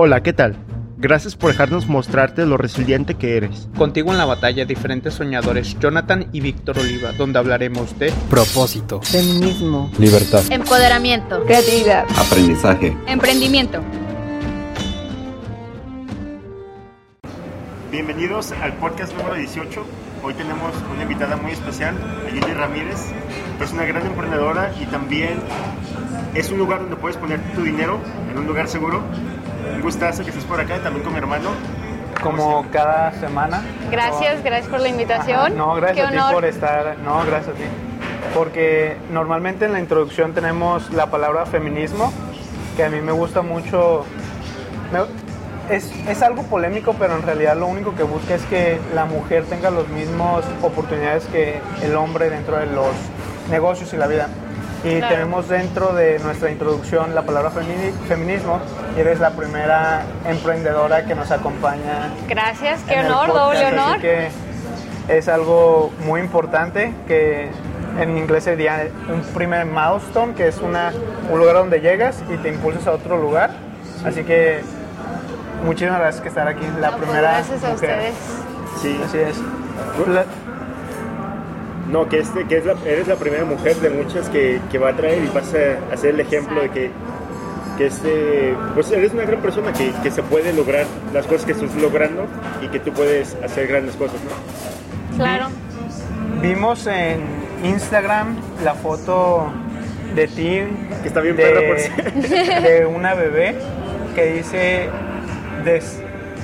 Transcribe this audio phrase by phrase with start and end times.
[0.00, 0.54] Hola, ¿qué tal?
[0.96, 3.68] Gracias por dejarnos mostrarte lo resiliente que eres.
[3.76, 9.90] Contigo en la batalla diferentes soñadores, Jonathan y Víctor Oliva, donde hablaremos de propósito, feminismo,
[9.98, 13.82] libertad, empoderamiento, creatividad, aprendizaje, emprendimiento.
[17.90, 19.84] Bienvenidos al podcast número 18.
[20.22, 23.00] Hoy tenemos una invitada muy especial, Ayeli Ramírez.
[23.60, 25.40] Es una gran emprendedora y también
[26.36, 27.98] es un lugar donde puedes poner tu dinero
[28.30, 29.02] en un lugar seguro
[29.74, 31.50] un gustazo que estés por acá, también con mi hermano.
[32.22, 33.62] Como cada semana.
[33.90, 35.56] Gracias, gracias por la invitación.
[35.56, 36.98] No, gracias a ti por estar.
[36.98, 37.64] No, gracias a ti.
[38.34, 42.12] Porque normalmente en la introducción tenemos la palabra feminismo,
[42.76, 44.04] que a mí me gusta mucho.
[45.70, 49.44] es, es, algo polémico, pero en realidad lo único que busca es que la mujer
[49.44, 52.94] tenga las mismas oportunidades que el hombre dentro de los
[53.48, 54.28] negocios y la vida.
[54.88, 58.60] Y tenemos dentro de nuestra introducción la palabra feminismo
[58.96, 62.10] y eres la primera emprendedora que nos acompaña.
[62.26, 63.92] Gracias, qué honor, doble honor.
[63.92, 64.28] Así que
[65.08, 67.50] es algo muy importante que
[67.98, 70.92] en inglés sería un primer milestone, que es una,
[71.30, 73.50] un lugar donde llegas y te impulsas a otro lugar.
[74.04, 74.60] Así que
[75.64, 78.14] muchísimas gracias por estar aquí, la pues primera gracias a ustedes.
[78.80, 79.36] Sí, así es.
[81.90, 84.90] No, que, este, que es la, eres la primera mujer de muchas que, que va
[84.90, 86.90] a traer y vas a, ser el ejemplo de que,
[87.78, 91.52] que este, pues eres una gran persona que, que, se puede lograr las cosas que
[91.52, 92.26] estás logrando
[92.62, 95.16] y que tú puedes hacer grandes cosas, ¿no?
[95.16, 95.48] Claro.
[96.42, 97.20] Vimos en
[97.64, 99.50] Instagram la foto
[100.14, 100.60] de ti.
[101.02, 102.22] Que está bien de, por
[102.62, 103.54] De una bebé
[104.14, 104.88] que dice...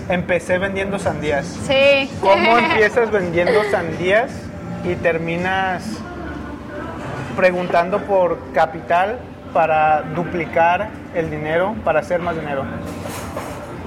[0.09, 1.47] empecé vendiendo sandías.
[1.67, 2.11] Sí.
[2.21, 4.44] ¿Cómo empiezas vendiendo sandías
[4.85, 5.83] y terminas
[7.37, 9.19] preguntando por capital
[9.53, 12.65] para duplicar el dinero, para hacer más dinero?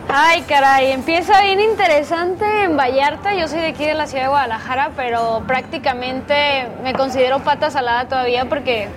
[0.10, 3.34] Ay, caray, empieza bien interesante en Vallarta.
[3.34, 8.08] Yo soy de aquí de la ciudad de Guadalajara, pero prácticamente me considero pata salada
[8.08, 8.88] todavía porque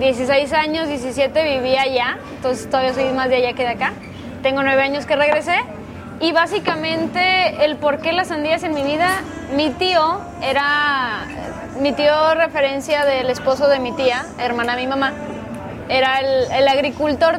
[0.00, 3.92] 16 años, 17 vivía allá, entonces todavía soy más de allá que de acá.
[4.42, 5.56] Tengo 9 años que regresé
[6.20, 9.20] y básicamente el por qué las sandías en mi vida,
[9.54, 11.26] mi tío era,
[11.80, 15.12] mi tío referencia del esposo de mi tía, hermana de mi mamá,
[15.88, 17.38] era el, agricultor,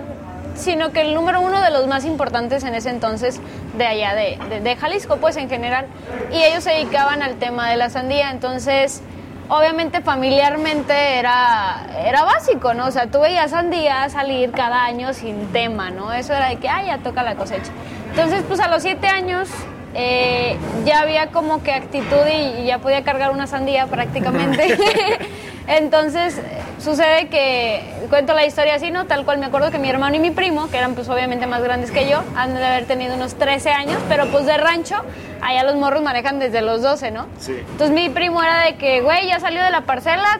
[0.55, 3.41] sino que el número uno de los más importantes en ese entonces
[3.77, 5.87] de allá de, de, Jalisco, pues en general.
[6.31, 9.01] Y ellos se dedicaban al tema de la sandía, entonces
[9.49, 12.87] obviamente familiarmente era, era básico, ¿no?
[12.87, 16.13] O sea, tú veías sandía salir cada año sin tema, ¿no?
[16.13, 17.71] Eso era de que, ah, ya toca la cosecha.
[18.09, 19.49] Entonces, pues a los siete años
[19.93, 24.77] eh, ya había como que actitud y, ya podía cargar una sandía prácticamente.
[25.67, 26.39] Entonces,
[26.79, 29.05] sucede que, cuento la historia así, ¿no?
[29.05, 31.61] Tal cual me acuerdo que mi hermano y mi primo, que eran pues obviamente más
[31.63, 34.95] grandes que yo, han de haber tenido unos 13 años, pero pues de rancho,
[35.41, 37.25] allá los morros manejan desde los 12, ¿no?
[37.39, 37.53] Sí.
[37.53, 40.39] Entonces mi primo era de que, güey, ya salió de la parcela,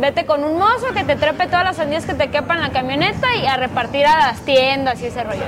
[0.00, 2.70] vete con un mozo que te trepe todas las sandías que te quepan en la
[2.70, 5.44] camioneta y a repartir a las tiendas y ese rollo.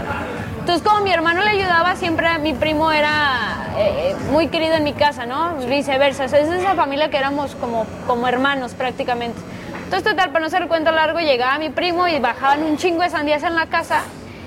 [0.62, 4.92] Entonces, como mi hermano le ayudaba, siempre mi primo era eh, muy querido en mi
[4.92, 5.56] casa, ¿no?
[5.56, 6.26] Viceversa.
[6.26, 9.40] es esa familia que éramos como, como hermanos prácticamente.
[9.82, 13.10] Entonces, total, para no hacer cuento largo, llegaba mi primo y bajaban un chingo de
[13.10, 14.02] sandías en la casa.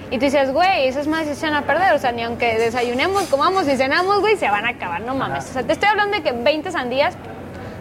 [0.10, 1.94] Y tú dices, güey, esas más se a perder.
[1.94, 5.50] O sea, ni aunque desayunemos, comamos y cenamos, güey, se van a acabar, no mames.
[5.50, 7.18] O sea, te estoy hablando de que 20 sandías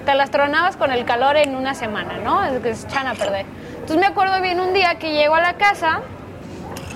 [0.04, 2.42] te las tronabas con el calor en una semana, ¿no?
[2.42, 3.46] Es que se echan a perder.
[3.74, 6.00] Entonces me acuerdo bien un día que llego a la casa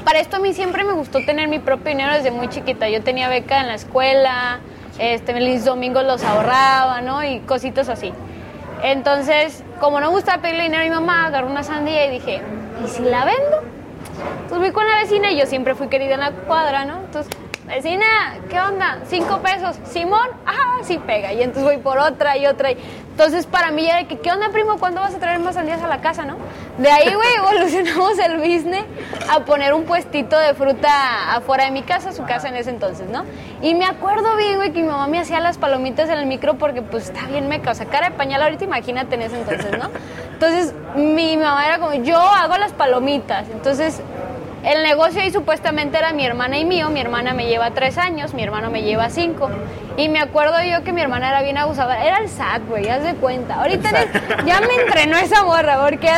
[0.08, 2.88] para esto a mí siempre me gustó tener mi propio dinero desde muy chiquita.
[2.88, 4.60] Yo tenía beca en la escuela,
[4.98, 7.22] este, domingos los ahorraba, ¿no?
[7.22, 8.14] Y cositas así.
[8.82, 12.40] Entonces, como no gustaba pedirle dinero a mi mamá, agarré una sandía y dije,
[12.82, 13.60] ¿y si la vendo?
[14.44, 17.00] Entonces fui con la vecina y yo siempre fui querida en la cuadra, ¿no?
[17.00, 17.30] Entonces
[17.68, 18.06] vecina,
[18.48, 18.98] ¿qué onda?
[19.06, 19.76] Cinco pesos.
[19.84, 21.32] Simón, ah, sí pega.
[21.32, 22.70] Y entonces voy por otra y otra.
[22.70, 24.78] Entonces para mí de que, ¿qué onda, primo?
[24.78, 26.36] ¿Cuándo vas a traer más sandías a la casa, no?
[26.78, 28.84] De ahí, güey, evolucionamos el business
[29.30, 33.08] a poner un puestito de fruta afuera de mi casa, su casa en ese entonces,
[33.08, 33.24] ¿no?
[33.60, 36.54] Y me acuerdo bien, güey, que mi mamá me hacía las palomitas en el micro
[36.54, 37.72] porque, pues, está bien meca.
[37.72, 39.90] O sea, cara de pañal ahorita, imagínate en ese entonces, ¿no?
[40.32, 43.48] Entonces, mi mamá era como, yo hago las palomitas.
[43.50, 44.00] Entonces,
[44.64, 46.90] el negocio ahí supuestamente era mi hermana y mío.
[46.90, 49.50] Mi hermana me lleva tres años, mi hermano me lleva cinco.
[49.96, 52.04] Y me acuerdo yo que mi hermana era bien abusada.
[52.04, 53.56] Era el SAT, güey, haz de cuenta.
[53.56, 53.90] Ahorita
[54.46, 56.10] ya me entrenó esa morra, porque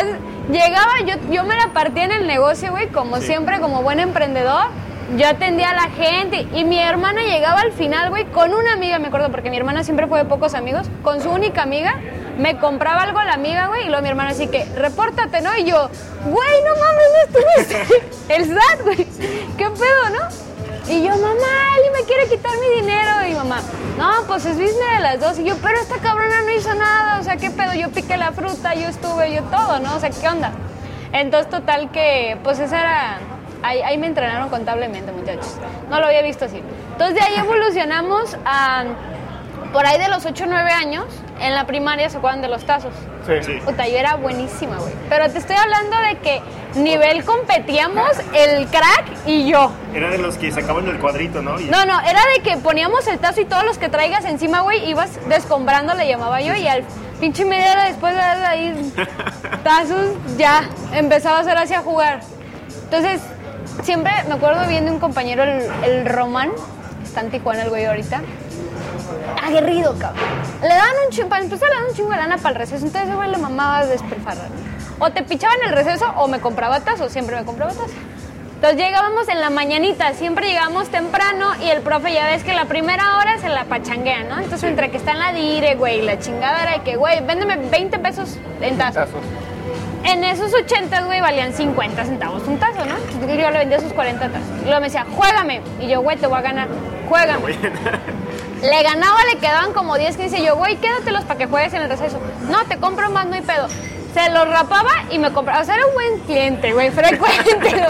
[0.51, 4.67] llegaba, yo, yo me la partía en el negocio, güey, como siempre, como buen emprendedor.
[5.17, 8.99] Yo atendía a la gente y mi hermana llegaba al final, güey, con una amiga,
[9.01, 11.97] me acuerdo, porque mi hermana siempre fue de pocos amigos, con su única amiga
[12.41, 15.55] me compraba algo la amiga, güey, y luego mi hermano así que, repórtate, ¿no?
[15.59, 15.91] Y yo,
[16.25, 18.11] güey, no mames, no estuviste.
[18.35, 19.07] El SAT, güey.
[19.59, 20.51] ¿Qué pedo, no?
[20.91, 23.27] Y yo, mamá, él me quiere quitar mi dinero.
[23.29, 23.61] Y mamá,
[23.99, 25.39] no, pues es business de las dos.
[25.39, 27.21] Y yo, pero esta cabrona no hizo nada.
[27.21, 27.75] O sea, ¿qué pedo?
[27.75, 29.97] Yo piqué la fruta, yo estuve, yo todo, ¿no?
[29.97, 30.53] O sea, ¿qué onda?
[31.13, 33.19] Entonces, total que, pues esa era...
[33.63, 35.55] Ahí me entrenaron contablemente, muchachos.
[35.91, 36.63] No lo había visto así.
[36.93, 38.85] Entonces, de ahí evolucionamos a...
[39.73, 41.05] Por ahí de los 8 o 9 años,
[41.41, 42.93] en la primaria se acuerdan de los tazos.
[43.27, 43.35] Sí.
[43.43, 43.61] Sí.
[43.65, 44.93] Puta, yo era buenísima, güey.
[45.09, 46.43] Pero te estoy hablando de que
[46.75, 49.71] nivel competíamos el crack y yo.
[49.95, 51.61] Era de los que sacaban el cuadrito, ¿no?
[51.61, 54.61] Y- No, no, era de que poníamos el tazo y todos los que traigas encima,
[54.63, 56.83] güey, ibas descombrando, le llamaba yo, y al
[57.21, 58.93] pinche media hora después de darle ahí
[59.65, 62.21] tazos, ya, empezaba a hacer así a jugar.
[62.85, 63.21] Entonces,
[63.83, 66.51] siempre me acuerdo bien de un compañero, el, el Román,
[67.05, 68.21] está en Tijuana el güey ahorita,
[69.51, 70.25] aguerrido, cabrón.
[70.63, 72.87] Le daban un chingo, para empezar le daban un chingo de lana para el receso,
[72.87, 74.49] entonces güey le mamaba despilfarrar.
[74.99, 77.93] O te pichaban el receso o me compraba tazos, siempre me compraba tazos.
[78.55, 82.67] Entonces llegábamos en la mañanita, siempre llegábamos temprano y el profe ya ves que la
[82.67, 84.39] primera hora se la pachanguea, ¿no?
[84.39, 87.57] Entonces entre que está en la dire, güey, la chingada era de que, güey, véndeme
[87.57, 89.07] 20 pesos en tazos.
[89.07, 89.23] Tazos.
[90.05, 92.97] En esos 80, güey, valían 50 centavos un tazo, ¿no?
[92.97, 94.49] Entonces yo le vendía sus 40 tazos.
[94.61, 95.63] Y luego me decía, juégame.
[95.81, 96.69] Y yo, güey, te voy a ganar.
[97.09, 97.57] Juégame.
[98.63, 100.43] Le ganaba, le quedaban como 10, 15.
[100.43, 102.19] Yo, güey, quédatelos para que juegues en el receso.
[102.49, 103.69] No, te compro más, no hay pedo.
[104.13, 105.61] Se los rapaba y me compraba.
[105.61, 107.87] O sea, era un buen cliente, güey, frecuente.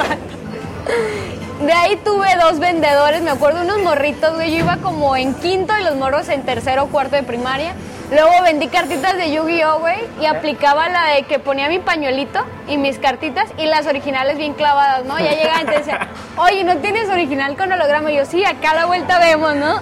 [1.61, 4.51] De ahí tuve dos vendedores, me acuerdo unos morritos, güey.
[4.53, 7.75] Yo iba como en quinto y los morros en tercero o cuarto de primaria.
[8.11, 12.77] Luego vendí cartitas de Yu-Gi-Oh, güey, y aplicaba la de que ponía mi pañuelito y
[12.77, 15.19] mis cartitas y las originales bien clavadas, ¿no?
[15.19, 18.11] Ya llegaban y te decían, oye, ¿no tienes original con holograma?
[18.11, 19.81] Y yo, sí, acá a la vuelta vemos, ¿no?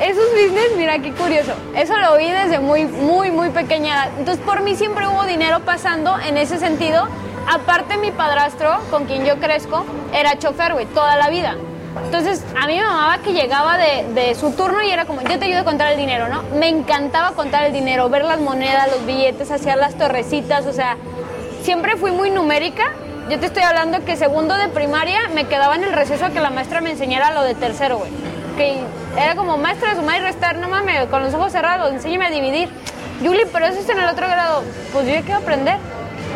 [0.00, 1.52] Esos business, mira qué curioso.
[1.76, 4.08] Eso lo vi desde muy, muy, muy pequeña edad.
[4.18, 7.06] Entonces, por mí siempre hubo dinero pasando en ese sentido.
[7.46, 11.56] Aparte, mi padrastro, con quien yo crezco, era chofer, güey, toda la vida.
[12.04, 15.38] Entonces, a mí me mamaba que llegaba de, de su turno y era como, yo
[15.38, 16.42] te ayudo a contar el dinero, ¿no?
[16.58, 20.96] Me encantaba contar el dinero, ver las monedas, los billetes, hacer las torrecitas, o sea,
[21.62, 22.90] siempre fui muy numérica.
[23.30, 26.50] Yo te estoy hablando que segundo de primaria me quedaba en el receso que la
[26.50, 28.10] maestra me enseñara lo de tercero, güey.
[28.56, 28.80] Que
[29.18, 32.68] era como maestra sumar y restar, no mames, con los ojos cerrados, enséñame a dividir.
[33.22, 34.62] Yuli, pero eso es en el otro grado.
[34.92, 35.76] Pues yo ya quiero aprender.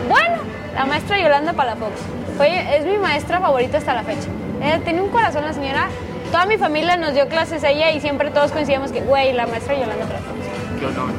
[0.09, 0.43] Bueno,
[0.75, 1.93] la maestra Yolanda Palafox.
[2.41, 4.29] Oye, es mi maestra favorita hasta la fecha.
[4.63, 5.89] Ella tiene un corazón la señora.
[6.31, 9.47] Toda mi familia nos dio clases a ella y siempre todos coincidíamos que, güey, la
[9.47, 10.81] maestra Yolanda Palafox.
[10.81, 11.11] Qué honor.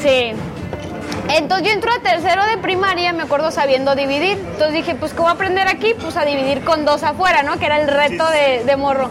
[0.00, 0.32] Sí.
[1.30, 4.38] Entonces yo entro a tercero de primaria, me acuerdo sabiendo dividir.
[4.38, 5.94] Entonces dije, pues ¿qué voy a aprender aquí?
[6.00, 7.58] Pues a dividir con dos afuera, ¿no?
[7.58, 9.10] Que era el reto de, de morro.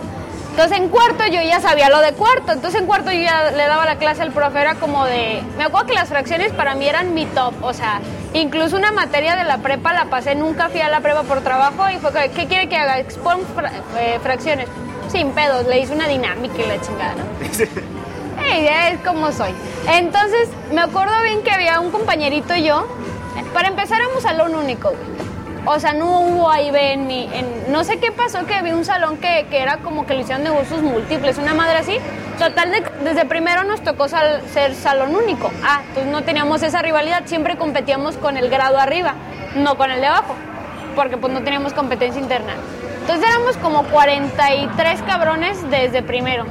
[0.58, 2.52] Entonces en cuarto yo ya sabía lo de cuarto.
[2.52, 5.44] Entonces en cuarto yo ya le daba la clase al profe, era como de...
[5.56, 7.54] Me acuerdo que las fracciones para mí eran mi top.
[7.62, 8.02] O sea,
[8.34, 11.88] incluso una materia de la prepa la pasé, nunca fui a la prepa por trabajo
[11.92, 12.98] y fue que, ¿qué quiere que haga?
[12.98, 14.68] Expon fra- eh, fracciones.
[15.12, 17.24] Sin pedos, le hice una dinámica y la chingada, ¿no?
[18.50, 19.54] Es como soy.
[19.92, 22.88] Entonces, me acuerdo bien que había un compañerito y yo.
[23.54, 25.27] Para empezar, éramos salón único, güey.
[25.70, 27.30] O sea, no hubo ahí en mi.
[27.34, 30.22] En, no sé qué pasó, que había un salón que, que era como que lo
[30.22, 31.98] hicieron de usos múltiples, una madre así.
[32.40, 35.52] Total, de- desde primero nos tocó ser salón único.
[35.64, 39.16] Ah, entonces no teníamos esa rivalidad, siempre competíamos con el grado arriba,
[39.56, 40.36] no con el de abajo,
[40.96, 42.54] porque pues no teníamos competencia interna.
[43.02, 46.46] Entonces éramos como 43 cabrones desde primero.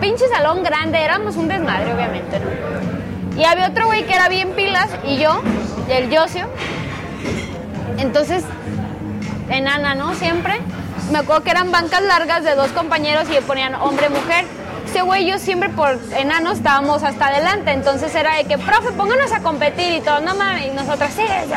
[0.00, 3.40] Pinche salón grande, éramos un desmadre, obviamente, ¿no?
[3.40, 5.40] Y había otro güey que era bien pilas y yo,
[5.88, 6.48] y el Yosio.
[7.98, 8.44] Entonces,
[9.48, 10.14] enana, ¿no?
[10.14, 10.60] Siempre.
[11.10, 14.44] Me acuerdo que eran bancas largas de dos compañeros y le ponían hombre-mujer.
[14.88, 17.72] Ese güey yo siempre por enano estábamos hasta adelante.
[17.72, 20.20] Entonces era de que, profe, pónganos a competir y todo.
[20.20, 21.54] No mames, y nosotras, sí, sí.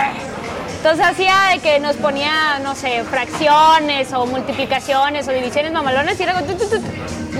[0.77, 6.23] Entonces hacía de que nos ponía, no sé, fracciones o multiplicaciones o divisiones mamalones y
[6.23, 6.41] era.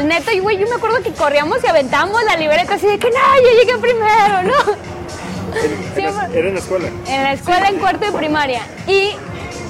[0.03, 3.10] Neta, y güey, yo me acuerdo que corríamos y aventábamos la libreta así de que,
[3.10, 4.99] no, yo llegué primero, ¿no?
[5.96, 6.88] Siempre- Era en la escuela.
[7.08, 8.62] en la escuela en cuarto de primaria.
[8.88, 9.12] Y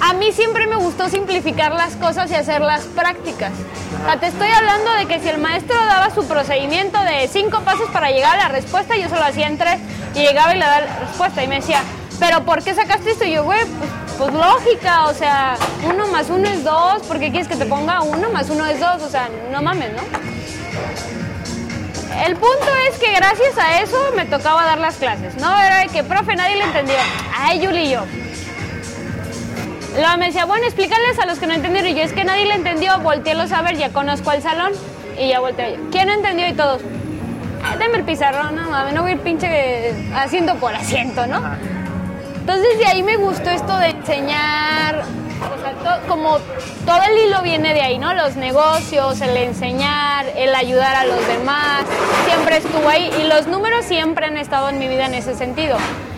[0.01, 3.51] a mí siempre me gustó simplificar las cosas y hacerlas prácticas.
[4.01, 7.61] O sea, te estoy hablando de que si el maestro daba su procedimiento de cinco
[7.61, 9.79] pasos para llegar a la respuesta, yo solo hacía en tres
[10.15, 11.81] y llegaba y le daba la respuesta y me decía,
[12.19, 13.25] pero ¿por qué sacaste esto?
[13.25, 17.29] Y yo, güey, pues, pues lógica, o sea, uno más uno es dos, ¿por qué
[17.31, 19.01] quieres que te ponga uno más uno es dos?
[19.01, 20.01] O sea, no mames, ¿no?
[22.25, 25.57] El punto es que gracias a eso me tocaba dar las clases, ¿no?
[25.59, 26.95] Era de que, profe, nadie le entendió.
[27.37, 28.01] Ay, Yuli y yo.
[29.95, 31.89] Luego me decía, bueno, explícales a los que no entendieron.
[31.91, 34.73] Y yo, es que nadie le entendió, volteélos a ver, ya conozco el salón.
[35.17, 35.89] Y ya volteé yo.
[35.91, 36.47] ¿Quién entendió?
[36.47, 36.81] Y todos.
[37.63, 41.41] "Ah, dame el pizarrón, no mames, no voy a ir pinche haciendo por asiento, ¿no?
[42.39, 45.03] Entonces de ahí me gustó esto de enseñar,
[45.41, 46.37] o sea, to- como
[46.85, 48.13] todo el hilo viene de ahí, ¿no?
[48.13, 51.83] Los negocios, el enseñar, el ayudar a los demás,
[52.25, 55.77] siempre estuvo ahí y los números siempre han estado en mi vida en ese sentido.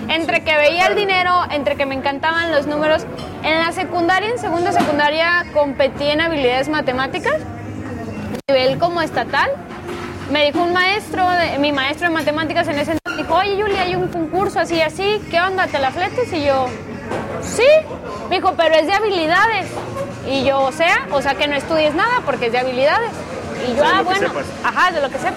[0.10, 3.06] Entre que veía el dinero, entre que me encantaban los números,
[3.44, 7.36] en la secundaria, en segunda secundaria, competí en habilidades matemáticas,
[8.50, 9.52] nivel como estatal.
[10.32, 11.26] Me dijo un maestro,
[11.60, 15.22] mi maestro de matemáticas en ese entonces, dijo, oye Julia, hay un concurso así, así,
[15.30, 15.68] ¿qué onda?
[15.68, 16.32] ¿Te la fletes?
[16.34, 16.68] Y yo,
[17.44, 17.68] sí.
[18.30, 19.68] Me dijo, pero es de habilidades.
[20.28, 23.12] Y yo, o sea, o sea que no estudies nada porque es de habilidades.
[23.68, 24.30] Y yo, De ah, bueno,
[24.64, 25.36] ajá, de lo que sepa.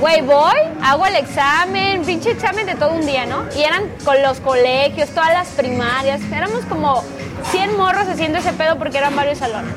[0.00, 3.44] Güey, voy, hago el examen, pinche examen de todo un día, ¿no?
[3.56, 7.04] Y eran con los colegios, todas las primarias, éramos como
[7.50, 9.72] 100 morros haciendo ese pedo porque eran varios salones.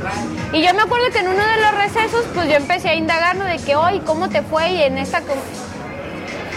[0.52, 3.36] Y yo me acuerdo que en uno de los recesos, pues yo empecé a indagar,
[3.36, 3.46] ¿no?
[3.46, 4.72] De que, hoy, ¿cómo te fue?
[4.72, 5.22] Y en esta...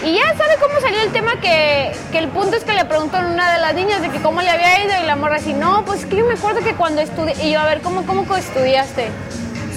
[0.05, 3.17] Y ya sabe cómo salió el tema que, que el punto es que le preguntó
[3.17, 5.53] a una de las niñas de que cómo le había ido y la morra así,
[5.53, 8.05] no, pues es que yo me acuerdo que cuando estudié, y yo, a ver, ¿cómo,
[8.05, 9.09] cómo estudiaste?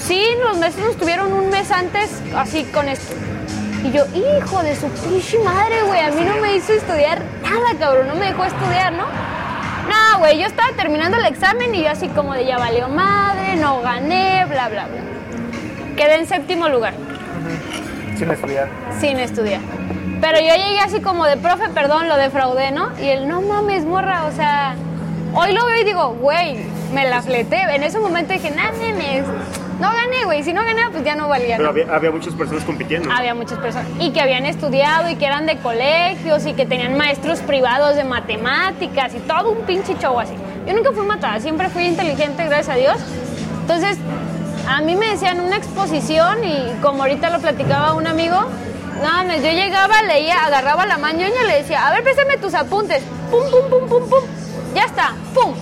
[0.01, 3.13] Sí, los maestros nos tuvieron un mes antes así con esto.
[3.83, 7.77] Y yo, hijo de su pinche madre, güey, a mí no me hizo estudiar nada,
[7.77, 9.03] cabrón, no me dejó estudiar, ¿no?
[9.03, 13.57] No, güey, yo estaba terminando el examen y yo así como de ya valió madre,
[13.57, 15.01] no gané, bla, bla, bla.
[15.97, 16.93] Quedé en séptimo lugar
[18.17, 18.69] Sin estudiar.
[19.01, 19.59] sin estudiar.
[20.23, 22.97] Pero yo llegué así como de, profe, perdón, lo defraudé, ¿no?
[22.97, 24.73] Y él, no mames, morra, o sea,
[25.33, 26.59] hoy lo veo y digo, güey,
[26.93, 27.59] me la fleté.
[27.75, 29.25] En ese momento dije, nah, nenes,
[29.81, 31.57] no gané, güey, si no ganaba, pues ya no valía.
[31.57, 31.69] Pero ¿no?
[31.71, 33.11] había, había muchas personas compitiendo.
[33.11, 36.97] Había muchas personas y que habían estudiado y que eran de colegios y que tenían
[36.97, 40.35] maestros privados de matemáticas y todo un pinche show así.
[40.65, 42.95] Yo nunca fui matada, siempre fui inteligente, gracias a Dios.
[43.59, 43.97] Entonces,
[44.69, 48.37] a mí me decían una exposición y como ahorita lo platicaba un amigo,
[49.01, 52.53] no, mames, yo llegaba, leía, agarraba la mañoña y le decía, a ver, pésame tus
[52.53, 53.03] apuntes.
[53.31, 54.23] Pum, pum, pum, pum, pum.
[54.75, 55.53] Ya está, pum.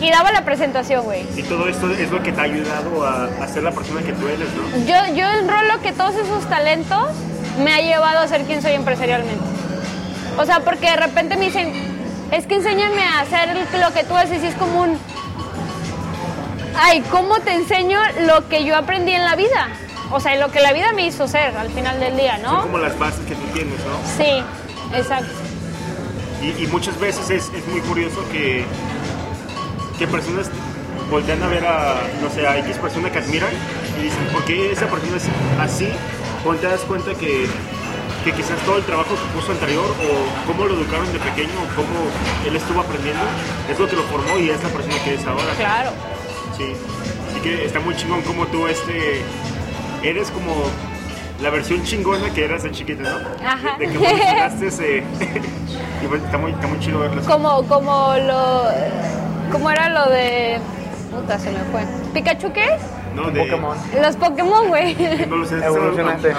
[0.00, 1.26] Y daba la presentación, güey.
[1.36, 4.12] Y todo esto es lo que te ha ayudado a, a ser la persona que
[4.12, 4.86] tú eres, ¿no?
[4.86, 7.08] Yo, yo enrolo que todos esos talentos
[7.62, 9.44] me ha llevado a ser quien soy empresarialmente.
[10.38, 11.72] O sea, porque de repente me dicen,
[12.30, 14.98] es que enséñame a hacer lo que tú haces y es como un...
[16.76, 19.68] Ay, ¿cómo te enseño lo que yo aprendí en la vida?
[20.10, 22.62] O sea, lo que la vida me hizo ser al final del día, Son ¿no?
[22.62, 24.24] como las bases que tú tienes, ¿no?
[24.24, 24.42] Sí,
[24.96, 25.32] exacto.
[26.42, 28.64] Y, y muchas veces es, es muy curioso que,
[29.98, 30.50] que personas
[31.10, 33.50] voltean a ver a, no sé, a X persona que admiran
[33.98, 35.24] y dicen, ¿por qué esa persona es
[35.60, 35.88] así?
[36.42, 37.46] Cuando te das cuenta que,
[38.24, 41.76] que quizás todo el trabajo que puso anterior o cómo lo educaron de pequeño o
[41.76, 41.98] cómo
[42.46, 43.22] él estuvo aprendiendo
[43.70, 45.52] es lo que lo formó y es la persona que es ahora.
[45.56, 45.90] Claro.
[46.56, 46.72] Sí.
[47.30, 49.22] Así que está muy chingón como tú este,
[50.02, 50.54] eres como
[51.42, 53.46] la versión chingona que eras de chiquita, ¿no?
[53.46, 53.76] Ajá.
[53.78, 54.98] De, de que evolucionaste ese...
[56.02, 57.20] y pues está muy, está muy chido verlo.
[57.20, 57.28] así.
[57.30, 58.64] Como, como lo...
[59.52, 60.58] ¿Cómo era lo de...
[61.10, 61.82] Puta, se me fue.
[62.14, 62.82] ¿Pikachu qué es?
[63.16, 63.40] No, de...
[63.40, 63.76] Pokémon.
[64.00, 64.96] Los Pokémon, güey.
[65.22, 66.32] Evolucionaste.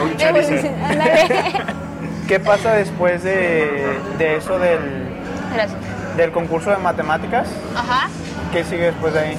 [2.27, 5.10] ¿Qué pasa después de, de eso del,
[5.53, 5.77] Gracias.
[6.15, 7.50] del concurso de matemáticas?
[7.75, 8.08] Ajá.
[8.53, 9.38] ¿Qué sigue después de ahí?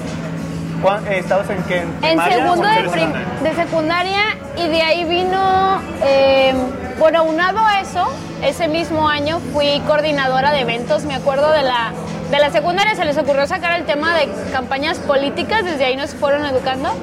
[0.83, 1.77] ¿Cuán- eh, ¿Estabas en qué?
[2.03, 3.27] ¿En segundo de, prim- secundaria?
[3.41, 4.21] de secundaria
[4.57, 6.53] y de ahí vino, eh,
[6.99, 8.05] bueno, aunado a eso,
[8.43, 11.93] ese mismo año fui coordinadora de eventos, me acuerdo de la,
[12.29, 16.13] de la secundaria, se les ocurrió sacar el tema de campañas políticas, desde ahí nos
[16.13, 16.93] fueron educando,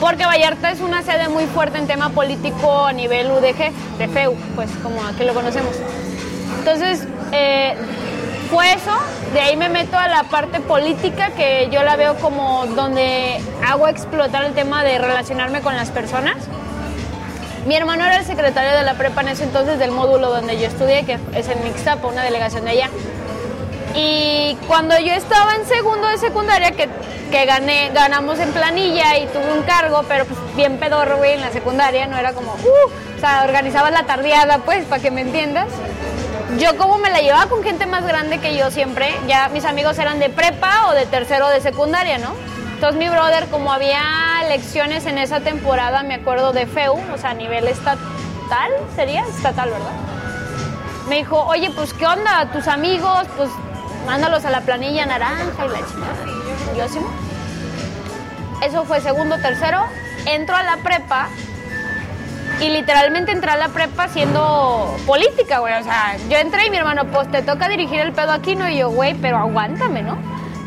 [0.00, 4.34] porque Vallarta es una sede muy fuerte en tema político a nivel UDG, de FEU,
[4.54, 5.74] pues como aquí lo conocemos.
[6.60, 7.74] Entonces, eh,
[8.50, 8.92] fue eso,
[9.32, 13.88] de ahí me meto a la parte política, que yo la veo como donde hago
[13.88, 16.36] explotar el tema de relacionarme con las personas.
[17.66, 20.66] Mi hermano era el secretario de la prepa en ese entonces del módulo donde yo
[20.66, 22.90] estudié, que es en Mixtapa, una delegación de allá.
[23.94, 26.88] Y cuando yo estaba en segundo de secundaria, que,
[27.30, 31.50] que gané, ganamos en planilla y tuve un cargo, pero pues bien pedorro, en la
[31.50, 35.68] secundaria, no era como, uh, o sea, organizaba la tardeada, pues, para que me entiendas.
[36.58, 39.98] Yo como me la llevaba con gente más grande que yo siempre, ya mis amigos
[39.98, 42.34] eran de prepa o de tercero de secundaria, ¿no?
[42.74, 44.02] Entonces mi brother, como había
[44.48, 49.70] lecciones en esa temporada, me acuerdo de FEU, o sea, a nivel estatal, sería estatal,
[49.70, 49.92] ¿verdad?
[51.08, 52.50] Me dijo, oye, pues, ¿qué onda?
[52.52, 53.50] Tus amigos, pues,
[54.06, 56.76] mándalos a la planilla naranja y la chingada.
[56.76, 56.98] Yo, sí.
[58.62, 59.84] Eso fue segundo, tercero.
[60.26, 61.28] Entro a la prepa
[62.60, 65.74] y literalmente entré a la prepa siendo política, güey.
[65.74, 68.68] O sea, yo entré y mi hermano, pues te toca dirigir el pedo aquí, ¿no?
[68.68, 70.16] Y yo, güey, pero aguántame, ¿no?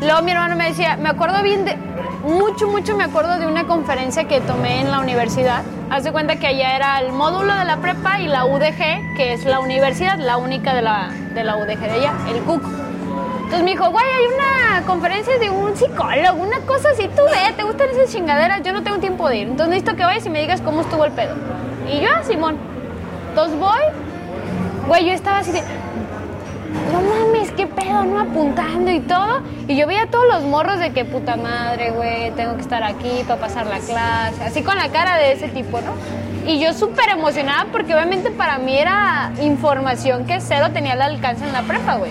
[0.00, 1.76] Luego mi hermano me decía, me acuerdo bien de.
[2.22, 5.62] mucho, mucho me acuerdo de una conferencia que tomé en la universidad.
[5.90, 9.32] Haz de cuenta que allá era el módulo de la prepa y la UDG, que
[9.32, 12.62] es la universidad, la única de la, de la UDG de allá, el CUC.
[13.48, 17.52] Entonces me dijo, güey, hay una conferencia de un psicólogo, una cosa así, tú ve,
[17.56, 19.48] te gustan esas chingaderas, yo no tengo tiempo de ir.
[19.48, 21.34] Entonces necesito que vayas y me digas cómo estuvo el pedo.
[21.92, 22.56] Y yo, "Ah, Simón.
[23.30, 23.80] Entonces voy,
[24.86, 25.62] güey, yo estaba así de,
[26.92, 28.20] no mames, qué pedo, ¿no?
[28.20, 29.40] Apuntando y todo.
[29.66, 33.22] Y yo veía todos los morros de que puta madre, güey, tengo que estar aquí
[33.26, 34.42] para pasar la clase.
[34.44, 35.92] Así con la cara de ese tipo, ¿no?
[36.50, 41.44] Y yo súper emocionada porque obviamente para mí era información que cero tenía al alcance
[41.44, 42.10] en la prepa, güey.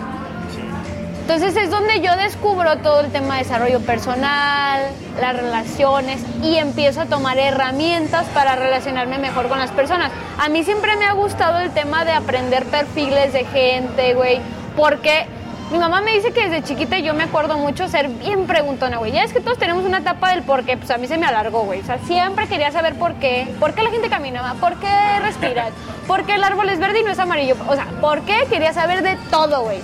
[1.29, 4.79] Entonces es donde yo descubro todo el tema de desarrollo personal,
[5.19, 10.09] las relaciones y empiezo a tomar herramientas para relacionarme mejor con las personas.
[10.39, 14.39] A mí siempre me ha gustado el tema de aprender perfiles de gente, güey,
[14.77, 15.25] porque
[15.69, 19.11] mi mamá me dice que desde chiquita yo me acuerdo mucho ser bien preguntona, güey.
[19.11, 21.25] Ya es que todos tenemos una etapa del por qué, pues a mí se me
[21.25, 21.81] alargó, güey.
[21.81, 25.73] O sea, siempre quería saber por qué, por qué la gente caminaba, por qué respiras,
[26.07, 27.57] por qué el árbol es verde y no es amarillo.
[27.67, 29.81] O sea, por qué quería saber de todo, güey.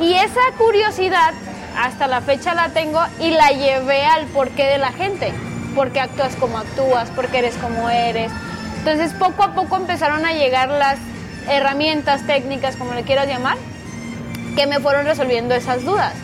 [0.00, 1.34] Y esa curiosidad
[1.76, 5.32] hasta la fecha la tengo y la llevé al porqué de la gente.
[5.74, 8.32] Por qué actúas como actúas, por qué eres como eres.
[8.78, 10.98] Entonces poco a poco empezaron a llegar las
[11.48, 13.56] herramientas técnicas, como le quieras llamar,
[14.56, 16.14] que me fueron resolviendo esas dudas.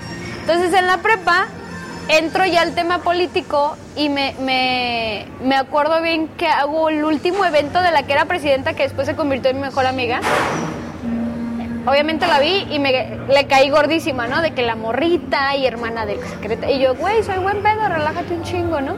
[0.40, 1.46] Entonces en la prepa
[2.08, 7.44] entro ya al tema político y me, me, me acuerdo bien que hago el último
[7.44, 10.20] evento de la que era presidenta, que después se convirtió en mi mejor amiga.
[11.86, 14.40] Obviamente la vi y me le caí gordísima, ¿no?
[14.40, 16.76] De que la morrita y hermana del secretario.
[16.76, 18.96] Y yo, güey, soy buen pedo, relájate un chingo, ¿no?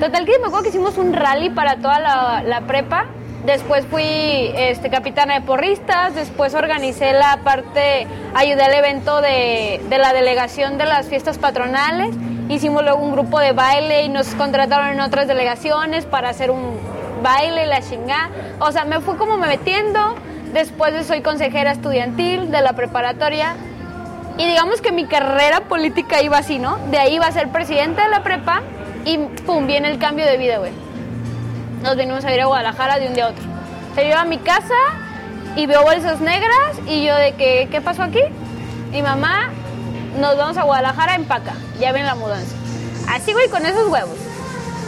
[0.00, 3.06] Total que me acuerdo que hicimos un rally para toda la, prepa.
[3.44, 9.98] Después fui este, capitana de porristas, después organicé la parte, ayudé al evento de, de
[9.98, 12.14] la delegación de las fiestas patronales.
[12.48, 16.78] Hicimos luego un grupo de baile y nos contrataron en otras delegaciones para hacer un
[17.22, 18.30] baile, la chingada.
[18.60, 20.14] O sea, me fui como me metiendo.
[20.52, 23.56] Después de soy consejera estudiantil de la preparatoria.
[24.38, 26.78] Y digamos que mi carrera política iba así, ¿no?
[26.90, 28.62] De ahí iba a ser presidente de la prepa
[29.04, 30.72] y pum, viene el cambio de vida, güey.
[31.82, 33.44] Nos venimos a ir a Guadalajara de un día a otro.
[33.94, 34.74] Se lleva a mi casa
[35.56, 38.20] y veo bolsas negras y yo de que, ¿qué pasó aquí?
[38.92, 39.50] Mi mamá,
[40.20, 42.54] nos vamos a Guadalajara, empaca, ya ven la mudanza.
[43.08, 44.16] Así, güey, con esos huevos.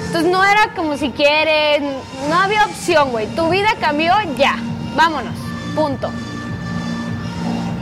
[0.06, 1.82] Entonces no era como si quieres,
[2.28, 3.26] no había opción, güey.
[3.28, 4.56] Tu vida cambió ya,
[4.96, 5.34] vámonos,
[5.70, 6.10] punto.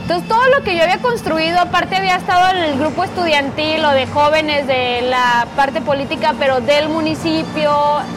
[0.01, 3.91] Entonces todo lo que yo había construido, aparte había estado en el grupo estudiantil o
[3.91, 7.71] de jóvenes de la parte política, pero del municipio,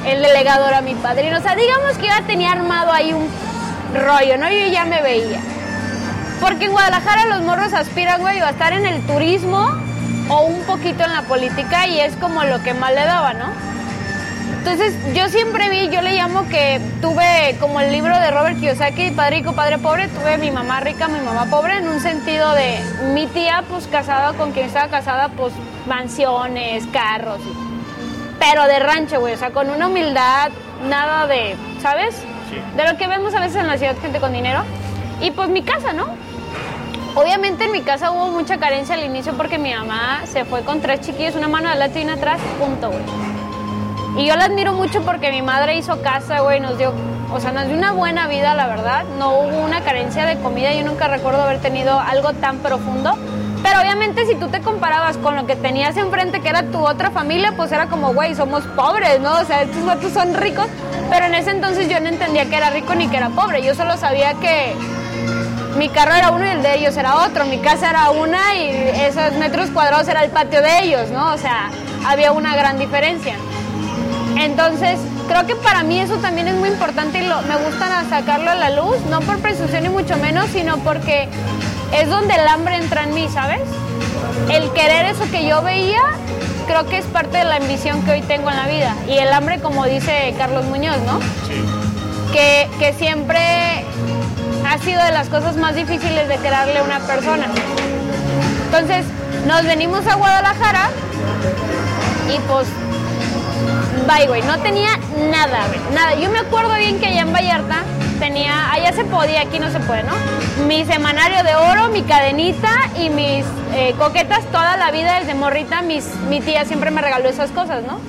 [0.06, 1.36] el delegado era mi padrino.
[1.36, 3.28] O sea, digamos que ya tenía armado ahí un
[3.94, 4.48] rollo, ¿no?
[4.48, 5.38] Yo ya me veía.
[6.40, 9.68] Porque en Guadalajara los morros aspiran, güey, a estar en el turismo
[10.30, 13.71] o un poquito en la política y es como lo que más le daba, ¿no?
[14.64, 19.10] Entonces yo siempre vi, yo le llamo que tuve como el libro de Robert Kiyosaki,
[19.10, 22.78] Padre Rico, Padre Pobre, tuve mi mamá rica, mi mamá pobre, en un sentido de
[23.12, 25.52] mi tía pues casada con quien estaba casada, pues
[25.88, 27.40] mansiones, carros,
[28.38, 30.52] pero de rancho, güey, o sea, con una humildad,
[30.88, 32.14] nada de, ¿sabes?
[32.48, 32.56] Sí.
[32.76, 34.62] De lo que vemos a veces en la ciudad, gente con dinero.
[35.20, 36.06] Y pues mi casa, ¿no?
[37.16, 40.80] Obviamente en mi casa hubo mucha carencia al inicio porque mi mamá se fue con
[40.80, 43.31] tres chiquillos, una mano adelante y una atrás, punto, güey.
[44.16, 46.92] Y yo la admiro mucho porque mi madre hizo casa, güey, nos dio,
[47.32, 49.04] o sea, nos dio una buena vida, la verdad.
[49.18, 53.16] No hubo una carencia de comida, yo nunca recuerdo haber tenido algo tan profundo.
[53.62, 57.10] Pero obviamente si tú te comparabas con lo que tenías enfrente, que era tu otra
[57.10, 59.38] familia, pues era como, güey, somos pobres, ¿no?
[59.38, 60.66] O sea, estos vatos son ricos.
[61.08, 63.62] Pero en ese entonces yo no entendía que era rico ni que era pobre.
[63.62, 64.74] Yo solo sabía que
[65.78, 67.46] mi carro era uno y el de ellos era otro.
[67.46, 68.68] Mi casa era una y
[69.06, 71.32] esos metros cuadrados era el patio de ellos, ¿no?
[71.32, 71.70] O sea,
[72.04, 73.36] había una gran diferencia.
[74.38, 78.50] Entonces, creo que para mí eso también es muy importante y lo, me gusta sacarlo
[78.50, 81.28] a la luz, no por presunción ni mucho menos, sino porque
[81.92, 83.60] es donde el hambre entra en mí, ¿sabes?
[84.50, 86.02] El querer eso que yo veía,
[86.66, 88.94] creo que es parte de la ambición que hoy tengo en la vida.
[89.08, 91.18] Y el hambre, como dice Carlos Muñoz, ¿no?
[91.46, 91.62] Sí.
[92.32, 93.84] Que, que siempre
[94.68, 97.46] ha sido de las cosas más difíciles de crearle a una persona.
[98.66, 99.04] Entonces,
[99.46, 100.88] nos venimos a Guadalajara
[102.34, 102.66] y pues
[104.06, 104.42] Bye, güey.
[104.42, 104.98] No tenía
[105.30, 105.60] nada.
[105.94, 106.14] Nada.
[106.14, 107.82] Yo me acuerdo bien que allá en Vallarta
[108.18, 110.12] tenía, allá se podía, aquí no se puede, ¿no?
[110.66, 115.82] Mi semanario de oro, mi cadenita y mis eh, coquetas toda la vida desde morrita.
[115.82, 118.00] Mis, mi tía siempre me regaló esas cosas, ¿no?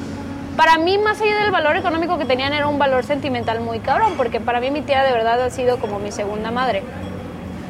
[0.58, 4.14] Para mí, más allá del valor económico que tenían, era un valor sentimental muy cabrón,
[4.18, 6.84] porque para mí mi tía de verdad ha sido como mi segunda madre.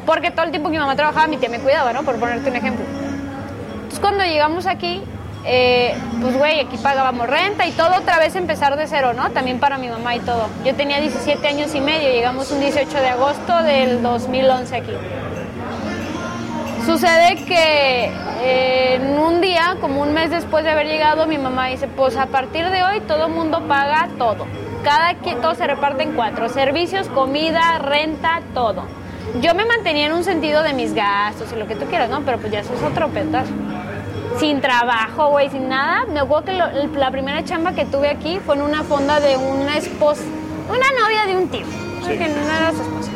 [0.04, 2.02] Porque todo el tiempo que mi mamá trabajaba, mi tía me cuidaba, ¿no?
[2.02, 2.84] Por ponerte un ejemplo.
[3.74, 5.02] Entonces, cuando llegamos aquí,
[5.46, 9.30] eh, pues güey, aquí pagábamos renta y todo otra vez empezar de cero, ¿no?
[9.30, 10.48] También para mi mamá y todo.
[10.64, 14.92] Yo tenía 17 años y medio, llegamos un 18 de agosto del 2011 aquí.
[16.86, 18.10] Sucede que
[18.42, 22.16] eh, en un día, como un mes después de haber llegado, mi mamá dice, pues
[22.16, 24.46] a partir de hoy todo mundo paga todo.
[24.82, 28.84] Cada quien, todo se reparte en cuatro, servicios, comida, renta, todo.
[29.40, 32.20] Yo me mantenía en un sentido de mis gastos y lo que tú quieras, ¿no?
[32.22, 33.52] Pero pues ya eso es otro petazo.
[34.38, 36.04] Sin trabajo, güey, sin nada.
[36.06, 39.36] Me acuerdo que lo- la primera chamba que tuve aquí fue en una fonda de
[39.36, 40.22] una esposa,
[40.68, 41.64] una novia de un tío,
[42.04, 42.18] Sí.
[42.18, 43.10] que no era su esposa.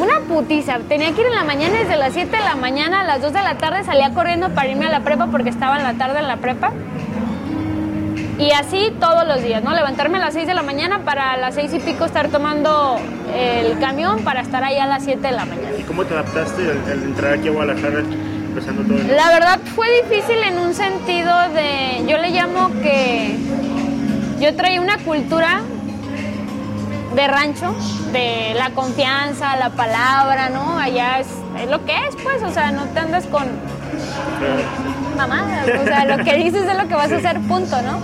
[0.00, 0.78] Una putiza.
[0.88, 3.32] Tenía que ir en la mañana desde las 7 de la mañana a las 2
[3.32, 3.82] de la tarde.
[3.84, 6.70] Salía corriendo para irme a la prepa porque estaba en la tarde en la prepa.
[8.38, 9.74] Y así todos los días, ¿no?
[9.74, 12.96] Levantarme a las 6 de la mañana para a las 6 y pico estar tomando
[13.34, 15.70] el camión para estar ahí a las 7 de la mañana.
[15.76, 18.02] ¿Y cómo te adaptaste al, al entrar aquí a Guadalajara
[18.48, 18.98] empezando todo?
[18.98, 19.14] esto?
[19.14, 23.36] La verdad fue difícil en un sentido de, yo le llamo que
[24.40, 25.60] yo traía una cultura
[27.14, 27.74] de rancho,
[28.12, 30.78] de la confianza, la palabra, ¿no?
[30.78, 31.28] Allá es,
[31.60, 33.46] es lo que es, pues, o sea, no te andas con
[35.16, 37.98] mamadas, o sea, lo que dices es lo que vas a hacer, punto, ¿no?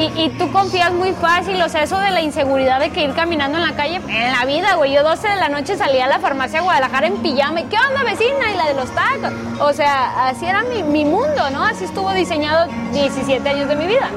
[0.00, 3.58] Y, tú confías muy fácil, o sea, eso de la inseguridad de que ir caminando
[3.58, 4.94] en la calle, en la vida, güey.
[4.94, 7.60] Yo 12 de la noche salía a la farmacia de Guadalajara en pijama.
[7.60, 8.50] y, ¿Qué onda, vecina?
[8.50, 9.32] Y la de los tacos.
[9.60, 11.62] O sea, así era mi, mundo, ¿no?
[11.64, 14.08] Así estuvo diseñado 17 años de mi vida.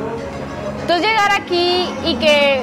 [0.82, 2.62] Entonces llegar aquí y que,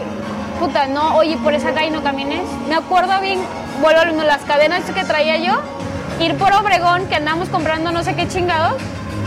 [0.59, 2.42] puta, no, oye, por esa calle no camines.
[2.68, 3.40] Me acuerdo bien,
[3.83, 5.61] vuelvo a las cadenas que traía yo,
[6.20, 8.80] ir por Obregón, que andamos comprando no sé qué chingados,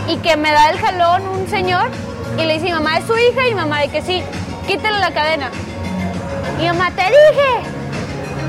[0.08, 1.90] y que me da el jalón un señor
[2.38, 4.22] y le dice, mi mamá es su hija, y mi mamá de que sí,
[4.66, 5.50] quítale la cadena.
[6.60, 7.68] Y mamá, te dije,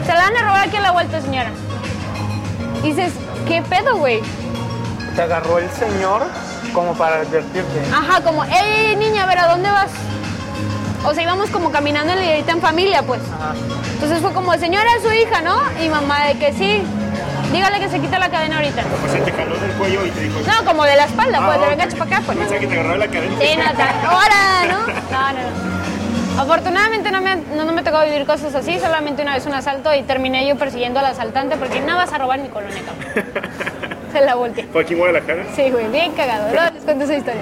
[0.05, 1.51] se la van a robar aquí a la vuelta, señora.
[2.83, 3.13] Y dices,
[3.47, 4.21] ¿qué pedo, güey?
[5.15, 6.23] Te agarró el señor
[6.73, 7.81] como para advertirte.
[7.93, 9.91] Ajá, como, ey, niña, a ver, ¿a dónde vas?
[11.05, 13.21] O sea, íbamos como caminando en ahorita en familia, pues.
[13.21, 13.53] Ajá.
[13.93, 15.57] Entonces fue como, señora, es su hija, ¿no?
[15.83, 16.83] Y mamá de que sí,
[17.51, 18.81] dígale que se quite la cadena ahorita.
[19.01, 20.39] Pues él te jaló del cuello y te dijo...
[20.45, 22.37] No, como de la espalda, Ah, pues, de venga, para acá, pues.
[22.37, 23.35] Pensé que te agarraba la cadena.
[23.39, 24.85] Sí, no, ahora, ¿no?
[25.11, 25.39] No, no,
[26.35, 26.41] no.
[26.41, 29.93] Afortunadamente no me, no, no me tocó vivir cosas así, solamente una vez un asalto
[29.95, 33.49] y terminé yo persiguiendo al asaltante porque no vas a robar mi colonia, cabrón.
[34.11, 34.65] Se la volteé.
[34.65, 35.43] ¿Fue aquí en Guadalajara?
[35.55, 36.51] Sí, güey, bien cagado.
[36.51, 37.41] Luego les cuento esa historia.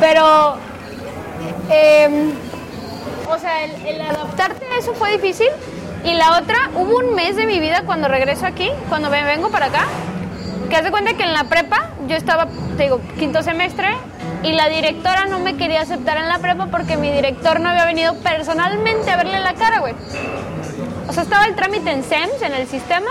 [0.00, 0.56] Pero,
[1.70, 2.32] eh,
[3.28, 5.48] o sea, el, el adaptarte a eso fue difícil.
[6.06, 9.50] Y la otra, hubo un mes de mi vida cuando regreso aquí, cuando me vengo
[9.50, 9.86] para acá,
[10.70, 13.88] que haz de cuenta que en la prepa yo estaba, te digo, quinto semestre
[14.44, 17.84] y la directora no me quería aceptar en la prepa porque mi director no había
[17.84, 19.94] venido personalmente a verle la cara, güey.
[21.08, 23.10] O sea, estaba el trámite en SEMS, en el sistema,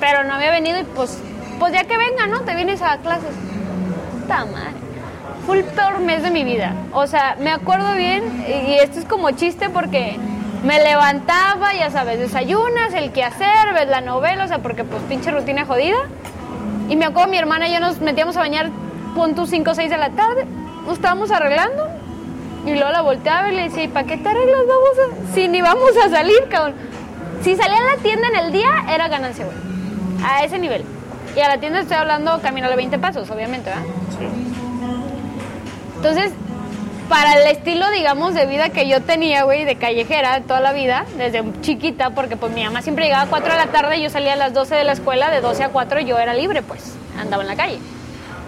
[0.00, 1.18] pero no había venido y pues,
[1.60, 2.40] pues ya que venga, ¿no?
[2.40, 3.30] Te vienes a clases.
[4.20, 4.74] Puta madre.
[5.46, 6.74] Fue el peor mes de mi vida.
[6.92, 10.18] O sea, me acuerdo bien, y esto es como chiste porque
[10.66, 15.30] me levantaba, ya sabes, desayunas, el quehacer, ves la novela, o sea, porque pues pinche
[15.30, 15.96] rutina jodida.
[16.88, 18.70] Y me acuerdo mi hermana y yo nos metíamos a bañar,
[19.14, 20.44] punto 5 o 6 de la tarde,
[20.84, 21.86] nos estábamos arreglando.
[22.66, 24.62] Y luego la volteaba y le decía, ¿y para qué te arreglas?
[24.66, 25.34] Vamos a...
[25.34, 26.74] Si ni vamos a salir, cabrón.
[27.42, 29.56] Si salía a la tienda en el día, era ganancia, güey.
[30.24, 30.84] A ese nivel.
[31.36, 33.84] Y a la tienda estoy hablando camino de 20 pasos, obviamente, ¿verdad?
[35.94, 36.32] Entonces,
[37.08, 41.06] para el estilo, digamos, de vida que yo tenía, güey, de callejera toda la vida,
[41.16, 44.10] desde chiquita, porque pues mi mamá siempre llegaba a 4 de la tarde y yo
[44.10, 46.94] salía a las 12 de la escuela, de 12 a 4 yo era libre, pues,
[47.18, 47.78] andaba en la calle.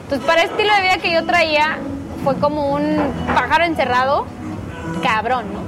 [0.05, 1.79] Entonces, para el estilo de vida que yo traía,
[2.25, 2.99] fue como un
[3.35, 4.27] pájaro encerrado,
[5.03, 5.61] cabrón, ¿no?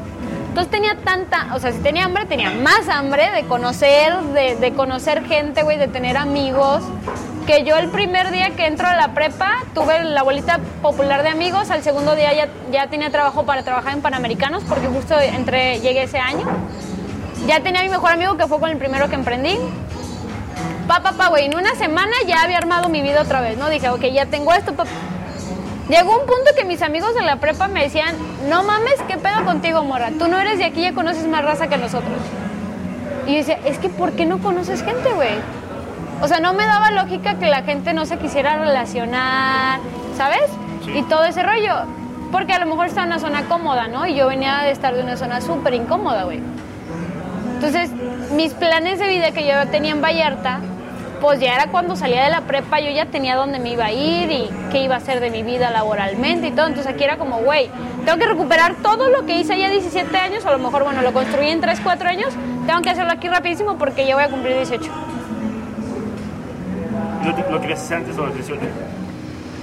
[0.49, 4.73] Entonces tenía tanta, o sea, si tenía hambre, tenía más hambre de conocer, de, de
[4.73, 6.83] conocer gente, güey, de tener amigos.
[7.51, 11.31] Que yo el primer día que entro a la prepa tuve la bolita popular de
[11.31, 15.81] amigos, al segundo día ya, ya tenía trabajo para trabajar en Panamericanos, porque justo entre,
[15.81, 16.47] llegué ese año.
[17.49, 19.59] Ya tenía mi mejor amigo que fue con el primero que emprendí.
[20.87, 23.69] Pa, pa, pa, güey, en una semana ya había armado mi vida otra vez, ¿no?
[23.69, 24.85] Dije, ok, ya tengo esto, pa,
[25.89, 28.15] Llegó un punto que mis amigos de la prepa me decían,
[28.49, 30.11] no mames, ¿qué pedo contigo, morra?
[30.17, 32.21] Tú no eres de aquí, ya conoces más raza que nosotros.
[33.27, 35.35] Y yo decía, es que ¿por qué no conoces gente, güey?
[36.23, 39.81] O sea, no me daba lógica que la gente no se quisiera relacionar,
[40.17, 40.43] ¿sabes?
[40.95, 41.75] Y todo ese rollo.
[42.31, 44.07] Porque a lo mejor estaba en una zona cómoda, ¿no?
[44.07, 46.41] Y yo venía de estar de una zona súper incómoda, güey.
[47.55, 47.91] Entonces,
[48.33, 50.61] mis planes de vida que yo tenía en Vallarta,
[51.21, 53.93] pues ya era cuando salía de la prepa, yo ya tenía dónde me iba a
[53.93, 56.67] ir y qué iba a hacer de mi vida laboralmente y todo.
[56.67, 57.71] Entonces aquí era como, güey,
[58.05, 61.13] tengo que recuperar todo lo que hice ya 17 años, a lo mejor, bueno, lo
[61.13, 62.29] construí en 3, 4 años,
[62.67, 64.91] tengo que hacerlo aquí rapidísimo porque ya voy a cumplir 18.
[67.25, 68.61] ¿Lo, lo querías hacer antes o a los 18?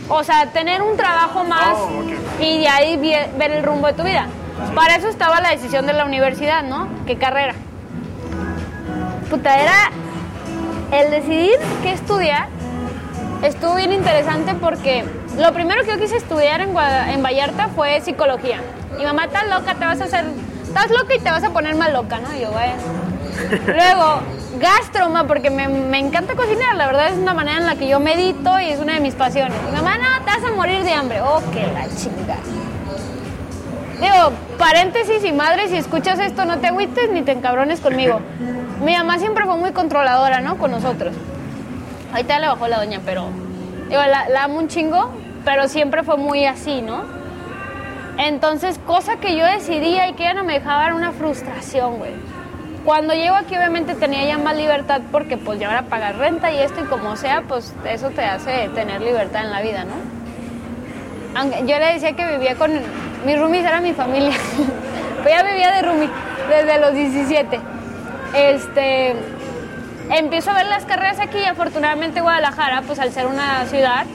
[0.10, 2.02] O sea, tener un trabajo más Oh,
[2.39, 4.28] y de ahí ver el rumbo de tu vida.
[4.74, 6.88] Para eso estaba la decisión de la universidad, ¿no?
[7.06, 7.54] ¿Qué carrera?
[9.30, 9.91] Puta, era
[10.91, 12.48] el decidir qué estudiar.
[13.43, 15.04] Estuvo bien interesante porque
[15.38, 18.60] lo primero que yo quise estudiar en, Guada- en Vallarta fue psicología.
[18.98, 20.26] Mi mamá, estás loca, te vas a hacer...
[20.63, 22.34] Estás loca y te vas a poner más loca, ¿no?
[22.36, 22.74] Y yo, vaya.
[23.67, 24.21] Luego,
[24.60, 26.76] gastroma, porque me, me encanta cocinar.
[26.76, 29.13] La verdad es una manera en la que yo medito y es una de mis
[29.13, 29.56] pasiones.
[29.65, 31.21] Mi mamá, no, te vas a morir de hambre.
[31.21, 32.39] Oh, que la chingada.
[34.00, 38.19] Digo, paréntesis y madre, si escuchas esto, no te agüites ni te encabrones conmigo.
[38.84, 40.58] Mi mamá siempre fue muy controladora, ¿no?
[40.58, 41.15] Con nosotros.
[42.12, 43.30] Ahorita ya le bajó la doña, pero.
[43.89, 45.12] Digo, la, la amo un chingo,
[45.45, 47.04] pero siempre fue muy así, ¿no?
[48.17, 52.12] Entonces, cosa que yo decidía y que ella no me dejaba era una frustración, güey.
[52.88, 56.60] Cuando llego aquí, obviamente tenía ya más libertad porque, pues, ya ahora pagar renta y
[56.60, 59.95] esto y como sea, pues, eso te hace tener libertad en la vida, ¿no?
[61.38, 62.71] Aunque yo le decía que vivía con
[63.26, 64.38] mis roomies era mi familia.
[65.21, 66.10] Pues ya vivía de roomie
[66.47, 67.60] desde los 17.
[68.34, 69.15] Este
[70.10, 74.06] empiezo a ver las carreras aquí y afortunadamente Guadalajara, pues al ser una ciudad,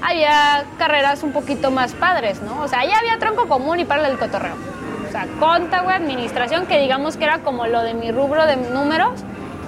[0.00, 2.62] había carreras un poquito más padres, ¿no?
[2.62, 4.73] O sea, ya había tronco común y para el cotorreo.
[5.14, 9.12] Sea, conta, güey, administración, que digamos que era como lo de mi rubro de números.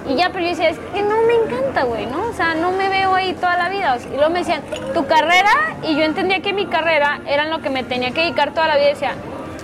[0.09, 2.31] Y ya, pero yo decía, es que no me encanta, güey, ¿no?
[2.31, 3.97] O sea, no me veo ahí toda la vida.
[4.13, 7.61] Y luego me decían, tu carrera, y yo entendía que mi carrera era en lo
[7.61, 8.87] que me tenía que dedicar toda la vida.
[8.87, 9.13] Y decía,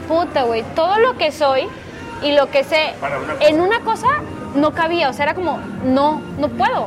[0.07, 1.67] puta, güey, todo lo que soy
[2.23, 4.07] y lo que sé una en una cosa
[4.55, 5.11] no cabía.
[5.11, 6.87] O sea, era como, no, no puedo.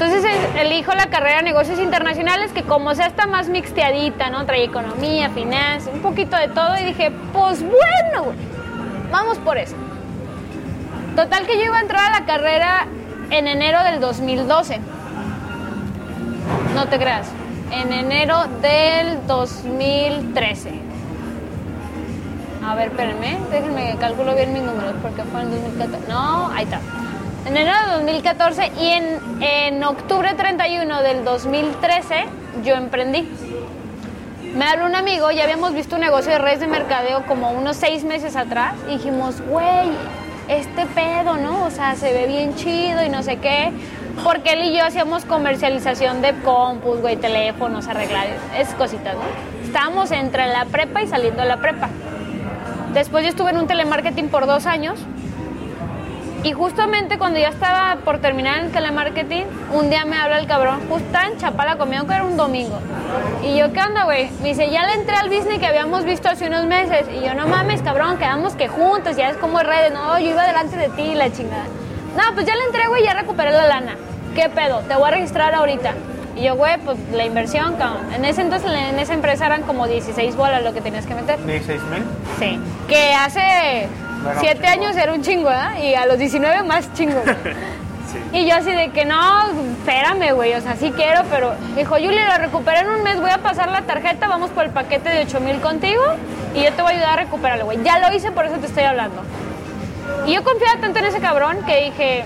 [0.00, 4.46] Entonces es- elijo la carrera de negocios internacionales que como sea está más mixteadita, ¿no?
[4.46, 8.32] Trae economía, finanzas, un poquito de todo y dije, pues bueno,
[9.12, 9.76] vamos por eso.
[11.14, 12.86] Total que yo iba a entrar a la carrera
[13.28, 14.80] en enero del 2012.
[16.74, 17.26] No te creas,
[17.70, 20.80] en enero del 2013.
[22.66, 26.08] A ver, espérenme, déjenme que calculo bien mis números porque fue en 2014.
[26.08, 26.80] No, ahí está.
[27.46, 32.26] En enero de 2014 y en, en octubre 31 del 2013
[32.64, 33.26] yo emprendí.
[34.54, 37.76] Me habló un amigo, ya habíamos visto un negocio de redes de mercadeo como unos
[37.76, 39.90] seis meses atrás y dijimos, güey,
[40.48, 41.64] este pedo, ¿no?
[41.64, 43.72] O sea, se ve bien chido y no sé qué.
[44.22, 48.26] Porque él y yo hacíamos comercialización de compus, güey, teléfonos, arreglar,
[48.58, 49.22] esas cositas, ¿no?
[49.64, 51.88] Estábamos entre la prepa y saliendo de la prepa.
[52.92, 54.98] Después yo estuve en un telemarketing por dos años
[56.42, 60.80] y justamente cuando ya estaba por terminar el telemarketing, un día me habla el cabrón,
[60.88, 62.78] justo en Chapala comiendo que era un domingo.
[63.42, 64.30] Y yo, ¿qué onda, güey?
[64.42, 67.06] Me dice, ya le entré al business que habíamos visto hace unos meses.
[67.14, 69.92] Y yo, no mames, cabrón, quedamos que juntos, ya es como redes.
[69.92, 71.64] No, yo iba delante de ti, la chingada.
[72.16, 73.96] No, pues ya le entré, güey, ya recuperé la lana.
[74.34, 74.80] ¿Qué pedo?
[74.80, 75.94] Te voy a registrar ahorita.
[76.36, 78.12] Y yo, güey, pues la inversión, cabrón.
[78.14, 81.44] En ese entonces, en esa empresa eran como 16 bolas lo que tenías que meter.
[81.44, 82.04] 16 mil.
[82.38, 82.58] Sí.
[82.88, 83.88] Que hace
[84.22, 84.68] Bueno, 7 chingo.
[84.68, 85.76] años era un chingo, ¿verdad?
[85.78, 87.22] Y a los 19 más chingo.
[88.10, 88.18] Sí.
[88.32, 89.46] Y yo así de que no,
[89.78, 93.30] espérame, güey, o sea, sí quiero, pero dijo, Julia, lo recuperé en un mes, voy
[93.30, 96.02] a pasar la tarjeta, vamos por el paquete de 8 mil contigo
[96.52, 97.80] y yo te voy a ayudar a recuperarlo, güey.
[97.84, 99.22] Ya lo hice, por eso te estoy hablando.
[100.26, 102.24] Y yo confiaba tanto en ese cabrón que dije,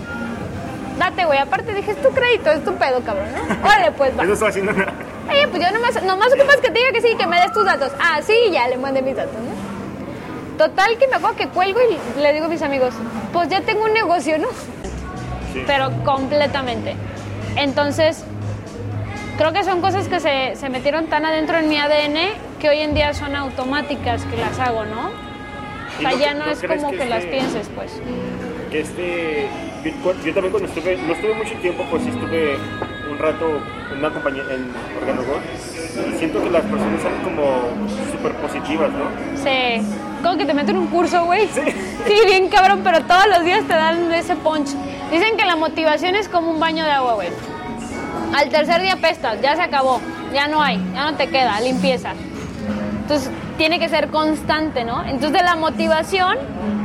[0.99, 1.39] date, güey.
[1.39, 3.69] Aparte dije, es tu crédito, es tu pedo, cabrón, ¿no?
[3.69, 4.23] Órale, pues va.
[4.23, 4.93] Yo no estoy haciendo nada.
[5.29, 7.67] Oye, pues yo nomás, nomás ocupas que te diga que sí, que me des tus
[7.67, 7.93] datos.
[8.01, 9.54] Ah, sí, ya le mandé mis datos, ¿no?
[10.59, 12.95] Total que me acuerdo que cuelgo y le digo a mis amigos,
[13.33, 14.49] pues ya tengo un negocio, ¿no?
[15.53, 15.63] Sí.
[15.67, 16.95] Pero completamente.
[17.57, 18.25] Entonces,
[19.37, 22.19] creo que son cosas que se, se metieron tan adentro en mi ADN
[22.61, 25.09] que hoy en día son automáticas que las hago, ¿no?
[25.09, 27.93] O ¿Y sea, no ya no no es como que que las este- pienses, pues.
[28.71, 29.49] que este
[30.25, 32.57] yo también cuando estuve no estuve mucho tiempo pues sí estuve
[33.11, 33.61] un rato
[33.93, 37.45] en una compañía en Organogol y siento que las personas son como
[38.11, 39.05] súper positivas no
[39.37, 39.83] Sí,
[40.25, 41.47] como que te meten un curso, güey.
[41.49, 41.61] Sí.
[42.07, 44.71] Sí, bien cabrón, pero todos los días te dan ese punch.
[45.11, 47.29] Dicen que la motivación es como un baño de agua, güey.
[48.35, 50.01] Al tercer día pestas, ya se acabó,
[50.33, 52.13] ya no hay, ya no te queda, limpieza.
[53.03, 55.03] Entonces, tiene que ser constante, ¿no?
[55.05, 56.39] Entonces, de la motivación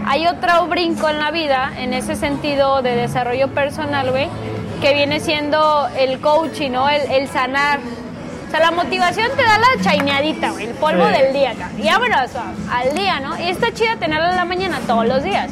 [0.06, 4.28] hay otro brinco en la vida, en ese sentido de desarrollo personal, güey,
[4.82, 6.90] que viene siendo el coaching, ¿no?
[6.90, 7.80] El, el sanar.
[8.50, 11.22] O sea, la motivación te da la chaineadita, güey, el polvo Sí.
[11.22, 11.70] del día, acá.
[11.78, 12.32] Y vámonos
[12.72, 13.40] al día, ¿no?
[13.40, 15.52] Y está chida tenerla en la mañana todos los días.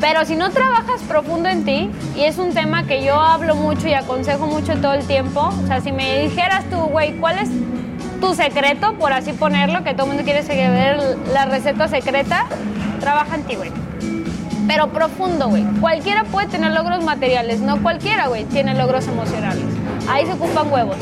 [0.00, 3.86] Pero si no trabajas profundo en ti, y es un tema que yo hablo mucho
[3.86, 7.48] y aconsejo mucho todo el tiempo, o sea, si me dijeras tú, güey, ¿cuál es
[8.20, 11.00] tu secreto, por así ponerlo, que todo el mundo quiere saber
[11.32, 12.46] la receta secreta?
[12.98, 13.70] Trabaja en ti, güey.
[14.66, 15.62] Pero profundo, güey.
[15.80, 19.64] Cualquiera puede tener logros materiales, no cualquiera, güey, tiene logros emocionales.
[20.10, 20.96] Ahí se ocupan huevos.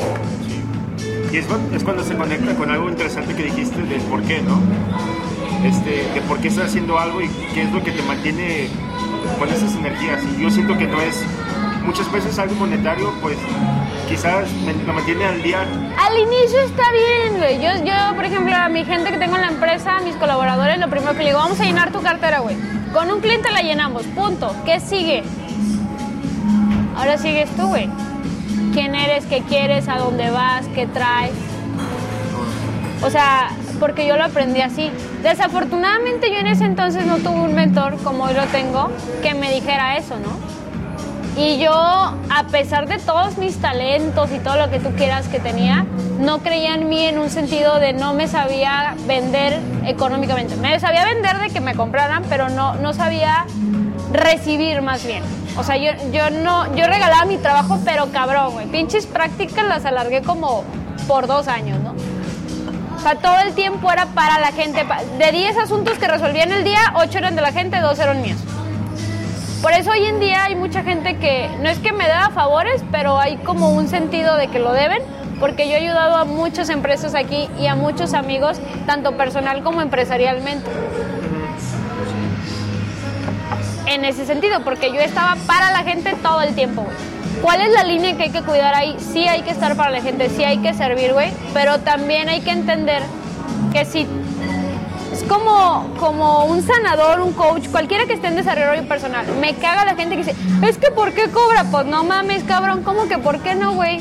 [1.33, 1.47] Y es,
[1.85, 4.61] cuando- se conecta con algo interesante que dijiste del por qué, ¿no?
[5.65, 8.69] Este, de por qué estás haciendo algo y qué es lo que te mantiene
[9.39, 10.21] con esas energías.
[10.39, 11.23] Y yo siento que no es,
[11.85, 13.37] muchas veces algo monetario, pues
[14.09, 14.47] quizás
[14.87, 15.63] lo mantiene al día.
[15.63, 17.61] Al inicio está bien, güey.
[17.61, 20.79] Yo, yo, por ejemplo, a mi gente que tengo en la empresa, a mis colaboradores,
[20.79, 22.57] lo primero que le digo, vamos a llenar tu cartera, güey.
[22.93, 24.55] Con un cliente la llenamos, punto.
[24.65, 25.23] ¿Qué sigue?
[26.97, 27.89] Ahora sigues tú, güey.
[28.77, 29.25] ¿Quién eres?
[29.25, 29.89] ¿Qué quieres?
[29.89, 30.67] ¿A dónde vas?
[30.75, 31.33] ¿Qué traes?
[33.03, 33.49] O sea,
[33.81, 34.91] porque yo lo aprendí así.
[35.23, 38.91] Desafortunadamente yo en ese entonces no tuve un mentor como hoy lo tengo
[39.23, 40.29] que me dijera eso, ¿no?
[41.43, 45.39] Y yo, a pesar de todos mis talentos y todo lo que tú quieras que
[45.41, 45.87] tenía,
[46.21, 50.55] no creía en mí en un sentido de no me sabía vender económicamente.
[50.57, 53.47] Me sabía vender de que me compraran, pero no, no sabía
[54.13, 55.23] recibir más bien.
[55.59, 58.67] O sea, yo, yo no, yo regalaba mi trabajo, pero cabrón, güey.
[58.67, 60.65] Pinches prácticas las alargué como
[61.09, 61.95] por dos años, ¿no?
[62.95, 64.85] O sea, todo el tiempo era para la gente.
[65.19, 68.23] De 10 asuntos que resolvía en el día, 8 eran de la gente, 2 eran
[68.23, 68.39] míos.
[69.63, 72.83] Por eso hoy en día hay mucha gente que no es que me deba favores,
[72.93, 75.03] pero hay como un sentido de que lo deben,
[75.41, 79.81] porque yo he ayudado a muchas empresas aquí y a muchos amigos, tanto personal como
[79.81, 80.71] empresarialmente.
[83.87, 86.87] En ese sentido, porque yo estaba para la gente todo el tiempo.
[87.43, 88.97] ¿Cuál es la línea que hay que cuidar ahí?
[88.99, 92.41] Sí hay que estar para la gente, sí hay que servir, güey, pero también hay
[92.41, 93.03] que entender
[93.73, 94.07] que si
[95.13, 99.27] es como, como un sanador, un coach, cualquiera que esté en desarrollo personal.
[99.41, 101.65] Me caga la gente que dice, es que ¿por qué cobra?
[101.71, 104.01] Pues no mames, cabrón, ¿cómo que por qué no, güey?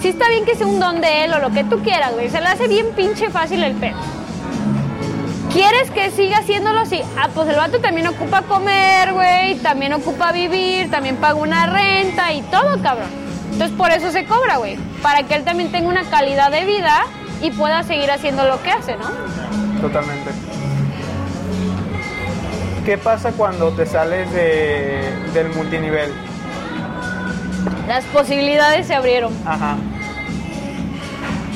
[0.00, 2.30] Sí está bien que sea un don de él o lo que tú quieras, güey.
[2.30, 3.98] Se le hace bien pinche fácil el pedo.
[5.52, 7.02] ¿Quieres que siga haciéndolo así?
[7.18, 12.32] Ah, pues el vato también ocupa comer, güey, también ocupa vivir, también paga una renta
[12.32, 13.08] y todo, cabrón.
[13.52, 14.76] Entonces por eso se cobra, güey.
[15.02, 17.04] Para que él también tenga una calidad de vida
[17.42, 19.06] y pueda seguir haciendo lo que hace, ¿no?
[19.80, 20.30] Totalmente.
[22.84, 25.02] ¿Qué pasa cuando te sales de,
[25.34, 26.12] del multinivel?
[27.88, 29.36] Las posibilidades se abrieron.
[29.44, 29.76] Ajá.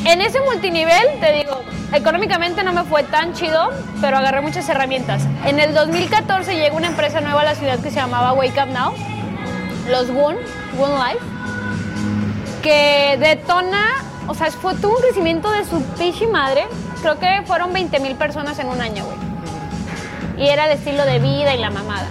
[0.04, 1.62] En ese multinivel, te digo,
[1.94, 5.22] económicamente no me fue tan chido, pero agarré muchas herramientas.
[5.46, 8.72] En el 2014 llegó una empresa nueva a la ciudad que se llamaba Wake Up
[8.72, 8.94] Now,
[9.90, 10.36] los Woon,
[10.76, 11.24] Woon Life,
[12.62, 13.84] que detona,
[14.26, 16.64] o sea, tuvo un crecimiento de su pichi madre.
[17.02, 19.18] Creo que fueron 20 mil personas en un año, güey.
[20.38, 22.08] Y era el estilo de vida y la mamada.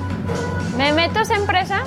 [0.77, 1.83] Me meto a esa empresa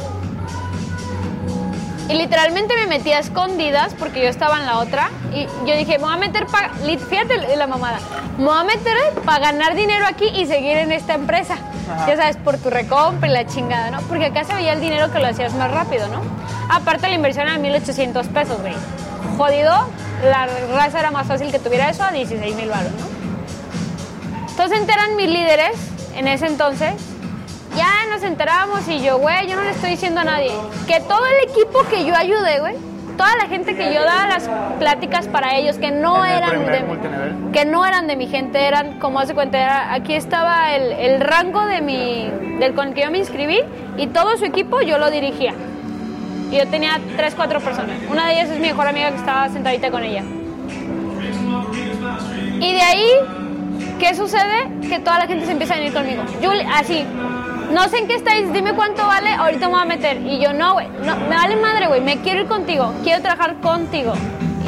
[2.08, 5.10] y literalmente me metí a escondidas porque yo estaba en la otra.
[5.34, 6.70] Y yo dije, me voy a meter para.
[6.70, 7.98] Fíjate la mamada.
[8.38, 11.56] Me voy a meter para ganar dinero aquí y seguir en esta empresa.
[11.90, 12.06] Ajá.
[12.06, 14.00] Ya sabes, por tu recompra y la chingada, ¿no?
[14.02, 16.20] Porque acá se veía el dinero que lo hacías más rápido, ¿no?
[16.68, 18.74] Aparte, la inversión era 1800 pesos, güey.
[19.36, 19.88] Jodido,
[20.30, 23.06] la raza era más fácil que tuviera eso a 16 mil baros, ¿no?
[24.48, 25.76] Entonces enteran mis líderes
[26.14, 26.94] en ese entonces.
[27.76, 30.50] Ya nos enteramos y yo, güey, yo no le estoy diciendo a nadie.
[30.86, 32.74] Que todo el equipo que yo ayudé, güey,
[33.16, 36.80] toda la gente que yo daba las pláticas para ellos, que no el eran de
[36.82, 37.34] multinivel.
[37.52, 41.20] que no eran de mi gente, eran, como hace cuenta, era- aquí estaba el, el
[41.20, 43.60] rango de mi, del con el que yo me inscribí
[43.96, 45.54] y todo su equipo yo lo dirigía.
[46.50, 47.96] Y yo tenía tres, cuatro personas.
[48.08, 50.22] Una de ellas es mi mejor amiga que estaba sentadita con ella.
[52.60, 53.08] Y de ahí,
[53.98, 54.68] ¿qué sucede?
[54.88, 56.22] Que toda la gente se empieza a venir conmigo.
[56.74, 57.04] Así,
[57.72, 60.18] no sé en qué estáis, dime cuánto vale, ahorita me voy a meter.
[60.22, 63.57] Y yo, no, güey, no, me vale madre, güey, me quiero ir contigo, quiero trabajar
[63.57, 64.12] contigo.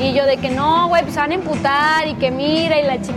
[0.00, 2.84] Y yo de que no, güey, pues se van a imputar y que mira y
[2.84, 3.16] la chica.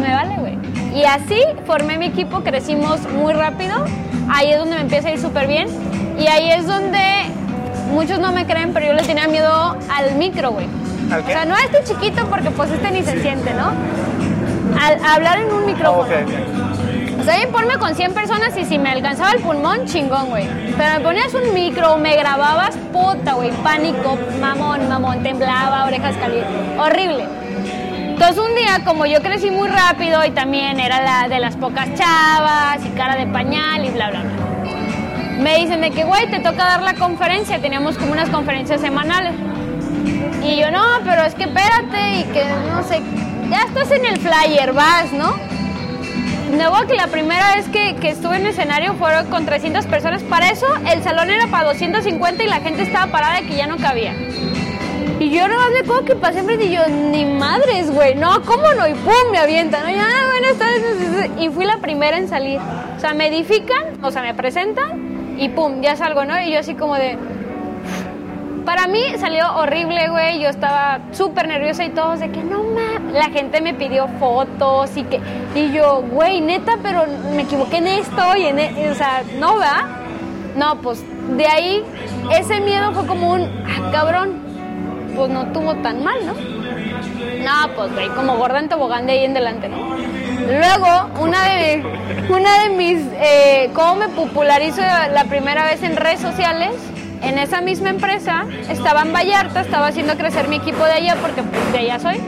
[0.00, 0.58] Me vale, güey.
[0.94, 3.84] Y así formé mi equipo, crecimos muy rápido.
[4.28, 5.68] Ahí es donde me empieza a ir súper bien.
[6.18, 7.00] Y ahí es donde
[7.92, 10.66] muchos no me creen, pero yo le tenía miedo al micro, güey.
[11.12, 13.72] ¿Al O sea, no a este chiquito porque pues este ni se siente, ¿no?
[14.80, 16.02] Al hablar en un micrófono.
[16.02, 16.69] Ok.
[17.20, 20.48] O sea, ponme con 100 personas y si me alcanzaba el pulmón, chingón, güey.
[20.74, 26.50] Pero me ponías un micro me grababas, puta, güey, pánico, mamón, mamón, temblaba, orejas calientes.
[26.78, 27.26] Horrible.
[28.08, 31.92] Entonces un día, como yo crecí muy rápido y también era la de las pocas
[31.94, 34.30] chavas y cara de pañal y bla, bla, bla.
[35.42, 37.60] Me dicen de que, güey, te toca dar la conferencia.
[37.60, 39.34] Teníamos como unas conferencias semanales.
[40.42, 43.02] Y yo, no, pero es que espérate y que no sé,
[43.50, 45.59] ya estás en el flyer, vas, ¿no?
[46.52, 50.22] Nuevo que la primera vez que, que estuve en escenario fueron con 300 personas.
[50.22, 53.66] Para eso el salón era para 250 y la gente estaba parada de que ya
[53.66, 54.14] no cabía.
[55.20, 58.72] Y yo más me acuerdo que pasé enfrente y yo, ni madres, güey, no, ¿cómo
[58.72, 58.88] no?
[58.88, 59.90] Y pum, me avientan, ¿no?
[59.90, 60.30] Y, ah,
[61.38, 62.58] y fui la primera en salir.
[62.96, 66.40] O sea, me edifican, o sea, me presentan y pum, ya salgo, ¿no?
[66.40, 67.18] Y yo así como de,
[68.70, 70.38] Para mí salió horrible, güey.
[70.38, 73.14] Yo estaba súper nerviosa y todos de que no mames.
[73.14, 75.20] La gente me pidió fotos y que.
[75.56, 77.04] Y yo, güey, neta, pero
[77.34, 78.60] me equivoqué en esto y en.
[78.60, 79.86] e- O sea, no, ¿verdad?
[80.54, 81.04] No, pues
[81.36, 81.84] de ahí
[82.30, 83.42] ese miedo fue como un.
[83.66, 84.38] Ah, cabrón.
[85.16, 86.34] Pues no tuvo tan mal, ¿no?
[86.34, 89.78] No, pues güey, como gorda en tobogán de ahí en delante, ¿no?
[90.46, 91.82] Luego, una de,
[92.28, 96.70] una de mis, eh, cómo me popularizo la primera vez en redes sociales,
[97.22, 101.42] en esa misma empresa, estaba en Vallarta, estaba haciendo crecer mi equipo de allá porque
[101.42, 102.20] pues, de allá soy.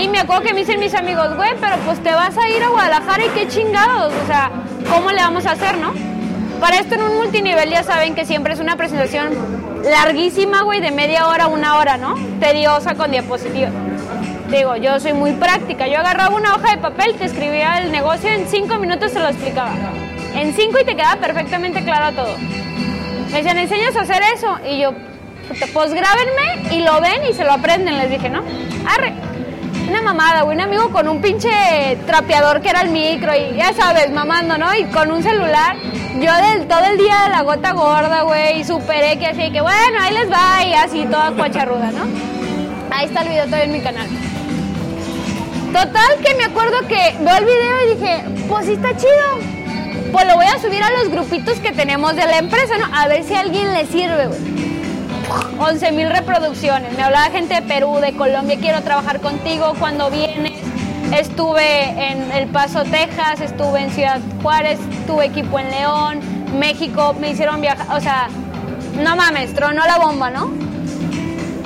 [0.00, 2.62] Y me acuerdo que me dicen mis amigos, güey, pero pues te vas a ir
[2.62, 4.50] a Guadalajara y qué chingados, o sea,
[4.90, 5.92] ¿cómo le vamos a hacer, no?
[6.60, 9.28] Para esto en un multinivel ya saben que siempre es una presentación
[9.84, 12.14] larguísima, güey, de media hora a una hora, ¿no?
[12.40, 13.72] Tediosa con diapositivas.
[14.50, 15.86] Digo, yo soy muy práctica.
[15.86, 19.28] Yo agarraba una hoja de papel, te escribía el negocio, en cinco minutos se lo
[19.28, 19.72] explicaba.
[20.34, 22.34] En cinco y te quedaba perfectamente claro todo.
[23.30, 24.58] Me decían, ¿enseñas a hacer eso?
[24.66, 24.92] Y yo,
[25.72, 27.98] pues grábenme y lo ven y se lo aprenden.
[27.98, 28.42] Les dije, ¿no?
[28.86, 29.12] Arre.
[29.88, 31.48] Una mamada, güey, un amigo con un pinche
[32.06, 34.74] trapeador que era el micro y ya sabes, mamando, ¿no?
[34.74, 35.76] Y con un celular.
[36.20, 39.60] Yo del todo el día de la gota gorda, güey, y superé que así que,
[39.60, 42.04] bueno, ahí les va y así toda cuacharruda, ¿no?
[42.90, 44.08] Ahí está el video todavía en mi canal.
[45.72, 49.57] Total que me acuerdo que veo el video y dije, pues sí está chido.
[50.12, 52.86] Pues lo voy a subir a los grupitos que tenemos de la empresa, ¿no?
[52.96, 54.58] A ver si a alguien le sirve, güey.
[55.58, 56.96] 11 mil reproducciones.
[56.96, 60.62] Me hablaba gente de Perú, de Colombia, quiero trabajar contigo cuando vienes.
[61.12, 66.20] Estuve en El Paso, Texas, estuve en Ciudad Juárez, tuve equipo en León,
[66.58, 68.28] México, me hicieron viajar, o sea,
[69.02, 70.52] no mames, tronó la bomba, ¿no?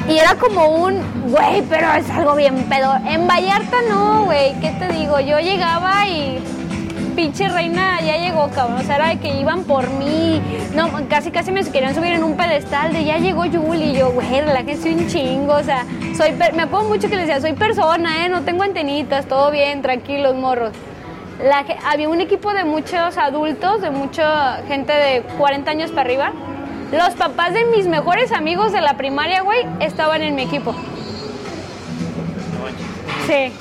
[0.09, 2.95] Y era como un, güey, pero es algo bien pedo.
[3.07, 5.18] En Vallarta no, güey, ¿qué te digo?
[5.20, 6.41] Yo llegaba y
[7.13, 8.79] pinche reina ya llegó, cabrón.
[8.79, 10.41] O sea, era de que iban por mí.
[10.75, 13.91] No, casi casi me querían subir en un pedestal de ya llegó Yuli.
[13.93, 15.55] Y yo, güey, relájese un chingo.
[15.55, 15.85] O sea,
[16.17, 18.29] soy per- me acuerdo mucho que les decía, soy persona, ¿eh?
[18.29, 20.73] No tengo antenitas, todo bien, tranquilos, morros.
[21.43, 26.33] La había un equipo de muchos adultos, de mucha gente de 40 años para arriba.
[26.93, 30.75] Los papás de mis mejores amigos de la primaria, güey, estaban en mi equipo.
[33.27, 33.53] Sí.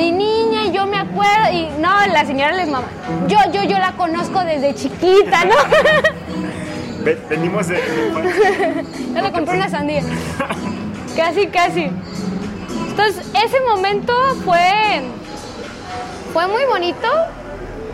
[0.00, 2.86] Mi niña, y yo me acuerdo, y no, la señora les mama.
[3.28, 5.56] Yo, yo, yo la conozco desde chiquita, ¿no?
[7.04, 7.74] Ve- Venimos de...
[7.74, 8.84] de-
[9.14, 10.00] Yo le compré una sandía.
[11.16, 11.90] Casi, casi.
[12.88, 15.02] Entonces, ese momento fue,
[16.32, 17.06] fue muy bonito,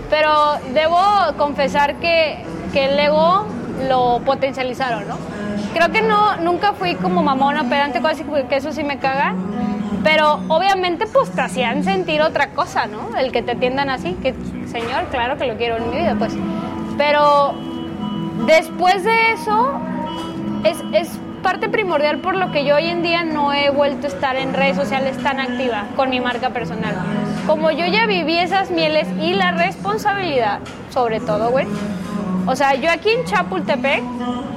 [0.08, 0.30] pero
[0.74, 0.96] debo
[1.36, 3.46] confesar que, que el ego
[3.88, 5.16] lo potencializaron, ¿no?
[5.74, 9.34] Creo que no, nunca fui como mamona, pedante, cosas que eso sí me caga.
[10.02, 13.16] Pero obviamente pues te hacían sentir otra cosa, ¿no?
[13.16, 14.34] El que te atiendan así, que
[14.66, 16.32] señor, claro que lo quiero en mi vida, pues.
[16.96, 17.54] Pero
[18.46, 19.80] después de eso,
[20.64, 24.10] es, es parte primordial por lo que yo hoy en día no he vuelto a
[24.10, 26.94] estar en redes sociales tan activa con mi marca personal.
[27.46, 30.58] Como yo ya viví esas mieles y la responsabilidad,
[30.90, 31.66] sobre todo, güey.
[32.46, 34.02] O sea, yo aquí en Chapultepec,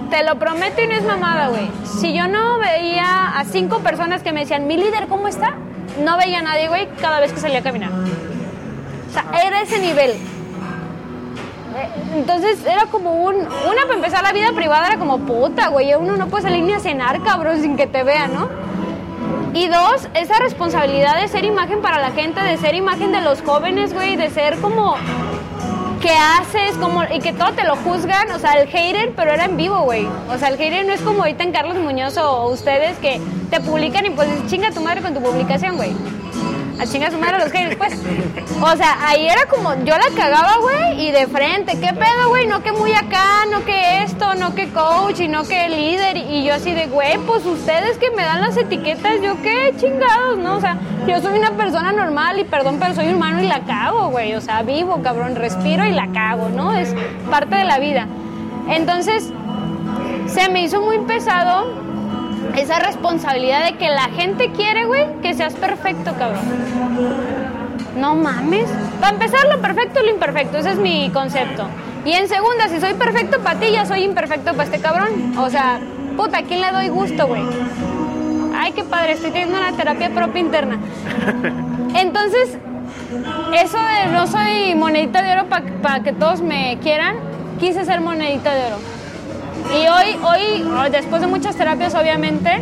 [0.09, 1.69] te lo prometo y no es mamada, güey.
[1.83, 5.55] Si yo no veía a cinco personas que me decían, mi líder, ¿cómo está?
[6.03, 7.91] No veía a nadie, güey, cada vez que salía a caminar.
[7.91, 10.11] O sea, era ese nivel.
[10.11, 13.35] Eh, Entonces era como un.
[13.35, 15.93] Una, para empezar, la vida privada era como puta, güey.
[15.93, 18.49] Uno no puede salir ni a cenar, cabrón, sin que te vean, ¿no?
[19.53, 23.41] Y dos, esa responsabilidad de ser imagen para la gente, de ser imagen de los
[23.41, 24.95] jóvenes, güey, de ser como.
[26.01, 26.77] ¿Qué haces?
[26.77, 29.81] Como, y que todo te lo juzgan, o sea, el hater, pero era en vivo,
[29.81, 30.07] güey.
[30.29, 33.19] O sea, el hater no es como ahorita en Carlos Muñoz o ustedes que
[33.49, 35.91] te publican y pues chinga tu madre con tu publicación, güey.
[36.79, 37.93] A chinga su madre los haters, pues.
[38.61, 42.47] O sea, ahí era como, yo la cagaba, güey, y de frente, ¿qué pedo, güey?
[42.47, 46.17] No que muy acá, no que esto, no que coach, y no que líder.
[46.17, 50.37] Y yo así de, güey, pues ustedes que me dan las etiquetas, yo qué chingados,
[50.37, 50.55] ¿no?
[50.55, 54.09] O sea, yo soy una persona normal y perdón, pero soy humano y la cago,
[54.09, 54.35] güey.
[54.35, 56.73] O sea, vivo, cabrón, respiro y la cago, ¿no?
[56.73, 56.95] Es
[57.29, 58.07] parte de la vida.
[58.69, 59.31] Entonces,
[60.27, 61.88] se me hizo muy pesado
[62.55, 66.41] esa responsabilidad de que la gente quiere, güey, que seas perfecto, cabrón.
[67.97, 68.69] No mames.
[68.99, 70.57] Para empezar, lo perfecto y lo imperfecto.
[70.57, 71.67] Ese es mi concepto.
[72.05, 75.37] Y en segunda, si soy perfecto para ti, ya soy imperfecto para este cabrón.
[75.37, 75.79] O sea,
[76.15, 77.41] puta, ¿a quién le doy gusto, güey?
[78.55, 80.79] Ay, qué padre, estoy teniendo una terapia propia interna.
[81.95, 82.57] Entonces,
[83.53, 85.45] eso de no soy monedita de oro
[85.81, 87.17] para que todos me quieran,
[87.59, 88.98] quise ser monedita de oro.
[89.73, 92.61] Y hoy, hoy, después de muchas terapias, obviamente,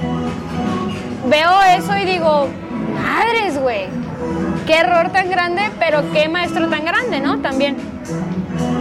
[1.29, 2.47] veo eso y digo,
[3.01, 3.87] madres, güey.
[4.65, 7.39] qué error tan grande, pero qué maestro tan grande, ¿no?
[7.39, 7.77] También.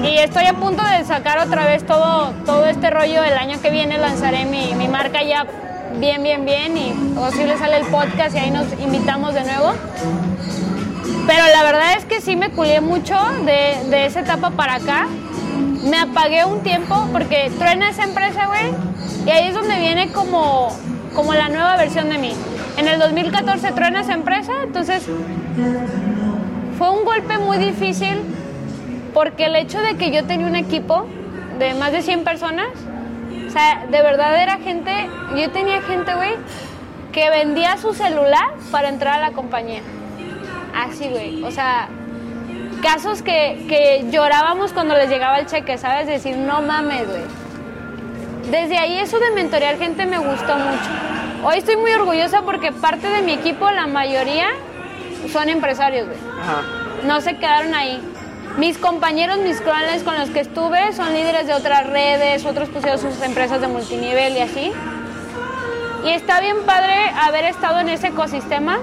[0.03, 3.23] Y estoy a punto de sacar otra vez todo, todo este rollo.
[3.23, 5.47] El año que viene lanzaré mi, mi marca ya
[5.99, 9.73] bien, bien, bien y posible sale el podcast y ahí nos invitamos de nuevo.
[11.27, 15.07] Pero la verdad es que sí me culié mucho de, de esa etapa para acá.
[15.89, 18.73] Me apagué un tiempo porque truena esa empresa, güey.
[19.27, 20.69] Y ahí es donde viene como,
[21.15, 22.33] como la nueva versión de mí.
[22.77, 25.07] En el 2014 truena esa empresa, entonces
[26.77, 28.21] fue un golpe muy difícil
[29.15, 31.07] porque el hecho de que yo tenía un equipo
[31.59, 32.69] de más de 100 personas,
[33.47, 34.93] o sea, de verdad era gente,
[35.37, 36.33] yo tenía gente, güey,
[37.13, 39.81] que vendía su celular para entrar a la compañía.
[40.75, 41.89] Así, güey, o sea,
[42.87, 46.07] casos que, que llorábamos cuando les llegaba el cheque, ¿sabes?
[46.07, 47.23] Decir, no mames, güey.
[48.49, 50.89] Desde ahí eso de mentorear gente me gustó mucho.
[51.45, 54.51] Hoy estoy muy orgullosa porque parte de mi equipo, la mayoría,
[55.33, 56.19] son empresarios, güey.
[57.09, 58.01] No se quedaron ahí.
[58.57, 63.01] Mis compañeros, mis clones con los que estuve, son líderes de otras redes, otros pusieron
[63.01, 64.73] sus empresas de multinivel y así.
[66.05, 68.79] Y está bien padre haber estado en ese ecosistema.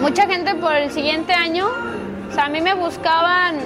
[0.00, 1.66] Mucha gente por el siguiente año,
[2.32, 3.56] o sea, a mí me buscaban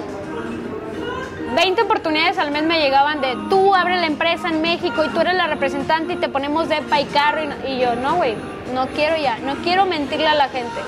[1.55, 5.21] 20 oportunidades al mes me llegaban de tú abre la empresa en México y tú
[5.21, 8.35] eres la representante y te ponemos depa y carro y, y yo no güey
[8.73, 10.81] no quiero ya no quiero mentirle a la gente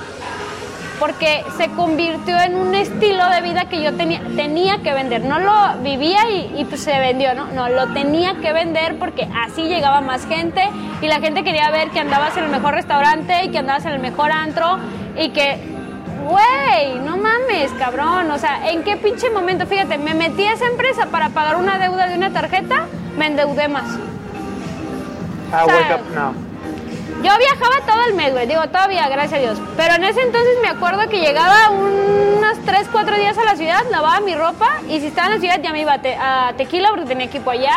[0.99, 5.23] porque se convirtió en un estilo de vida que yo tenía tenía que vender.
[5.23, 9.25] No lo vivía y, y, pues se vendió no no lo tenía que vender porque
[9.45, 10.61] así llegaba más gente
[11.01, 13.93] y la gente quería ver que andabas en el mejor restaurante y que andabas en
[13.93, 14.77] el mejor antro
[15.17, 15.78] y que
[16.29, 18.29] Güey, no mames, cabrón.
[18.31, 19.65] O sea, ¿en qué pinche momento?
[19.65, 22.85] Fíjate, me metí a esa empresa para pagar una deuda de una tarjeta,
[23.17, 23.85] me endeudé más.
[25.51, 26.33] Ah, O sea, wake up now.
[27.23, 28.47] Yo viajaba todo el mes, güey.
[28.47, 29.57] Digo, todavía, gracias a Dios.
[29.75, 33.81] Pero en ese entonces me acuerdo que llegaba unos 3, 4 días a la ciudad,
[33.91, 36.53] lavaba mi ropa y si estaba en la ciudad ya me iba a, Te- a
[36.55, 37.75] Tequila porque tenía equipo allá.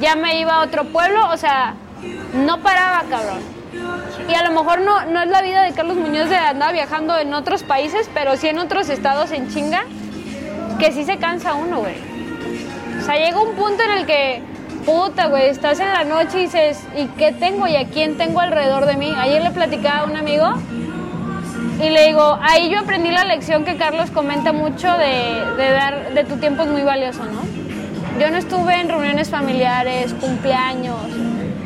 [0.00, 1.28] Ya me iba a otro pueblo.
[1.30, 1.74] O sea,
[2.34, 3.51] no paraba, cabrón.
[4.28, 7.18] Y a lo mejor no, no es la vida de Carlos Muñoz de andar viajando
[7.18, 9.84] en otros países, pero sí en otros estados en chinga,
[10.78, 11.96] que sí se cansa uno, güey.
[13.00, 14.42] O sea, llega un punto en el que,
[14.86, 18.40] puta, güey, estás en la noche y dices, ¿y qué tengo y a quién tengo
[18.40, 19.12] alrededor de mí?
[19.16, 20.52] Ayer le platicaba a un amigo
[21.80, 26.14] y le digo, ahí yo aprendí la lección que Carlos comenta mucho de, de dar,
[26.14, 27.42] de tu tiempo es muy valioso, ¿no?
[28.20, 31.00] Yo no estuve en reuniones familiares, cumpleaños,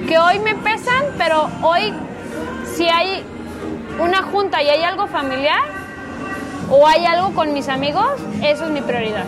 [0.08, 1.92] que hoy me pesan, pero hoy
[2.76, 3.24] si hay
[3.98, 5.62] una junta y hay algo familiar
[6.70, 8.06] o hay algo con mis amigos,
[8.42, 9.24] eso es mi prioridad.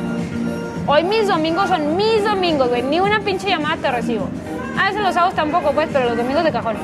[0.86, 2.82] Hoy mis domingos son mis domingos, güey.
[2.82, 4.28] Ni una pinche llamada te recibo.
[4.78, 6.76] A veces los sábados tampoco, pues, pero los domingos de cajón.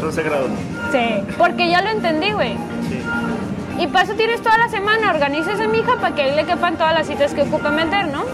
[0.00, 0.50] Son sagrados.
[0.92, 1.24] Sí.
[1.38, 2.54] Porque ya lo entendí, güey.
[2.88, 3.02] Sí.
[3.78, 5.10] Y para eso tienes toda la semana.
[5.10, 8.24] Organícese, mija, para que ahí le quepan todas las citas que ocupa meter, ¿no?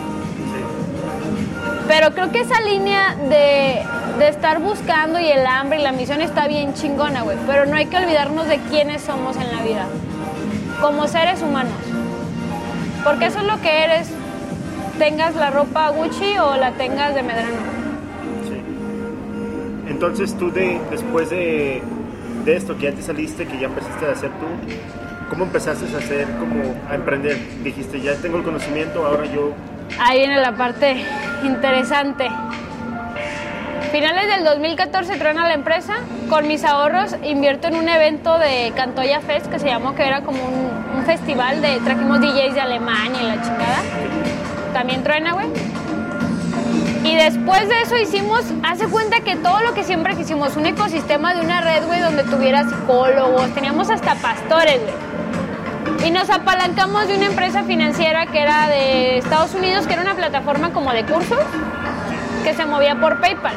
[1.88, 3.82] Pero creo que esa línea de,
[4.18, 7.36] de estar buscando y el hambre y la misión está bien chingona, güey.
[7.46, 9.86] Pero no hay que olvidarnos de quiénes somos en la vida.
[10.80, 11.72] Como seres humanos.
[13.04, 14.10] Porque eso es lo que eres.
[14.98, 17.48] Tengas la ropa Gucci o la tengas de Medrano.
[18.44, 18.62] Sí.
[19.88, 21.82] Entonces tú de, después de,
[22.44, 24.46] de esto, que ya te saliste, que ya empezaste a hacer tú,
[25.30, 27.38] ¿cómo empezaste a hacer, como a emprender?
[27.64, 29.52] Dijiste, ya tengo el conocimiento, ahora yo...
[29.98, 31.04] Ahí viene la parte
[31.44, 32.28] interesante.
[33.92, 35.96] Finales del 2014 truena la empresa.
[36.30, 40.22] Con mis ahorros invierto en un evento de Cantoya Fest que se llamó, que era
[40.22, 41.78] como un, un festival de.
[41.80, 43.82] Trajimos DJs de Alemania y la chingada.
[44.72, 45.46] También truena, güey.
[47.04, 51.34] Y después de eso hicimos, hace cuenta que todo lo que siempre quisimos, un ecosistema
[51.34, 56.08] de una red, güey, donde tuviera psicólogos, teníamos hasta pastores, güey.
[56.08, 60.14] Y nos apalancamos de una empresa financiera que era de Estados Unidos, que era una
[60.14, 61.38] plataforma como de cursos,
[62.42, 63.54] que se movía por PayPal.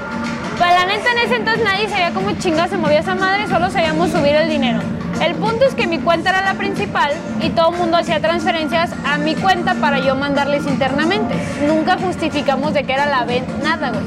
[0.57, 3.69] Pero la neta en ese entonces nadie sabía cómo chinga se movía esa madre, solo
[3.69, 4.79] sabíamos subir el dinero.
[5.21, 7.11] El punto es que mi cuenta era la principal
[7.41, 11.35] y todo el mundo hacía transferencias a mi cuenta para yo mandarles internamente.
[11.67, 14.03] Nunca justificamos de que era la venta, nada, güey.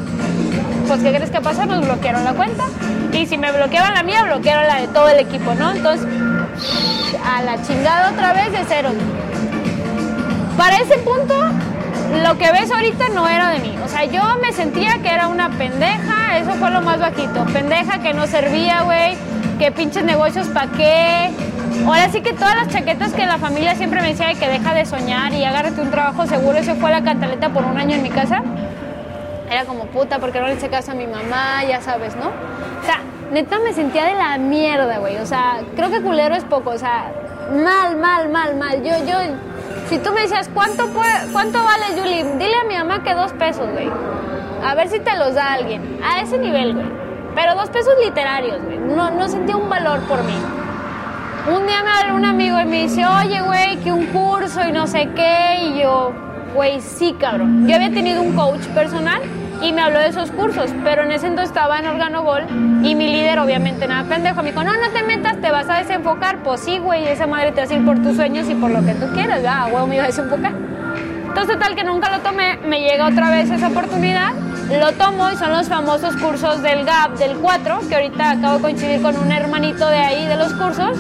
[0.87, 1.67] Pues, ¿qué crees que pasó?
[1.67, 2.65] Nos bloquearon la cuenta.
[3.13, 5.73] Y si me bloqueaban la mía, bloquearon la de todo el equipo, ¿no?
[5.73, 6.07] Entonces,
[7.27, 8.91] a la chingada otra vez de cero.
[10.57, 11.35] Para ese punto,
[12.13, 13.77] lo que ves ahorita no era de mí.
[13.85, 17.45] O sea, yo me sentía que era una pendeja, eso fue lo más bajito.
[17.53, 19.17] Pendeja que no servía, güey,
[19.59, 21.31] que pinches negocios pa' qué.
[21.87, 24.75] Ahora sí que todas las chaquetas que la familia siempre me decía de que deja
[24.75, 28.03] de soñar y agárrate un trabajo seguro, eso fue la cantaleta por un año en
[28.03, 28.43] mi casa.
[29.51, 32.27] Era como puta, porque no le hice caso a mi mamá, ya sabes, ¿no?
[32.27, 33.01] O sea,
[33.33, 35.17] neta me sentía de la mierda, güey.
[35.17, 36.71] O sea, creo que culero es poco.
[36.71, 37.13] O sea,
[37.51, 38.83] mal, mal, mal, mal.
[38.83, 39.17] Yo, yo,
[39.89, 42.25] si tú me decías, ¿cuánto, puede, cuánto vale, Julie?
[42.39, 43.91] Dile a mi mamá que dos pesos, güey.
[44.65, 46.01] A ver si te los da alguien.
[46.05, 46.87] A ese nivel, güey.
[47.35, 48.79] Pero dos pesos literarios, güey.
[48.79, 50.35] No, no sentía un valor por mí.
[51.55, 54.73] Un día me habló un amigo y me dice, oye, güey, que un curso y
[54.73, 55.59] no sé qué.
[55.63, 56.13] Y yo,
[56.55, 57.67] güey, sí, cabrón.
[57.67, 59.23] Yo había tenido un coach personal
[59.63, 62.45] y me habló de esos cursos, pero en ese entonces estaba en Organogol
[62.83, 65.79] y mi líder, obviamente, nada pendejo, me dijo, no, no te metas, te vas a
[65.79, 66.39] desenfocar.
[66.43, 68.85] Pues sí, güey, esa madre te va a ir por tus sueños y por lo
[68.85, 70.53] que tú quieras, ah, güey, me iba a desenfocar.
[71.27, 74.33] Entonces, tal que nunca lo tomé, me llega otra vez esa oportunidad,
[74.81, 78.63] lo tomo y son los famosos cursos del GAP, del 4, que ahorita acabo de
[78.63, 80.99] coincidir con un hermanito de ahí de los cursos.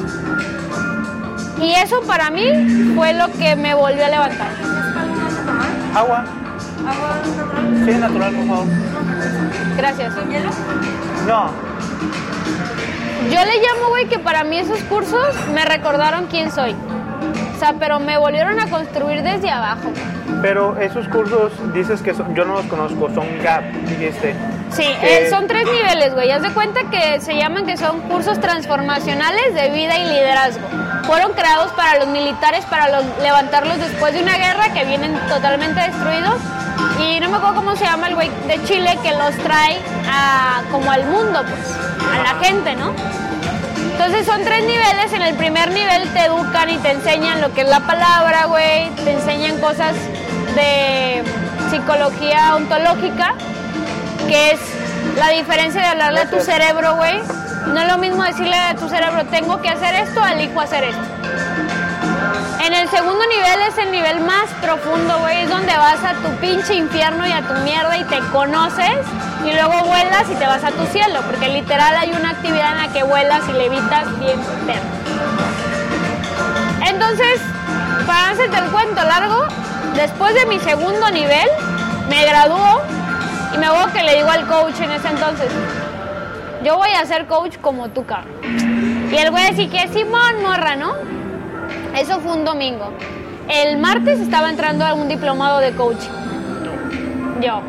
[1.60, 4.48] Y eso para mí fue lo que me volvió a levantar.
[5.94, 6.24] Agua.
[7.84, 8.66] Sí, natural, por favor.
[9.76, 10.14] Gracias.
[11.26, 11.50] No,
[13.30, 16.74] Yo le llamo, güey, que para mí esos cursos me recordaron quién soy.
[17.54, 19.90] O sea, pero me volvieron a construir desde abajo.
[20.40, 24.36] pero esos cursos dices que son, yo no los conozco, son GAP, dijiste.
[24.70, 26.30] Sí, Que- eh, son tres niveles, güey.
[26.30, 30.60] Haz de cuenta que se llaman que son cursos transformacionales de vida y liderazgo.
[31.04, 35.80] Fueron creados para los militares, para los- levantarlos después de una guerra que vienen totalmente
[35.80, 36.36] destruidos.
[37.00, 39.78] Y no me acuerdo cómo se llama el güey de Chile que los trae
[40.08, 42.92] a, como al mundo, pues, la gente, ¿no?
[43.92, 45.12] Entonces son tres niveles.
[45.12, 48.90] En el primer nivel te educan y te enseñan lo que es la palabra, güey.
[49.04, 49.94] Te enseñan cosas
[50.54, 51.22] de
[51.70, 53.34] psicología ontológica,
[54.28, 54.60] que es
[55.16, 57.20] la diferencia de hablarle a tu cerebro, güey.
[57.66, 61.02] No es lo mismo decirle a tu cerebro, tengo que hacer esto, elijo hacer esto.
[62.64, 65.42] En el segundo nivel es el nivel más profundo, güey.
[65.42, 68.98] Es donde vas a tu pinche infierno y a tu mierda y te conoces.
[69.44, 71.20] Y luego vuelas y te vas a tu cielo.
[71.26, 74.98] Porque literal hay una actividad en la que vuelas y levitas bien perro.
[76.86, 77.40] Entonces,
[78.06, 79.44] para hacerte el cuento largo,
[79.94, 81.48] después de mi segundo nivel,
[82.08, 82.82] me graduó
[83.54, 85.50] y me acuerdo que le digo al coach en ese entonces,
[86.64, 88.32] yo voy a ser coach como tú, cabrón.
[89.10, 91.17] Y el güey así que, Simón, morra, ¿no?
[91.98, 92.92] Eso fue un domingo.
[93.48, 96.10] El martes estaba entrando a un diplomado de coaching.
[97.40, 97.60] Yo.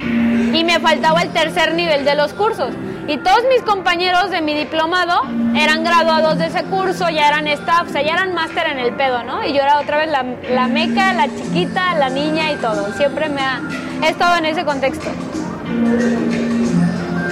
[0.00, 2.70] Y me faltaba el tercer nivel de los cursos.
[3.08, 5.22] Y todos mis compañeros de mi diplomado
[5.54, 8.94] eran graduados de ese curso, ya eran staff, o sea, ya eran máster en el
[8.94, 9.44] pedo, ¿no?
[9.44, 12.92] Y yo era otra vez la, la meca, la chiquita, la niña y todo.
[12.94, 13.60] Siempre me ha
[14.02, 15.08] he estado en ese contexto.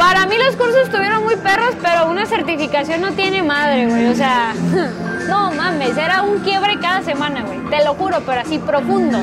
[0.00, 4.06] Para mí los cursos estuvieron muy perros, pero una certificación no tiene madre, güey.
[4.06, 4.54] O sea,
[5.28, 7.58] no mames, era un quiebre cada semana, güey.
[7.68, 9.18] Te lo juro, pero así profundo.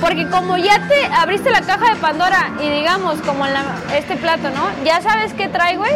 [0.00, 3.52] Porque como ya te abriste la caja de Pandora y digamos, como en
[3.98, 4.62] este plato, ¿no?
[4.84, 5.94] Ya sabes qué trae, güey.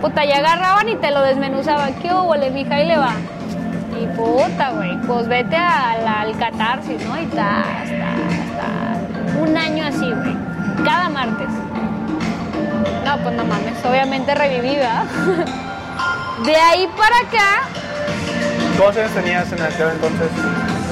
[0.00, 1.94] Puta, ya agarraban y te lo desmenuzaban.
[2.02, 2.74] ¿Qué hubo, le mija?
[2.74, 3.12] Ahí le va.
[4.02, 7.22] Y puta, güey, pues vete al catarsis, ¿no?
[7.22, 8.16] Y ta, ta,
[8.58, 9.38] ta.
[9.38, 10.36] Un año así, güey.
[10.84, 11.48] Cada martes.
[13.04, 15.04] No, pues no mames, obviamente reviví, ¿verdad?
[16.44, 17.62] De ahí para acá
[18.78, 20.28] ¿Cuántos años tenías en aquel entonces?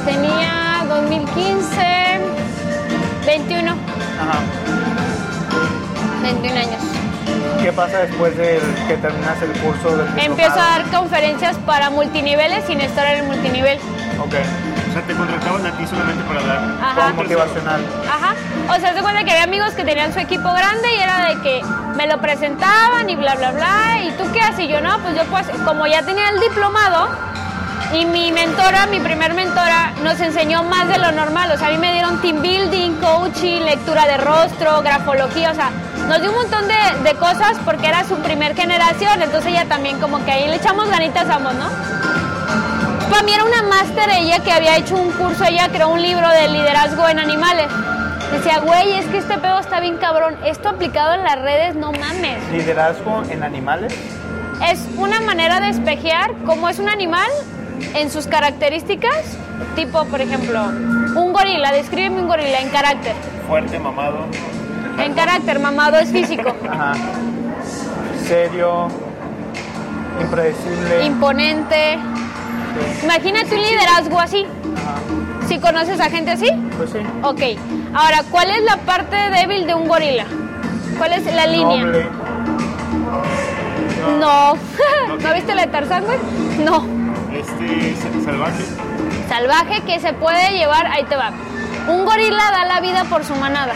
[0.04, 2.20] tenía 2015,
[3.26, 4.38] 21, Ajá.
[6.22, 6.82] 21 años.
[7.62, 10.06] ¿Qué pasa después de que terminas el curso del?
[10.18, 13.78] Empiezo a dar conferencias para multiniveles sin estar en el multinivel.
[14.20, 14.34] Ok.
[14.88, 16.58] O sea, te contrataban a ti solamente para dar.
[16.82, 17.12] Ajá.
[17.14, 17.80] Motivacional.
[18.08, 18.34] Ajá.
[18.70, 21.40] O sea, se cuenta que había amigos que tenían su equipo grande y era de
[21.40, 21.60] que
[21.96, 24.00] me lo presentaban y bla, bla, bla.
[24.02, 24.60] ¿Y tú qué haces?
[24.60, 27.08] Y yo, no, pues yo pues, como ya tenía el diplomado
[27.92, 31.50] y mi mentora, mi primer mentora, nos enseñó más de lo normal.
[31.50, 35.70] O sea, a mí me dieron team building, coaching, lectura de rostro, grafología, o sea,
[36.06, 39.20] nos dio un montón de, cosas porque era su primer generación.
[39.20, 41.68] Entonces ella también como que ahí le echamos ganitas ambos, ¿no?
[43.10, 46.28] Para mí era una máster ella que había hecho un curso, ella creó un libro
[46.28, 47.66] de liderazgo en animales.
[48.32, 50.36] Decía, güey, es que este pedo está bien cabrón.
[50.44, 52.38] Esto aplicado en las redes, no mames.
[52.52, 53.92] Liderazgo en animales.
[54.70, 57.28] Es una manera de espejear cómo es un animal
[57.94, 59.36] en sus características.
[59.74, 61.72] Tipo, por ejemplo, un gorila.
[61.72, 63.14] Descríbeme un gorila en carácter.
[63.48, 64.26] Fuerte, mamado.
[64.98, 66.54] En carácter, mamado es físico.
[66.70, 66.92] Ajá.
[68.26, 68.88] Serio.
[70.20, 71.04] Impredecible.
[71.04, 71.98] Imponente.
[73.02, 74.46] Imagínate un liderazgo así.
[74.82, 75.46] Ajá.
[75.48, 76.48] Si conoces a gente así.
[76.76, 76.98] Pues sí.
[77.22, 77.40] Ok.
[77.94, 80.24] Ahora, ¿cuál es la parte débil de un gorila?
[80.98, 81.84] ¿Cuál es la línea?
[81.84, 82.06] Noble.
[84.20, 84.54] No.
[85.22, 86.18] ¿No viste la de Tarzán, güey?
[86.64, 86.84] No.
[87.32, 88.64] Este, sa- salvaje.
[89.28, 91.30] Salvaje que se puede llevar, ahí te va.
[91.88, 93.72] Un gorila da la vida por su manada.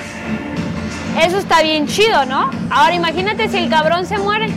[1.21, 2.51] Eso está bien chido, ¿no?
[2.71, 4.49] Ahora imagínate si el cabrón se muere.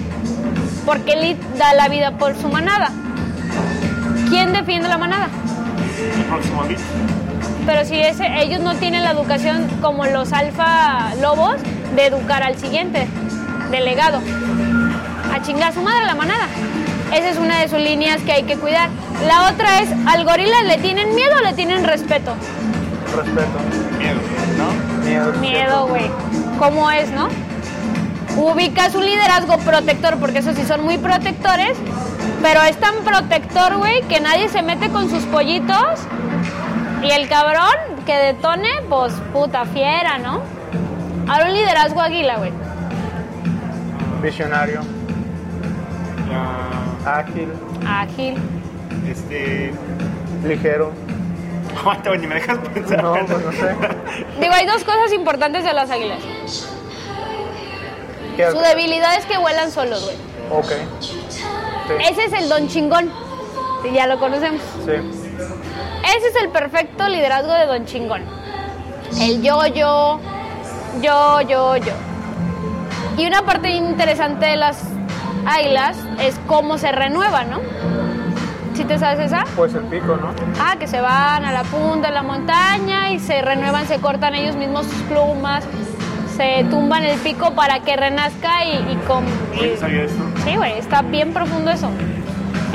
[0.85, 2.89] Porque él da la vida por su manada.
[4.29, 5.27] ¿quién defiende la manada?
[6.16, 6.82] El próximo líder.
[7.66, 11.55] Pero si ese, ellos no tienen la educación como los alfa lobos
[11.95, 13.08] de educar al siguiente
[13.72, 14.22] delegado.
[15.34, 16.47] A chingar a su madre la manada.
[17.14, 18.89] Esa es una de sus líneas que hay que cuidar.
[19.28, 22.34] La otra es, ¿al gorila le tienen miedo o le tienen respeto?
[23.16, 23.58] Respeto.
[23.97, 24.20] Miedo,
[24.58, 25.05] ¿no?
[25.05, 25.34] Miedo.
[25.39, 26.10] Miedo, güey.
[26.60, 27.30] ¿Cómo es, no?
[28.36, 31.78] Ubicas un liderazgo protector, porque esos sí son muy protectores,
[32.41, 35.99] pero es tan protector, güey, que nadie se mete con sus pollitos
[37.03, 37.75] y el cabrón
[38.05, 40.41] que detone, pues puta fiera, ¿no?
[41.28, 42.51] Ahora un liderazgo águila, güey.
[44.21, 44.82] Visionario.
[46.34, 47.49] Ah, Ágil.
[47.86, 48.38] Ágil.
[49.07, 49.73] este.
[50.45, 50.91] Ligero.
[51.80, 53.03] Aguanta, güey, ni me dejas pensar.
[53.03, 53.75] No, pues no sé.
[54.39, 56.19] Digo, hay dos cosas importantes de las águilas.
[58.36, 60.17] ¿Qué Su debilidad es que vuelan solos, güey.
[60.49, 60.71] Ok.
[61.88, 61.93] Sí.
[62.09, 63.11] Ese es el don chingón.
[63.93, 64.61] Ya lo conocemos.
[64.85, 64.91] Sí.
[64.91, 68.23] Ese es el perfecto liderazgo de Don Chingón.
[69.19, 70.19] El yo-yo,
[71.01, 71.93] yo, yo, yo.
[73.17, 74.83] Y una parte interesante de las
[75.45, 77.59] águilas es cómo se renueva, ¿no?
[78.73, 79.43] ¿Sí te sabes esa?
[79.55, 80.33] Pues el pico, ¿no?
[80.59, 84.35] Ah, que se van a la punta de la montaña y se renuevan, se cortan
[84.35, 85.65] ellos mismos sus plumas,
[86.38, 89.25] se tumban el pico para que renazca y, y con...
[89.59, 90.23] Y- ¿sabía esto?
[90.45, 91.89] Sí, güey, está bien profundo eso.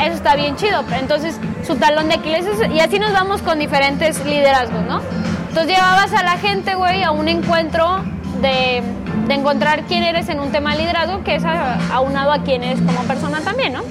[0.02, 0.82] Eso está bien chido.
[0.98, 5.00] Entonces, su talón de Aquiles es- y así nos vamos con diferentes liderazgos, ¿no?
[5.48, 8.02] Entonces llevabas a la gente, güey, a un encuentro
[8.40, 8.82] de,
[9.28, 12.64] de encontrar quién eres en un tema de liderazgo, que es a- aunado a quién
[12.64, 13.82] eres como persona también, ¿no?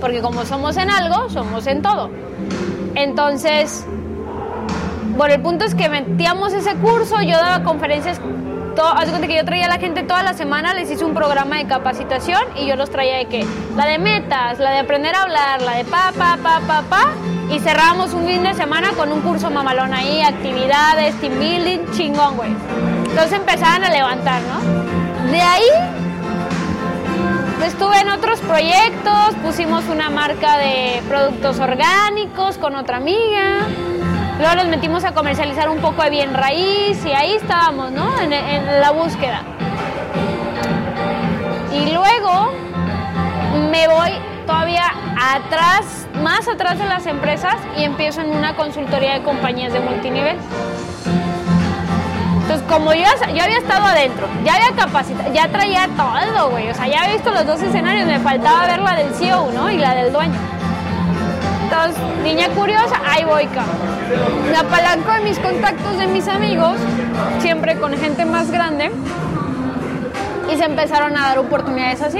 [0.00, 2.10] Porque como somos en algo, somos en todo.
[2.94, 3.84] Entonces,
[5.16, 8.20] bueno, el punto es que metíamos ese curso, yo daba conferencias,
[8.78, 11.56] todo, cuenta que yo traía a la gente toda la semana, les hice un programa
[11.56, 15.22] de capacitación y yo los traía de que, la de metas, la de aprender a
[15.22, 17.12] hablar, la de pa, pa, pa, pa, pa,
[17.50, 22.36] y cerrábamos un fin de semana con un curso mamalón ahí, actividades, team building, chingón,
[22.36, 22.50] güey.
[23.08, 25.28] Entonces empezaban a levantar, ¿no?
[25.28, 25.70] De ahí
[27.66, 33.66] Estuve en otros proyectos, pusimos una marca de productos orgánicos con otra amiga.
[34.38, 38.20] Luego nos metimos a comercializar un poco de bien raíz y ahí estábamos, ¿no?
[38.20, 39.42] En, en la búsqueda.
[41.72, 42.52] Y luego
[43.70, 44.12] me voy
[44.46, 44.84] todavía
[45.20, 50.36] atrás, más atrás de las empresas y empiezo en una consultoría de compañías de multinivel.
[52.42, 56.70] Entonces, como yo, yo había estado adentro, ya había capacitado, ya traía todo, güey.
[56.70, 59.70] O sea, ya había visto los dos escenarios, me faltaba ver la del CEO, ¿no?
[59.70, 60.38] Y la del dueño.
[62.24, 63.76] Niña curiosa, ahí voy, cabrón.
[64.50, 66.76] Me de mis contactos de mis amigos,
[67.40, 68.90] siempre con gente más grande,
[70.52, 72.18] y se empezaron a dar oportunidades así.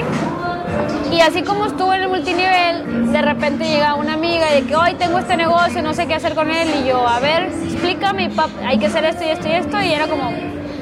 [1.10, 4.76] Y así como estuve en el multinivel, de repente llega una amiga y de que
[4.76, 6.68] hoy tengo este negocio, no sé qué hacer con él.
[6.80, 9.80] Y yo, a ver, explícame, pap, hay que hacer esto y esto y esto.
[9.80, 10.30] Y era como,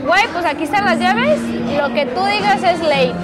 [0.06, 1.40] güey, pues aquí están las llaves,
[1.78, 3.14] lo que tú digas es ley.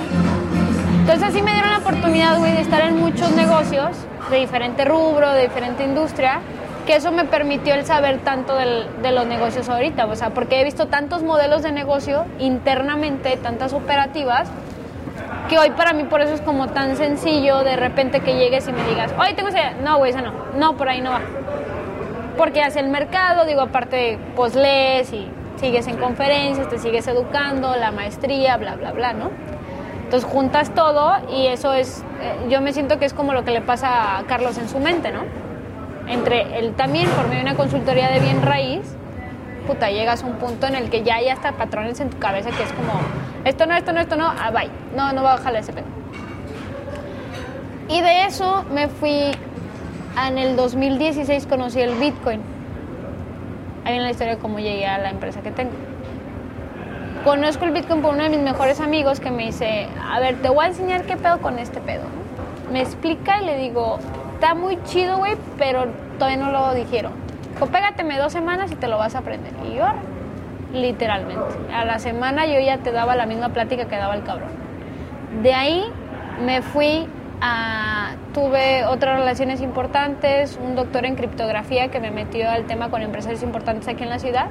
[1.00, 3.90] Entonces así me dieron la oportunidad, güey, de estar en muchos negocios
[4.32, 6.40] de diferente rubro, de diferente industria,
[6.86, 10.60] que eso me permitió el saber tanto del- de los negocios ahorita, o sea, porque
[10.60, 14.50] he visto tantos modelos de negocio internamente, tantas operativas,
[15.48, 18.72] que hoy para mí por eso es como tan sencillo de repente que llegues y
[18.72, 19.74] me digas, hoy tengo esa idea".
[19.82, 21.20] no, güey, esa no, no, por ahí no va.
[22.36, 27.76] Porque hace el mercado, digo, aparte, pues lees y sigues en conferencias, te sigues educando,
[27.76, 29.30] la maestría, bla, bla, bla, ¿no?
[30.12, 33.50] Entonces juntas todo y eso es, eh, yo me siento que es como lo que
[33.50, 35.22] le pasa a Carlos en su mente, ¿no?
[36.06, 38.82] Entre él también, por medio de una consultoría de bien raíz,
[39.66, 42.50] puta, llegas a un punto en el que ya hay hasta patrones en tu cabeza
[42.50, 42.92] que es como,
[43.46, 45.86] esto no, esto no, esto no, ah, bye, no, no va a bajar ese pedo.
[47.88, 49.30] Y de eso me fui,
[50.28, 52.42] en el 2016 conocí el Bitcoin.
[53.86, 55.72] Ahí viene la historia de cómo llegué a la empresa que tengo.
[57.24, 60.48] Conozco el Bitcoin por uno de mis mejores amigos que me dice, a ver, te
[60.48, 62.02] voy a enseñar qué pedo con este pedo.
[62.72, 64.00] Me explica y le digo,
[64.34, 65.86] está muy chido, güey, pero
[66.18, 67.12] todavía no lo dijeron.
[67.52, 69.52] Dijo, pégateme dos semanas y te lo vas a aprender.
[69.70, 69.84] Y yo,
[70.72, 71.44] literalmente.
[71.72, 74.50] A la semana yo ya te daba la misma plática que daba el cabrón.
[75.44, 75.84] De ahí
[76.44, 77.06] me fui
[77.40, 78.16] a...
[78.34, 83.44] Tuve otras relaciones importantes, un doctor en criptografía que me metió al tema con empresarios
[83.44, 84.46] importantes aquí en la ciudad.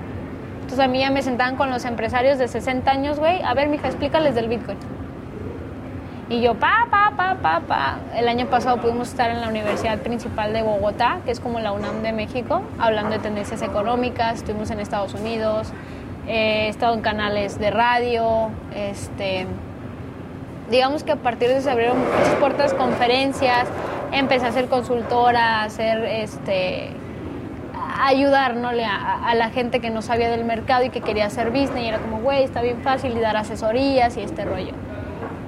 [0.72, 3.68] Entonces a mí ya me sentaban con los empresarios de 60 años, güey, a ver,
[3.68, 4.78] mija, explícales del Bitcoin.
[6.30, 7.98] Y yo, pa, pa, pa, pa, pa.
[8.16, 11.74] El año pasado pudimos estar en la Universidad Principal de Bogotá, que es como la
[11.74, 14.36] UNAM de México, hablando de tendencias económicas.
[14.36, 15.74] Estuvimos en Estados Unidos,
[16.26, 19.48] eh, he estado en canales de radio, este,
[20.70, 23.68] digamos que a partir de eso se abrieron muchas puertas, conferencias,
[24.14, 26.92] empecé a ser consultora, a hacer este
[28.00, 28.70] ayudar ¿no?
[28.70, 31.88] A, a la gente que no sabía del mercado y que quería hacer business y
[31.88, 34.74] era como, güey, está bien fácil y dar asesorías y este rollo.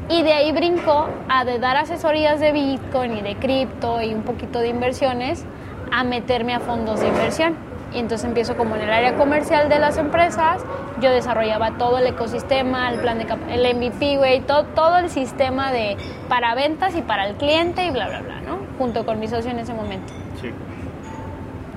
[0.10, 4.24] Y de ahí brincó a de dar asesorías de Bitcoin y de cripto y un
[4.24, 5.46] poquito de inversiones
[5.91, 7.56] a meterme a fondos de inversión.
[7.94, 10.64] Y entonces empiezo como en el área comercial de las empresas,
[11.00, 15.72] yo desarrollaba todo el ecosistema, el plan de el MVP, güey, todo, todo el sistema
[15.72, 15.96] de
[16.28, 18.58] para ventas y para el cliente y bla, bla, bla, ¿no?
[18.80, 20.12] Junto con mi socio en ese momento.
[20.41, 20.50] Sí.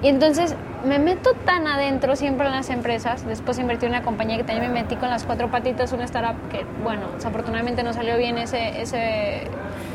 [0.03, 3.27] Y entonces me meto tan adentro siempre en las empresas.
[3.27, 6.37] Después invertí en una compañía que también me metí con las cuatro patitas, una startup
[6.51, 9.43] que, bueno, desafortunadamente no salió bien ese, ese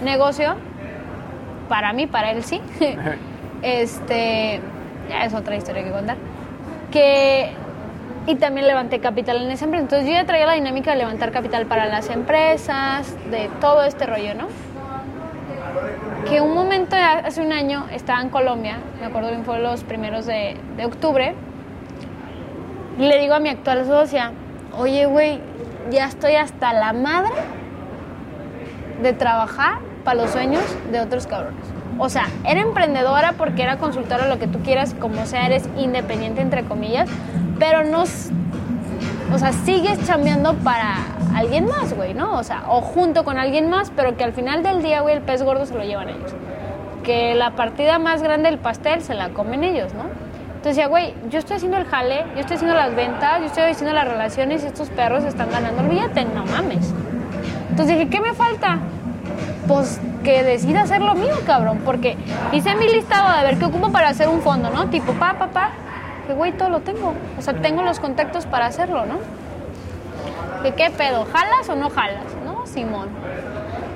[0.04, 0.56] negocio.
[1.70, 2.62] Para mí, para él sí.
[3.62, 4.60] este,
[5.10, 6.18] ya es otra historia que contar.
[6.92, 7.52] Que,
[8.28, 9.84] y también levanté capital en esa empresa.
[9.84, 14.06] Entonces yo ya traía la dinámica de levantar capital para las empresas, de todo este
[14.08, 14.48] rollo, ¿no?
[16.28, 20.26] Que un momento, hace un año, estaba en Colombia, me acuerdo bien, fue los primeros
[20.26, 21.34] de, de octubre,
[22.98, 24.32] le digo a mi actual socia,
[24.78, 25.40] oye, güey,
[25.90, 27.32] ya estoy hasta la madre
[29.02, 31.66] de trabajar para los sueños de otros cabrones.
[31.98, 36.42] O sea, era emprendedora porque era consultora, lo que tú quieras, como sea, eres independiente,
[36.42, 37.10] entre comillas,
[37.60, 38.04] pero no,
[39.34, 40.96] o sea, sigues chambeando para
[41.36, 42.38] alguien más, güey, ¿no?
[42.38, 45.22] O sea, o junto con alguien más, pero que al final del día, güey, el
[45.22, 46.34] pez gordo se lo llevan ellos.
[47.04, 50.04] Que la partida más grande del pastel se la comen ellos, ¿no?
[50.62, 53.64] Entonces decía, güey, yo estoy haciendo el jale, yo estoy haciendo las ventas, yo estoy
[53.64, 56.94] haciendo las relaciones y estos perros están ganando, olvídate, no mames.
[57.72, 58.78] Entonces dije, ¿qué me falta?
[59.68, 62.16] Pues que decida hacer lo mío, cabrón, porque
[62.52, 64.88] hice mi listado de ver qué ocupo para hacer un fondo, ¿no?
[64.90, 65.70] Tipo, pa, pa, pa,
[66.34, 67.14] güey, todo lo tengo.
[67.38, 69.20] O sea, tengo los contactos para hacerlo, ¿no?
[70.62, 72.26] que qué pedo, ¿jalas o no jalas?
[72.46, 73.10] ¿No, Simón?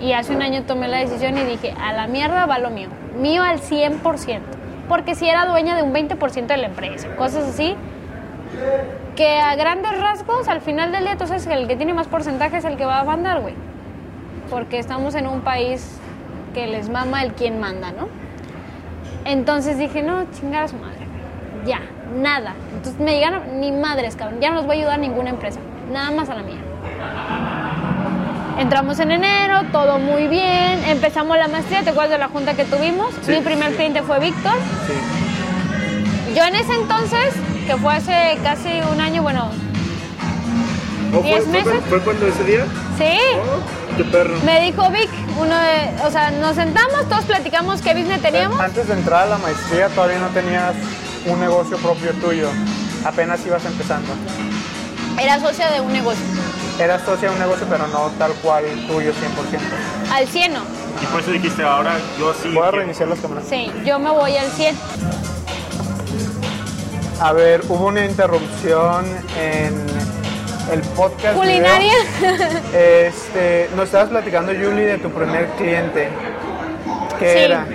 [0.01, 2.89] Y hace un año tomé la decisión y dije, a la mierda va lo mío,
[3.19, 4.41] mío al 100%,
[4.89, 7.75] porque si era dueña de un 20% de la empresa, cosas así,
[9.15, 12.65] que a grandes rasgos, al final del día, que el que tiene más porcentaje es
[12.65, 13.55] el que va a mandar, güey,
[14.49, 15.99] porque estamos en un país
[16.53, 18.07] que les mama el quien manda, ¿no?
[19.23, 21.07] Entonces dije, no, chingar a su madre,
[21.65, 21.79] ya,
[22.15, 22.53] nada.
[22.75, 25.59] Entonces me llegaron, ni madres, cabrón, ya no los voy a ayudar a ninguna empresa,
[25.91, 26.59] nada más a la mía.
[28.57, 32.63] Entramos en enero, todo muy bien, empezamos la maestría, ¿te acuerdas de la junta que
[32.63, 33.13] tuvimos?
[33.23, 33.31] Sí.
[33.33, 34.53] Mi primer cliente fue Víctor.
[34.87, 36.33] Sí.
[36.35, 37.33] Yo en ese entonces,
[37.67, 39.49] que fue hace casi un año, bueno,
[41.13, 41.83] ¿O fue, ¿Diez fue, meses?
[41.89, 42.65] ¿Fue cuando ese día?
[42.97, 44.35] sí, Oh, qué perro.
[44.45, 48.57] me dijo Vic, uno de, o sea, nos sentamos, todos platicamos qué business teníamos.
[48.59, 50.73] Antes de entrar a la maestría todavía no tenías
[51.25, 52.49] un negocio propio tuyo.
[53.05, 54.13] Apenas ibas empezando.
[55.19, 56.23] Era socia de un negocio,
[56.79, 60.13] Eras socia de un negocio, pero no tal cual tuyo 100%.
[60.13, 60.59] al 100, ¿no?
[61.01, 62.49] Y por eso dijiste, ahora yo sí.
[62.53, 63.45] Voy a reiniciar las cámaras.
[63.49, 64.75] Sí, yo me voy al 100.
[67.21, 69.05] A ver, hubo una interrupción
[69.39, 69.85] en
[70.71, 71.37] el podcast.
[71.37, 71.93] Culinaria.
[72.19, 72.47] video.
[72.73, 76.09] Este, nos estabas platicando, Julie, de tu primer cliente.
[77.19, 77.39] ¿Qué Sí.
[77.39, 77.65] era?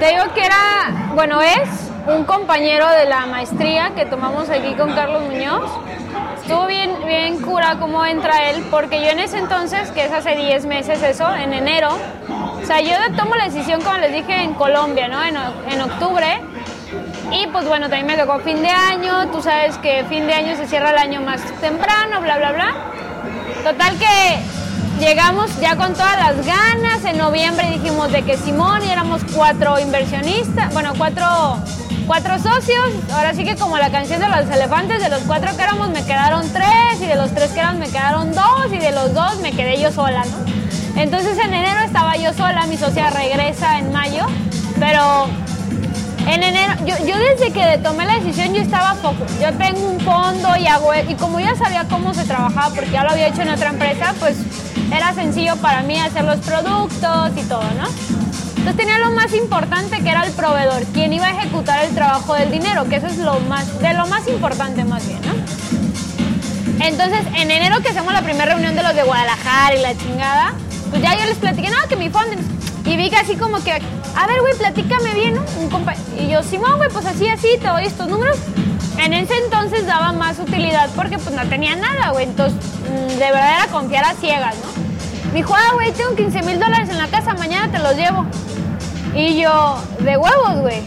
[0.00, 1.68] Te digo que era, bueno, es
[2.06, 5.70] un compañero de la maestría que tomamos aquí con Carlos Muñoz.
[6.40, 10.36] Estuvo bien, bien cura cómo entra él, porque yo en ese entonces, que es hace
[10.36, 11.88] 10 meses eso, en enero,
[12.62, 15.22] o sea, yo tomo la decisión, como les dije, en Colombia, ¿no?
[15.24, 16.40] En, en octubre.
[17.32, 20.56] Y pues bueno, también me tocó fin de año, tú sabes que fin de año
[20.56, 22.74] se cierra el año más temprano, bla, bla, bla.
[23.64, 27.04] Total que llegamos ya con todas las ganas.
[27.04, 31.58] En noviembre dijimos de que Simón y éramos cuatro inversionistas, bueno, cuatro,
[32.06, 32.90] cuatro socios.
[33.12, 36.04] Ahora sí que como la canción de los elefantes, de los cuatro que éramos me
[36.04, 39.40] quedaron tres y de los tres que eran me quedaron dos y de los dos
[39.40, 41.00] me quedé yo sola, ¿no?
[41.00, 44.26] Entonces en enero estaba yo sola, mi socia regresa en mayo,
[44.78, 45.26] pero
[46.26, 49.26] en enero, yo, yo desde que tomé la decisión yo estaba foco.
[49.40, 53.04] Yo tengo un fondo y hago, y como ya sabía cómo se trabajaba porque ya
[53.04, 54.36] lo había hecho en otra empresa, pues
[54.92, 57.86] era sencillo para mí hacer los productos y todo, ¿no?
[58.66, 62.34] Entonces tenía lo más importante que era el proveedor, quien iba a ejecutar el trabajo
[62.34, 66.84] del dinero, que eso es lo más, de lo más importante más bien, ¿no?
[66.84, 70.52] Entonces, en enero que hacemos la primera reunión de los de Guadalajara y la chingada,
[70.90, 72.34] pues ya yo les platiqué, no, que mi fondo.
[72.84, 75.44] Y vi que así como que, a ver, güey, platícame bien, ¿no?
[75.60, 78.36] Un compa- y yo, Simón, güey, pues así, así, te doy estos números.
[78.98, 82.24] En ese entonces daba más utilidad porque pues no tenía nada, güey.
[82.24, 82.58] Entonces,
[82.90, 84.86] mm, de verdad era confiar a ciegas, ¿no?
[85.32, 88.26] Me dijo, ah, güey, tengo 15 mil dólares en la casa, mañana te los llevo.
[89.16, 90.82] Y yo, de huevos, güey.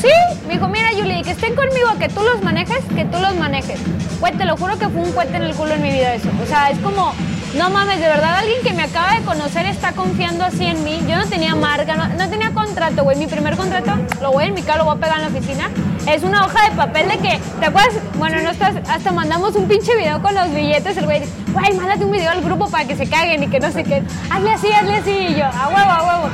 [0.00, 0.10] Sí,
[0.48, 3.78] me dijo, mira, Julie, que estén conmigo, que tú los manejes, que tú los manejes.
[4.18, 6.28] Güey, te lo juro que fue un cuete en el culo en mi vida eso.
[6.42, 7.12] O sea, es como,
[7.54, 11.00] no mames, de verdad alguien que me acaba de conocer está confiando así en mí.
[11.08, 13.16] Yo no tenía marca, no, no tenía contrato, güey.
[13.16, 15.70] Mi primer contrato, lo voy en mi cara, lo voy a pegar en la oficina.
[16.06, 17.94] Es una hoja de papel de que, ¿te acuerdas?
[18.14, 20.96] Bueno, no estás, hasta mandamos un pinche video con los billetes.
[20.96, 21.22] El güey,
[21.52, 24.02] güey, mándate un video al grupo para que se caguen y que no sé qué.
[24.30, 25.10] Hazle así, hazle así.
[25.10, 26.30] Y yo, a huevo, a huevo.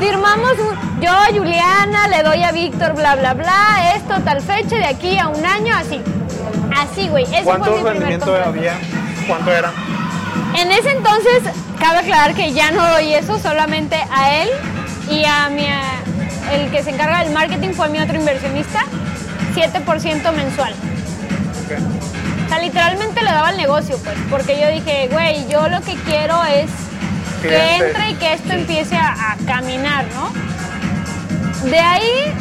[0.00, 4.86] Firmamos, un- yo, Juliana, le doy a Víctor, bla, bla, bla, esto, tal fecha, de
[4.86, 6.00] aquí a un año, así.
[6.76, 7.24] Así, güey.
[7.24, 8.74] Ese fue ¿Cuánto mi primer rendimiento había?
[9.28, 9.72] ¿Cuánto era?
[10.54, 11.42] En ese entonces,
[11.80, 14.48] cabe aclarar que ya no doy eso, solamente a él
[15.10, 16.02] y a mi, a-
[16.52, 18.84] el que se encarga del marketing fue mi otro inversionista,
[19.54, 20.74] 7% mensual.
[22.44, 25.94] O sea, literalmente le daba el negocio, pues, porque yo dije, güey, yo lo que
[25.96, 26.70] quiero es
[27.42, 27.86] que Cliente.
[27.86, 30.30] entre y que esto empiece a, a caminar, ¿no?
[31.68, 32.32] De ahí,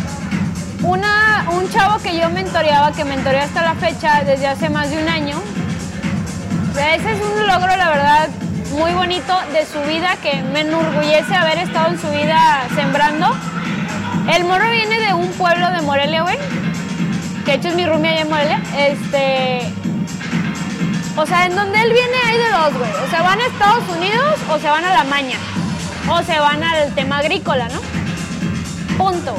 [0.84, 5.02] una, un chavo que yo mentoreaba, que mentoreé hasta la fecha, desde hace más de
[5.02, 5.42] un año,
[6.78, 8.30] ese es un logro, la verdad,
[8.72, 13.36] muy bonito de su vida, que me enorgullece haber estado en su vida sembrando.
[14.34, 16.38] El morro viene de un pueblo de Morelia, güey,
[17.46, 18.62] que de hecho es mi roomie allá en Morelia.
[18.78, 19.74] Este,
[21.16, 22.92] o sea, en donde él viene hay de dos, güey.
[22.92, 25.38] O se van a Estados Unidos o se van a la maña.
[26.10, 27.82] O se van al tema agrícola, ¿no?
[28.98, 29.36] Punto.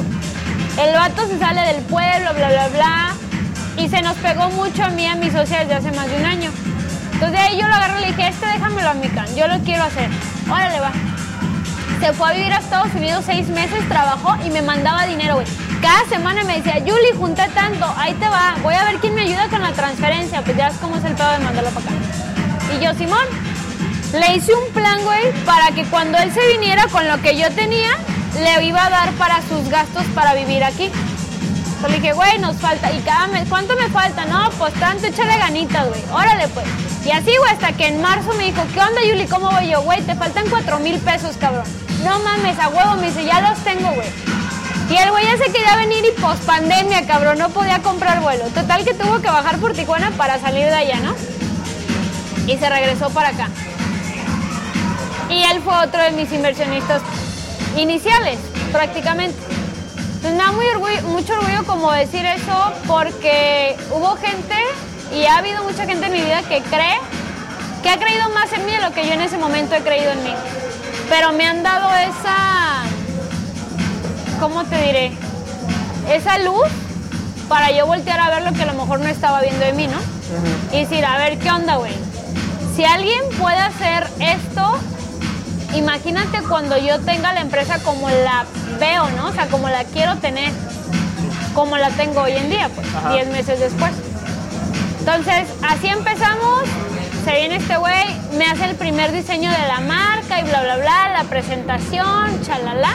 [0.79, 3.13] El vato se sale del pueblo, bla, bla, bla.
[3.77, 6.25] Y se nos pegó mucho a mí a mi socia desde hace más de un
[6.25, 6.51] año.
[7.15, 9.57] Entonces ahí yo lo agarré y le dije, este déjamelo a mi can, yo lo
[9.59, 10.09] quiero hacer.
[10.49, 10.91] Órale, va.
[12.01, 15.47] Se fue a vivir a Estados Unidos seis meses, trabajó y me mandaba dinero, güey.
[15.81, 19.21] Cada semana me decía, Yuli, junté tanto, ahí te va, voy a ver quién me
[19.21, 20.41] ayuda con la transferencia.
[20.41, 21.95] Pues ya es como es el pedo de mandarlo para acá.
[22.75, 23.25] Y yo, Simón,
[24.11, 27.49] le hice un plan, güey, para que cuando él se viniera con lo que yo
[27.51, 27.91] tenía,
[28.43, 30.91] le iba a dar para sus gastos para vivir aquí.
[31.85, 32.91] Entonces le dije, güey, nos falta.
[32.91, 34.25] Y cada mes, ¿cuánto me falta?
[34.25, 36.01] No, pues tanto, échale ganitas, güey.
[36.11, 36.65] Órale, pues.
[37.05, 39.27] Y así, güey, hasta que en marzo me dijo, ¿qué onda, Yuli?
[39.27, 39.83] ¿Cómo voy yo?
[39.83, 41.65] Güey, te faltan cuatro mil pesos, cabrón.
[42.03, 44.07] No mames, a huevo, me dice, ya los tengo, güey.
[44.89, 48.45] Y el güey ya se quería venir y post pandemia, cabrón, no podía comprar vuelo.
[48.45, 51.13] Total que tuvo que bajar por Tijuana para salir de allá, ¿no?
[52.47, 53.49] Y se regresó para acá.
[55.29, 57.03] Y él fue otro de mis inversionistas
[57.77, 58.39] iniciales,
[58.71, 59.37] prácticamente.
[60.25, 64.55] Entonces me da muy orgullo- mucho orgullo como decir eso porque hubo gente
[65.15, 66.97] y ha habido mucha gente en mi vida que cree,
[67.83, 70.11] que ha creído más en mí de lo que yo en ese momento he creído
[70.13, 70.33] en mí.
[71.09, 72.83] Pero me han dado esa,
[74.39, 75.11] ¿cómo te diré?
[76.11, 76.69] Esa luz
[77.47, 79.85] para yo voltear a ver lo que a lo mejor no estaba viendo de mí,
[79.87, 79.97] ¿no?
[80.75, 81.93] Y decir, a ver, ¿qué onda, güey?
[82.75, 84.75] Si alguien puede hacer esto,
[85.77, 88.45] imagínate cuando yo tenga la empresa como la
[88.79, 89.27] veo, ¿no?
[89.27, 90.51] O sea, como la quiero tener,
[91.53, 93.13] como la tengo hoy en día, pues, Ajá.
[93.13, 93.91] 10 meses después.
[94.99, 96.63] Entonces, así empezamos.
[97.23, 98.05] Se viene este güey,
[98.37, 102.93] me hace el primer diseño de la marca y bla, bla, bla, la presentación, chalala.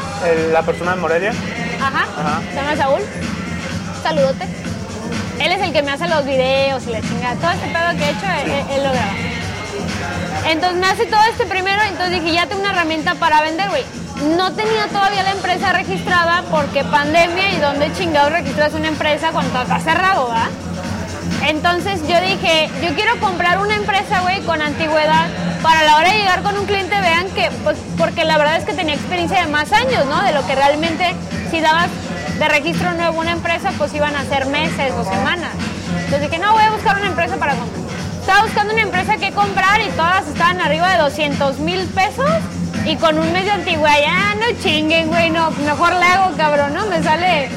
[0.53, 1.33] La persona de Morelia.
[1.81, 2.07] Ajá.
[2.17, 2.41] Ajá.
[2.51, 3.01] Se llama Saúl.
[4.03, 4.45] Saludote.
[5.41, 7.35] Él es el que me hace los videos y la chingada.
[7.37, 9.13] Todo este pedo que he hecho, él lo graba.
[10.47, 13.85] Entonces me hace todo este primero, entonces dije, ya tengo una herramienta para vender, güey.
[14.37, 19.63] No tenía todavía la empresa registrada porque pandemia y dónde chingados registras una empresa cuando
[19.63, 20.49] está cerrado, ¿verdad?
[21.47, 25.27] Entonces yo dije, yo quiero comprar una empresa, güey, con antigüedad
[25.63, 28.57] para a la hora de llegar con un cliente vean que, pues, porque la verdad
[28.57, 30.23] es que tenía experiencia de más años, ¿no?
[30.23, 31.15] De lo que realmente,
[31.51, 31.89] si dabas
[32.39, 35.53] de registro nuevo una empresa, pues iban a ser meses o semanas.
[36.05, 37.90] Entonces dije, no, voy a buscar una empresa para comprar.
[38.21, 42.31] Estaba buscando una empresa que comprar y todas estaban arriba de 200 mil pesos
[42.85, 43.99] y con un mes de antigüedad.
[43.99, 46.87] Ya, no chinguen, güey, no, mejor le hago, cabrón, ¿no?
[46.87, 47.49] Me sale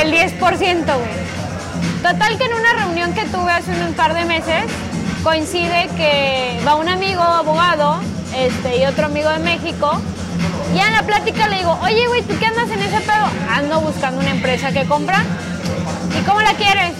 [0.00, 1.24] el 10%, güey.
[2.02, 4.64] Total que en una reunión que tuve hace un par de meses,
[5.22, 7.98] coincide que va un amigo abogado
[8.36, 10.00] este, y otro amigo de México.
[10.74, 13.26] Y en la plática le digo, oye, güey, ¿tú qué andas en ese pedo?
[13.50, 15.24] Ando buscando una empresa que comprar.
[16.18, 16.92] ¿Y cómo la quieres?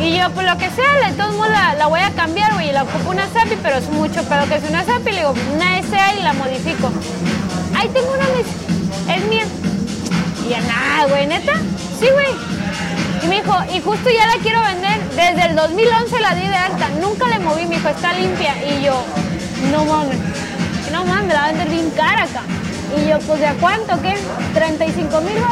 [0.00, 2.72] Y yo, pues lo que sea, de todos modos la, la voy a cambiar, güey,
[2.72, 5.12] la ocupo una SAPI, pero es mucho pedo que es una SAPI.
[5.12, 6.90] Le digo, una SA y la modifico.
[7.76, 8.50] Ahí tengo una, dice,
[9.14, 9.44] es mía.
[10.44, 11.52] Y ya, nada, güey, ¿neta?
[12.00, 12.34] Sí, güey.
[13.22, 14.98] Y me dijo, y justo ya la quiero vender.
[15.10, 16.88] Desde el 2011 la di de alta.
[17.00, 18.54] Nunca le moví, me dijo, está limpia.
[18.64, 19.04] Y yo,
[19.70, 20.18] no mames.
[20.90, 22.42] No mames, la va a vender bien cara acá.
[22.96, 24.00] Y yo, pues, ¿de a cuánto?
[24.02, 24.16] ¿Qué?
[24.54, 25.42] ¿35 mil?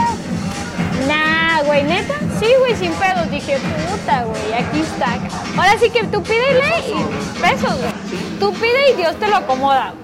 [1.06, 2.14] Nah, güey, ¿neta?
[2.38, 3.30] Sí, güey, sin pedos.
[3.30, 5.18] Dije, puta, güey, aquí está.
[5.56, 7.92] Ahora sí que tú pídele y pesos, güey.
[8.38, 9.94] Tú pide y Dios te lo acomoda.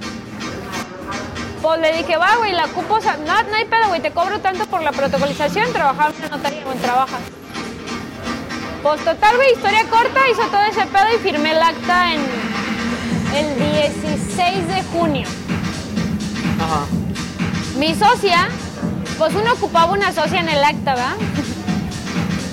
[1.62, 4.10] Pues le dije, va, güey, la cupo, o sea, no, no hay pedo, güey, te
[4.10, 7.18] cobro tanto por la protocolización, trabajar en una notaría, güey, trabaja.
[8.82, 12.20] Pues total, güey, historia corta, hizo todo ese pedo y firmé el acta en
[13.34, 15.26] el 16 de junio.
[16.60, 16.86] Ajá.
[17.78, 18.48] Mi socia,
[19.18, 21.16] pues uno ocupaba una socia en el acta, ¿verdad?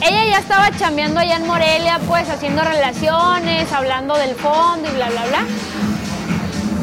[0.01, 5.09] Ella ya estaba chambeando allá en Morelia, pues haciendo relaciones, hablando del fondo y bla,
[5.09, 5.45] bla, bla.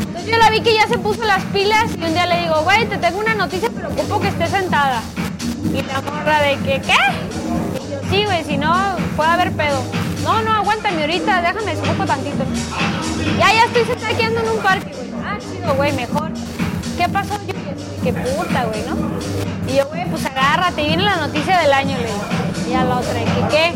[0.01, 2.63] Entonces yo la vi que ya se puso las pilas y un día le digo,
[2.63, 5.03] güey, te tengo una noticia, pero ocupo que estés sentada.
[5.73, 6.99] Y la morra de que, ¿qué?
[7.85, 8.75] Y yo, sí, güey, si no,
[9.17, 9.83] puede haber pedo.
[10.23, 12.45] No, no, aguántame ahorita, déjame poco tantito.
[13.39, 15.11] Ya, ya estoy sentada aquí ando en un parque, güey.
[15.25, 16.20] Ah, chido, güey, mejor.
[17.01, 17.33] ¿Qué pasó?
[17.47, 17.55] Yo,
[18.05, 18.95] qué puta, güey, ¿no?
[19.67, 22.71] Y yo, güey, pues agárrate, y viene la noticia del año, le.
[22.71, 23.73] Y a la otra, ¿y que qué?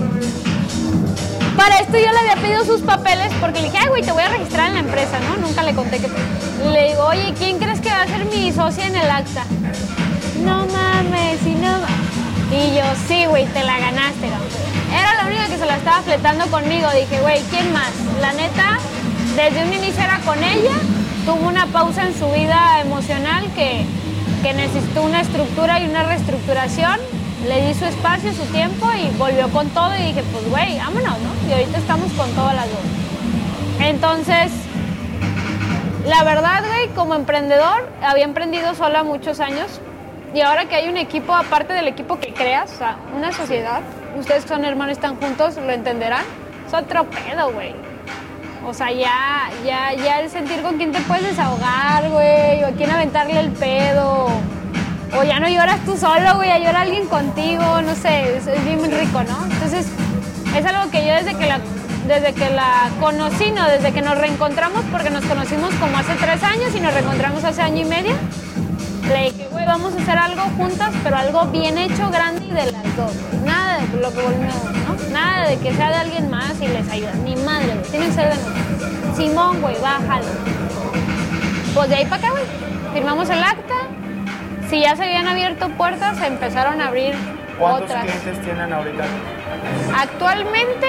[1.57, 4.25] Para esto yo le había pedido sus papeles porque le dije, ay, güey, te voy
[4.25, 5.39] a registrar en la empresa, ¿no?
[5.39, 6.09] Nunca le conté que...
[6.71, 9.45] Le digo, oye, ¿quién crees que va a ser mi socia en el acta?
[10.45, 12.55] No mames, y no ma-".
[12.55, 14.27] Y yo, sí, güey, te la ganaste.
[14.93, 16.91] Era la única que se la estaba fletando conmigo.
[16.91, 17.91] Dije, güey, ¿quién más?
[18.21, 18.79] La neta,
[19.35, 20.73] desde un inicio era con ella.
[21.25, 23.85] Tuvo una pausa en su vida emocional que,
[24.43, 26.99] que necesitó una estructura y una reestructuración.
[27.49, 31.19] Le di su espacio, su tiempo y volvió con todo y dije, pues güey, vámonos,
[31.21, 31.49] ¿no?
[31.49, 32.81] Y ahorita estamos con todas las dos.
[33.81, 34.53] Entonces,
[36.07, 39.81] la verdad, güey, como emprendedor, había emprendido sola muchos años
[40.35, 43.81] y ahora que hay un equipo, aparte del equipo que creas, o sea, una sociedad,
[44.19, 46.25] ustedes son hermanos, están juntos, lo entenderán,
[46.67, 47.07] es otro
[47.55, 47.84] güey.
[48.67, 52.71] O sea, ya, ya, ya el sentir con quién te puedes desahogar, güey, o a
[52.73, 54.29] quién aventarle el pedo,
[55.19, 58.65] o ya no lloras tú solo, güey, ya llora alguien contigo, no sé, es, es
[58.65, 59.45] bien rico, ¿no?
[59.53, 59.87] Entonces,
[60.57, 61.61] es algo que yo desde que la
[62.07, 66.43] desde que la conocí, no, desde que nos reencontramos, porque nos conocimos como hace tres
[66.43, 68.15] años y nos reencontramos hace año y medio.
[69.09, 72.73] Le dije, güey, vamos a hacer algo juntas, pero algo bien hecho, grande y de
[72.73, 73.13] las dos.
[73.45, 75.13] Nada de lo que volvemos, ¿no?
[75.13, 77.13] Nada de que sea de alguien más y les ayuda.
[77.25, 77.91] Ni madre, güey.
[77.91, 79.17] Tiene que ser de nosotros.
[79.17, 80.27] Simón, güey, bájalo.
[81.75, 82.45] Pues de ahí para acá, güey.
[82.95, 83.75] Firmamos el acta.
[84.71, 87.15] Si ya se habían abierto puertas, se empezaron a abrir
[87.59, 88.05] ¿Cuántos otras.
[88.07, 89.05] clientes tienen ahorita?
[90.01, 90.87] Actualmente,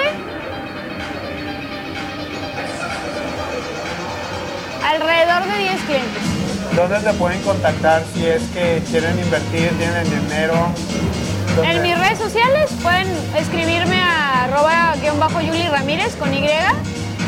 [4.83, 6.44] alrededor de 10 clientes.
[6.75, 10.55] ¿Dónde te pueden contactar si es que quieren invertir, tienen dinero?
[11.55, 11.71] ¿Dónde?
[11.71, 13.07] En mis redes sociales pueden
[13.37, 16.45] escribirme a arroba guion bajo Yuli Ramírez con Y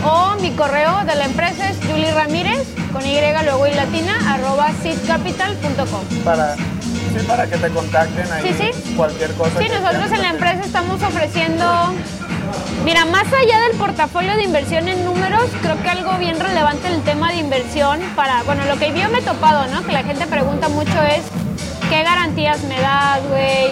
[0.03, 4.69] o mi correo de la empresa es Yuli Ramírez con Y luego y latina arroba
[4.83, 6.23] seedcapital.com.
[6.25, 8.53] Para, sí, para que te contacten ahí.
[8.53, 8.95] Sí, sí.
[8.97, 9.59] Cualquier cosa.
[9.59, 11.93] Sí, nosotros en la empresa estamos ofreciendo,
[12.83, 16.93] mira, más allá del portafolio de inversión en números, creo que algo bien relevante en
[16.93, 19.85] el tema de inversión para, bueno, lo que yo me he topado, ¿no?
[19.85, 21.23] Que la gente pregunta mucho es,
[21.89, 23.71] ¿qué garantías me das, güey?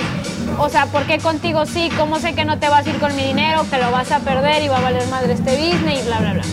[0.58, 1.90] O sea, ¿por qué contigo sí?
[1.98, 4.20] ¿Cómo sé que no te vas a ir con mi dinero, que lo vas a
[4.20, 6.44] perder y va a valer madre este business y bla, bla, bla?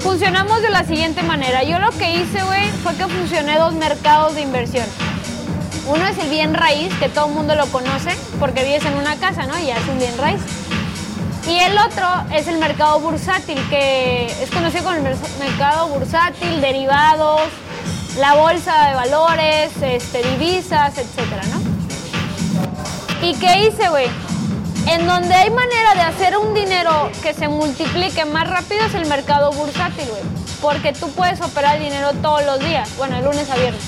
[0.00, 1.62] Funcionamos de la siguiente manera.
[1.62, 4.86] Yo lo que hice, güey, fue que funcioné dos mercados de inversión.
[5.86, 9.16] Uno es el bien raíz, que todo el mundo lo conoce, porque vives en una
[9.16, 9.58] casa, ¿no?
[9.58, 10.40] Y ya es un bien raíz.
[11.48, 16.60] Y el otro es el mercado bursátil, que es conocido como el mer- mercado bursátil,
[16.60, 17.40] derivados,
[18.18, 23.26] la bolsa de valores, este, divisas, etcétera, ¿no?
[23.26, 24.06] ¿Y qué hice, güey?
[24.86, 29.06] En donde hay manera de hacer un dinero que se multiplique más rápido es el
[29.06, 30.22] mercado bursátil, güey.
[30.60, 33.82] Porque tú puedes operar el dinero todos los días, bueno, de lunes a viernes.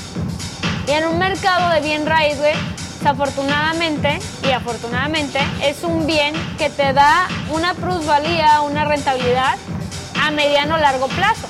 [0.86, 2.54] Y en un mercado de bien raíz, güey,
[2.98, 9.56] desafortunadamente y afortunadamente es un bien que te da una plusvalía, una rentabilidad
[10.22, 11.46] a mediano largo plazo.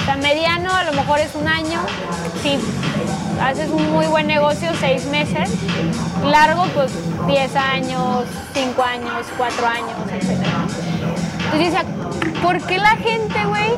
[0.00, 1.80] O sea, mediano a lo mejor es un año,
[2.42, 2.58] si
[3.42, 5.50] haces un muy buen negocio, seis meses.
[6.24, 6.92] Largo, pues
[7.26, 8.24] 10 años,
[8.54, 10.46] 5 años, 4 años, etc.
[11.52, 11.80] Entonces
[12.42, 13.70] ¿por qué la gente, güey,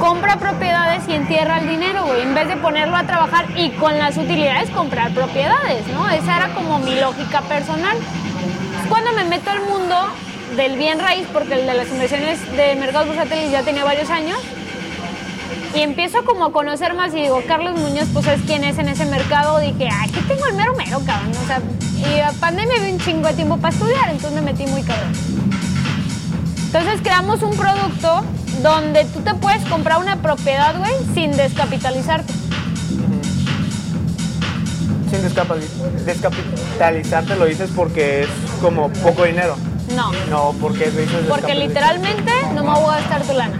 [0.00, 2.22] compra propiedades y entierra el dinero, güey?
[2.22, 6.08] En vez de ponerlo a trabajar y con las utilidades comprar propiedades, ¿no?
[6.08, 7.96] Esa era como mi lógica personal.
[8.88, 9.96] Cuando me meto al mundo
[10.56, 14.38] del bien raíz, porque el de las inversiones de mercados bursátiles ya tenía varios años,
[15.74, 18.88] y empiezo como a conocer más y digo, Carlos Muñoz, pues es quién es en
[18.88, 19.60] ese mercado.
[19.60, 21.30] Dije, aquí tengo el mero mero, cabrón.
[21.30, 21.60] O sea,
[21.94, 25.12] y a pandemia había un chingo de tiempo para estudiar, entonces me metí muy cabrón.
[26.72, 28.24] Entonces creamos un producto
[28.62, 32.32] donde tú te puedes comprar una propiedad, güey, sin descapitalizarte.
[35.10, 35.22] Sin
[36.06, 38.28] descapitalizarte lo dices porque es
[38.60, 39.56] como poco dinero.
[39.94, 43.58] No, No, porque dices porque literalmente no me voy a gastar tu lana.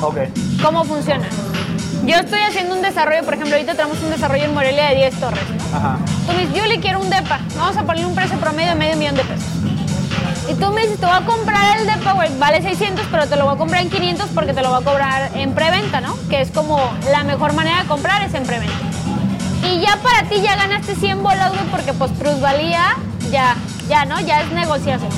[0.00, 0.18] Ok.
[0.62, 1.26] ¿Cómo funciona?
[2.06, 5.14] Yo estoy haciendo un desarrollo, por ejemplo, ahorita tenemos un desarrollo en Morelia de 10
[5.20, 5.42] torres.
[5.70, 5.76] ¿no?
[5.76, 5.98] Ajá.
[6.26, 7.40] Tú me dices, Yuli, quiero un DEPA.
[7.58, 9.44] Vamos a ponerle un precio promedio de medio millón de pesos.
[10.50, 13.36] Y tú me dices, te voy a comprar el depa, güey, vale 600, pero te
[13.36, 16.16] lo voy a comprar en 500 porque te lo voy a cobrar en preventa, ¿no?
[16.28, 18.74] Que es como la mejor manera de comprar es en preventa.
[19.62, 22.96] Y ya para ti ya ganaste 100 bolas, güey, porque pues plusvalía
[23.30, 23.54] ya,
[23.88, 24.18] ya, ¿no?
[24.20, 25.10] Ya es negociación.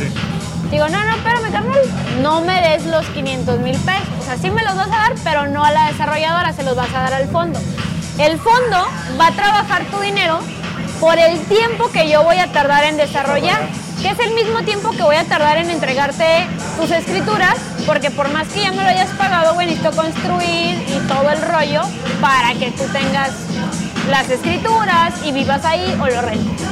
[0.70, 1.80] Digo, no, no, espérame, carnal,
[2.20, 4.08] no me des los 500 mil pesos.
[4.20, 6.76] O sea, sí me los vas a dar, pero no a la desarrolladora, se los
[6.76, 7.58] vas a dar al fondo.
[8.18, 8.86] El fondo
[9.18, 10.40] va a trabajar tu dinero
[11.00, 13.68] por el tiempo que yo voy a tardar en desarrollar,
[14.02, 16.46] que es el mismo tiempo que voy a tardar en entregarte
[16.78, 17.56] tus escrituras,
[17.86, 21.40] porque por más que ya me lo hayas pagado, güey, necesito construir y todo el
[21.40, 21.82] rollo
[22.20, 23.30] para que tú tengas
[24.10, 26.66] las escrituras y vivas ahí o lo rentes.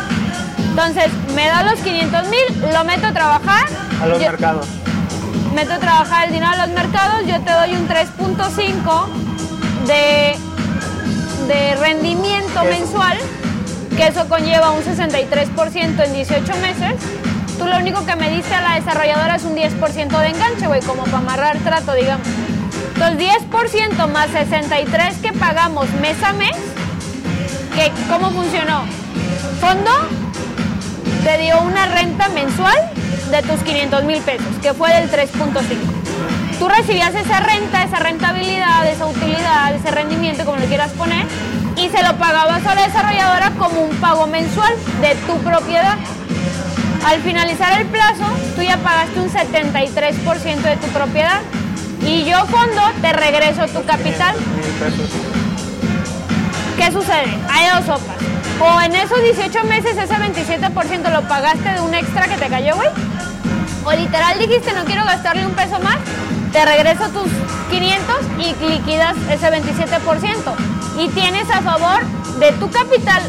[0.58, 3.66] Entonces, me da los 500 mil, lo meto a trabajar.
[4.02, 4.66] A los yo- mercados.
[5.54, 9.06] meto a trabajar el dinero a los mercados, yo te doy un 3.5
[9.86, 10.36] de,
[11.48, 13.18] de rendimiento mensual,
[13.96, 16.94] que eso conlleva un 63% en 18 meses.
[17.60, 20.80] Tú lo único que me diste a la desarrolladora es un 10% de enganche, güey,
[20.80, 22.26] como para amarrar trato, digamos.
[22.94, 26.56] Entonces, 10% más 63 que pagamos mes a mes,
[27.74, 28.84] que, ¿cómo funcionó?
[29.60, 29.90] Fondo
[31.22, 32.78] te dio una renta mensual
[33.30, 35.60] de tus 500 mil pesos, que fue del 3.5.
[36.58, 41.26] Tú recibías esa renta, esa rentabilidad, esa utilidad, ese rendimiento, como le quieras poner,
[41.76, 45.98] y se lo pagabas a la desarrolladora como un pago mensual de tu propiedad.
[47.04, 48.24] Al finalizar el plazo,
[48.54, 51.40] tú ya pagaste un 73% de tu propiedad
[52.06, 54.36] y yo fondo te regreso tu capital.
[56.76, 57.36] ¿Qué sucede?
[57.48, 58.16] Hay dos sopas.
[58.60, 62.76] O en esos 18 meses ese 27% lo pagaste de un extra que te cayó,
[62.76, 62.88] güey.
[63.84, 65.96] O literal dijiste no quiero gastarle un peso más,
[66.52, 67.30] te regreso tus
[67.70, 70.54] 500 y liquidas ese 27%.
[70.98, 72.04] Y tienes a favor
[72.38, 73.22] de tu capital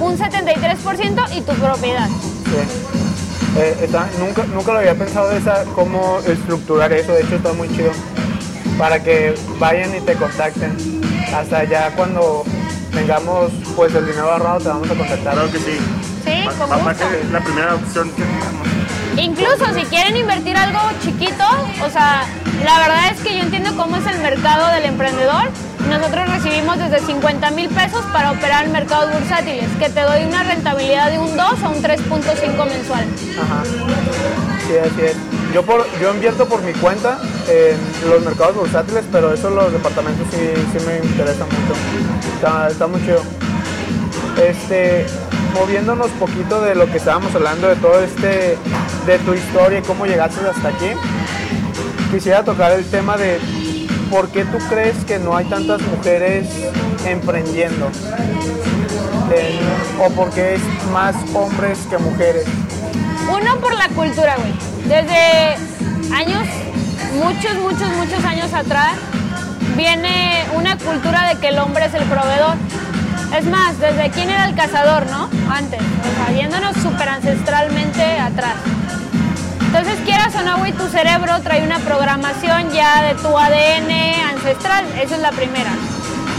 [0.00, 2.08] un 73% y tu propiedad.
[2.08, 3.05] Sí.
[3.58, 7.52] Eh, está- nunca, nunca lo había pensado de esa, cómo estructurar eso, de hecho está
[7.52, 7.90] muy chido.
[8.78, 10.76] Para que vayan y te contacten.
[11.34, 12.44] Hasta ya cuando
[12.92, 15.32] tengamos pues el dinero ahorrado te vamos a contactar.
[15.34, 15.78] Claro que sí.
[16.24, 17.08] Sí, Va- con va a gusto.
[17.08, 18.66] ser la primera opción que tengamos.
[19.16, 21.44] Incluso si quieren invertir algo chiquito,
[21.82, 22.24] o sea,
[22.64, 25.48] la verdad es que yo entiendo cómo es el mercado del emprendedor.
[25.88, 31.10] Nosotros recibimos desde 50 mil pesos para operar mercados bursátiles, que te doy una rentabilidad
[31.10, 33.06] de un 2 a un 3.5 mensual.
[33.40, 33.62] Ajá.
[34.66, 35.16] Sí, así es.
[35.54, 37.18] Yo, por, yo invierto por mi cuenta
[37.48, 40.38] en los mercados bursátiles, pero eso los departamentos sí,
[40.72, 42.34] sí me interesan mucho.
[42.34, 43.22] Está, está muy chido.
[44.44, 45.06] Este,
[45.54, 48.58] moviéndonos poquito de lo que estábamos hablando, de todo este,
[49.06, 50.90] de tu historia y cómo llegaste hasta aquí,
[52.10, 53.38] quisiera tocar el tema de
[54.10, 56.48] por qué tú crees que no hay tantas mujeres
[57.06, 57.90] emprendiendo.
[59.34, 59.58] Eh,
[59.98, 60.60] o por qué es
[60.92, 62.44] más hombres que mujeres.
[63.28, 64.52] Uno por la cultura, güey.
[64.84, 65.56] Desde
[66.14, 66.46] años,
[67.14, 68.92] muchos, muchos, muchos años atrás,
[69.76, 72.54] viene una cultura de que el hombre es el proveedor.
[73.36, 75.28] Es más, desde quién era el cazador, ¿no?
[75.50, 78.54] Antes, o sea, viéndonos súper ancestralmente atrás.
[79.76, 83.90] Entonces, quieras o no, güey, tu cerebro trae una programación ya de tu ADN
[84.30, 84.86] ancestral.
[84.98, 85.70] Esa es la primera.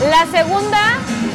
[0.09, 0.79] La segunda,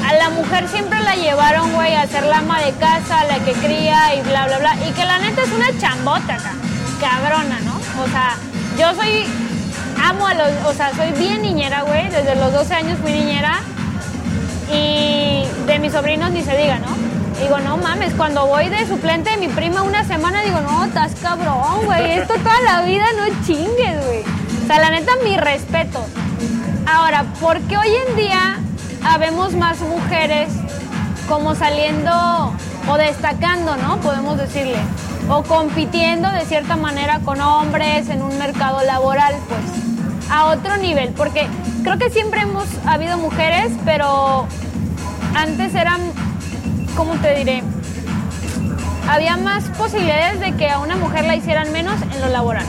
[0.05, 3.53] a la mujer siempre la llevaron, güey, a ser la ama de casa, la que
[3.53, 4.77] cría y bla, bla, bla.
[4.85, 6.39] Y que la neta es una chambota
[7.01, 7.77] cabrona, ¿no?
[8.03, 8.37] O sea,
[8.77, 9.25] yo soy,
[10.05, 12.09] amo a los, o sea, soy bien niñera, güey.
[12.09, 13.61] Desde los 12 años fui niñera.
[14.75, 17.12] Y de mis sobrinos ni se diga, ¿no?
[17.43, 21.13] Digo, no mames, cuando voy de suplente de mi prima una semana, digo, no, estás
[21.21, 22.13] cabrón, güey.
[22.13, 24.23] Esto toda la vida no chingues, güey.
[24.63, 25.99] O sea, la neta, mi respeto.
[26.87, 28.61] Ahora, ¿por qué hoy en día
[29.05, 30.53] habemos más mujeres
[31.29, 32.55] como saliendo
[32.89, 33.97] o destacando, ¿no?
[33.99, 34.79] Podemos decirle.
[35.29, 41.09] O compitiendo de cierta manera con hombres en un mercado laboral, pues, a otro nivel.
[41.11, 41.49] Porque
[41.83, 44.47] creo que siempre hemos habido mujeres, pero
[45.35, 46.01] antes eran,
[46.97, 47.63] ¿cómo te diré?
[49.09, 52.65] Había más posibilidades de que a una mujer la hicieran menos en lo laboral.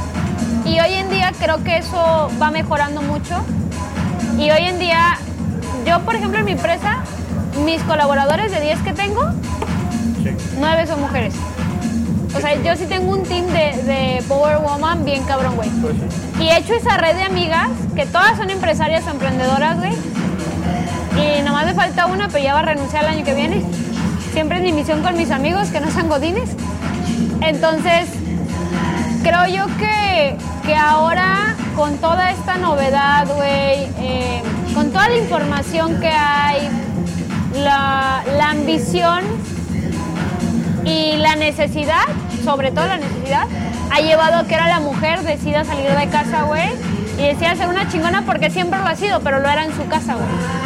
[0.66, 3.36] Y hoy en día creo que eso va mejorando mucho.
[4.38, 5.18] Y hoy en día,
[5.86, 7.04] yo por ejemplo en mi empresa,
[7.66, 9.22] mis colaboradores de 10 que tengo,
[10.60, 11.34] 9 son mujeres.
[12.36, 15.70] O sea, yo sí tengo un team de, de Power Woman bien cabrón, güey.
[15.70, 15.96] Pues.
[16.40, 19.94] Y he hecho esa red de amigas, que todas son empresarias o emprendedoras, güey.
[21.16, 23.64] Y nomás me falta una, pero ya va a renunciar el año que viene.
[24.34, 26.50] Siempre es mi misión con mis amigos, que no sean godines.
[27.42, 28.10] Entonces,
[29.22, 30.36] creo yo que,
[30.66, 34.42] que ahora, con toda esta novedad, güey, eh,
[34.74, 36.68] con toda la información que hay,
[37.64, 39.22] la, la ambición
[40.84, 42.06] y la necesidad,
[42.44, 43.46] sobre todo la necesidad,
[43.92, 46.72] ha llevado a que era la mujer decida salir de casa, güey,
[47.20, 49.86] y decida ser una chingona porque siempre lo ha sido, pero lo era en su
[49.86, 50.63] casa, güey.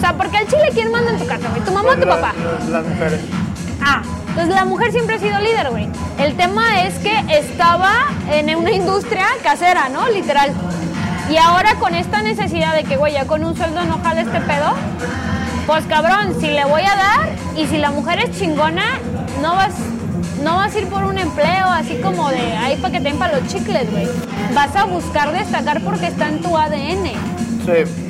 [0.00, 1.60] O sea, porque al chile, ¿quién manda en tu casa, güey?
[1.62, 2.32] ¿Tu mamá o tu Las- papá?
[2.60, 3.20] Las, las mujeres.
[3.82, 4.00] Ah,
[4.30, 5.88] entonces la mujer siempre ha sido líder, güey.
[6.18, 7.92] El tema es que estaba
[8.30, 10.08] en una industria casera, ¿no?
[10.08, 10.52] Literal.
[11.30, 14.40] Y ahora con esta necesidad de que, güey, ya con un sueldo no jale este
[14.40, 14.72] pedo,
[15.66, 18.84] pues cabrón, si le voy a dar y si la mujer es chingona,
[19.42, 19.74] no vas,
[20.42, 23.18] no vas a ir por un empleo así como de ahí para que te den
[23.18, 24.08] para los chicles, güey.
[24.54, 27.04] Vas a buscar destacar porque está en tu ADN.
[27.66, 28.09] Sí.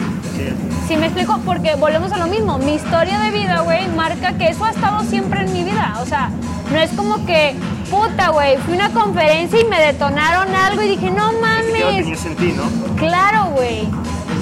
[0.91, 2.59] Si me explico, porque volvemos a lo mismo.
[2.59, 5.97] Mi historia de vida, güey, marca que eso ha estado siempre en mi vida.
[6.03, 6.31] O sea,
[6.73, 7.55] no es como que,
[7.89, 11.95] puta, güey, fui a una conferencia y me detonaron algo y dije, no mames.
[11.95, 12.65] tenías en ti, ¿no?
[12.97, 13.89] Claro, güey.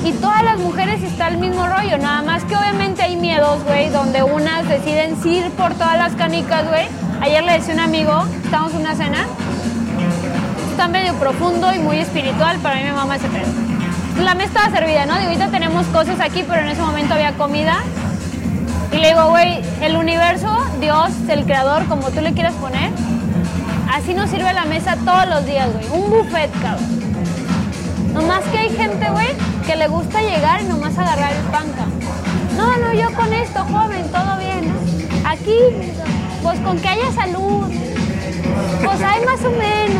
[0.07, 3.91] Y todas las mujeres está el mismo rollo, nada más que obviamente hay miedos, güey,
[3.91, 6.89] donde unas deciden ir por todas las canicas, güey.
[7.21, 9.27] Ayer le decía a un amigo, estábamos en una cena,
[10.71, 13.68] está medio profundo y muy espiritual, para mí me mama ese pedo.
[14.23, 15.15] La mesa estaba servida, ¿no?
[15.15, 17.79] Digo, ahorita tenemos cosas aquí, pero en ese momento había comida.
[18.93, 20.49] Y le digo, güey, el universo,
[20.81, 22.91] Dios, el creador, como tú le quieras poner,
[23.93, 26.03] así nos sirve la mesa todos los días, güey.
[26.03, 26.99] Un buffet, cabrón.
[28.13, 29.29] Nomás que hay gente, güey,
[29.67, 31.67] que le gusta llegar y nomás agarrar el pan.
[32.57, 34.69] No, no, yo con esto, joven, todo bien.
[34.69, 35.29] ¿no?
[35.29, 35.59] Aquí,
[36.43, 37.71] pues con que haya salud.
[38.85, 39.98] Pues hay más o menos.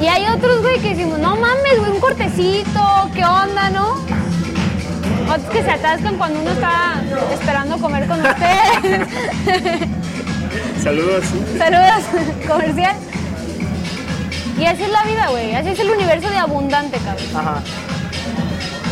[0.00, 3.96] Y hay otros, güey, que decimos, no mames, güey, un cortecito, ¿qué onda, no?
[5.32, 7.02] Otros que se atascan cuando uno está
[7.32, 9.08] esperando comer con ustedes.
[10.82, 11.24] Saludos.
[11.58, 12.04] Saludos,
[12.48, 12.96] comercial.
[14.58, 15.54] Y así es la vida, güey.
[15.54, 17.26] Así es el universo de abundante, cabrón.
[17.36, 17.62] Ajá.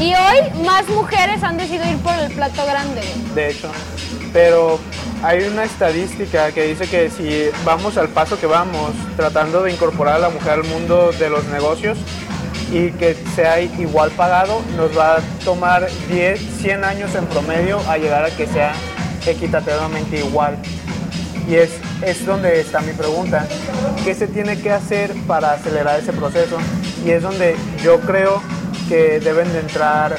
[0.01, 3.35] Y hoy más mujeres han decidido ir por el plato grande, güey.
[3.35, 3.71] de hecho.
[4.33, 4.79] Pero
[5.23, 10.17] hay una estadística que dice que si vamos al paso que vamos, tratando de incorporar
[10.17, 11.99] a la mujer al mundo de los negocios
[12.73, 17.97] y que sea igual pagado, nos va a tomar 10, 100 años en promedio a
[17.99, 18.73] llegar a que sea
[19.27, 20.57] equitativamente igual.
[21.49, 21.71] Y es,
[22.03, 23.47] es donde está mi pregunta.
[24.05, 26.59] ¿Qué se tiene que hacer para acelerar ese proceso?
[27.05, 28.43] Y es donde yo creo
[28.89, 30.17] que deben de entrar,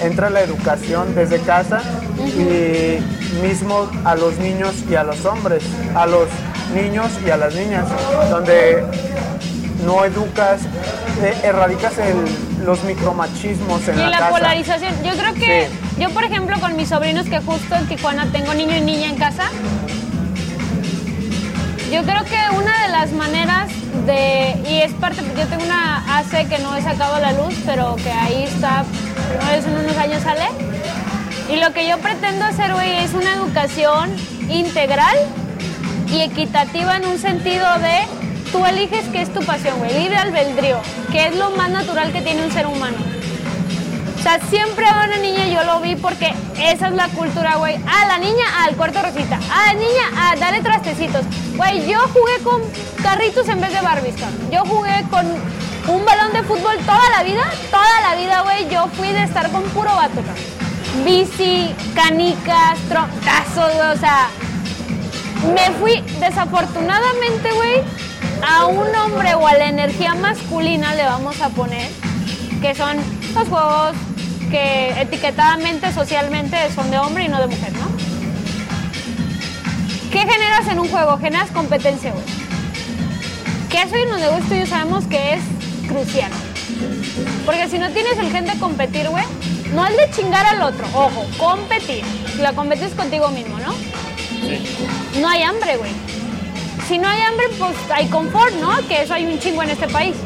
[0.00, 1.80] entra la educación desde casa
[2.26, 2.98] y
[3.42, 5.62] mismo a los niños y a los hombres,
[5.94, 6.28] a los
[6.74, 7.86] niños y a las niñas,
[8.30, 8.84] donde
[9.84, 10.60] no educas,
[11.22, 14.30] eh, erradicas el- los micromachismos en Y la, la casa.
[14.30, 14.92] polarización.
[15.02, 16.00] Yo creo que, Sí.
[16.00, 19.16] yo por ejemplo con mis sobrinos que justo en Tijuana tengo niño y niña en
[19.16, 19.44] casa,
[21.90, 23.68] yo creo que una de las maneras
[24.06, 27.54] de, y es parte, yo tengo una AC que no he sacado a la luz,
[27.66, 28.84] pero que ahí está,
[29.40, 30.46] no es en unos años sale,
[31.52, 34.10] y lo que yo pretendo hacer, güey, es una educación
[34.48, 35.16] integral
[36.08, 38.06] y equitativa en un sentido de
[38.50, 40.80] tú eliges qué es tu pasión, güey, libre albedrío,
[41.10, 42.96] que es lo más natural que tiene un ser humano.
[44.18, 47.76] O sea, siempre a una niña yo lo vi porque esa es la cultura, güey.
[47.88, 49.40] Ah, la niña al cuarto rosita.
[49.50, 51.24] Ah, la niña a darle trastecitos.
[51.56, 52.62] Güey, yo jugué con
[53.02, 54.14] carritos en vez de Barbies.
[54.52, 55.26] Yo jugué con
[55.88, 57.44] un balón de fútbol toda la vida.
[57.70, 60.22] Toda la vida, güey, yo fui de estar con puro vato.
[61.04, 64.28] Bici, canicas, troncazos, güey, o sea...
[65.54, 67.82] Me fui, desafortunadamente, güey,
[68.46, 71.90] a un hombre o a la energía masculina le vamos a poner,
[72.60, 72.96] que son
[73.34, 73.96] los juegos
[74.52, 77.90] que etiquetadamente, socialmente son de hombre y no de mujer, ¿no?
[80.12, 81.18] ¿Qué generas en un juego?
[81.18, 82.24] Generas competencia, güey.
[83.68, 85.42] Que eso en los negocios tuyos sabemos que es
[85.92, 86.30] crucial.
[87.44, 89.24] Porque si no tienes el gen de competir, güey,
[89.74, 92.04] no es de chingar al otro, ojo, competir.
[92.38, 93.74] La competes contigo mismo, ¿no?
[95.20, 95.92] No hay hambre, güey.
[96.88, 98.76] Si no hay hambre, pues hay confort, ¿no?
[98.88, 100.16] Que eso hay un chingo en este país.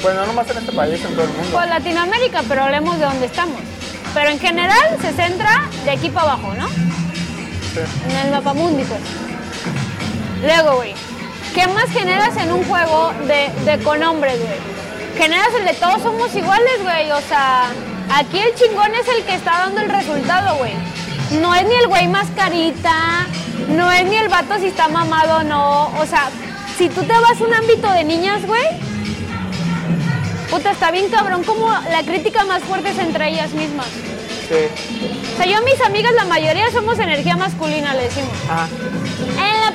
[0.00, 1.50] Pues no nomás en este país, en todo el mundo.
[1.52, 3.60] Pues Latinoamérica, pero hablemos de dónde estamos.
[4.14, 6.68] Pero en general se centra de aquí para abajo, ¿no?
[6.68, 7.80] Sí.
[8.08, 9.00] En el mapamundi, pues.
[10.42, 10.94] Luego, güey,
[11.54, 14.58] ¿qué más generas en un juego de, de con hombres, güey?
[15.16, 17.10] Generas el de todos somos iguales, güey.
[17.12, 17.70] O sea,
[18.14, 20.72] aquí el chingón es el que está dando el resultado, güey.
[21.40, 23.26] No es ni el güey más carita,
[23.68, 25.86] no es ni el vato si está mamado o no.
[25.98, 26.30] O sea,
[26.78, 28.64] si tú te vas a un ámbito de niñas, güey,
[30.50, 33.86] puta, está bien cabrón como la crítica más fuerte es entre ellas mismas.
[34.48, 34.66] Sí.
[35.34, 38.32] O sea, yo mis amigas, la mayoría somos energía masculina, le decimos.
[38.48, 38.66] Ajá.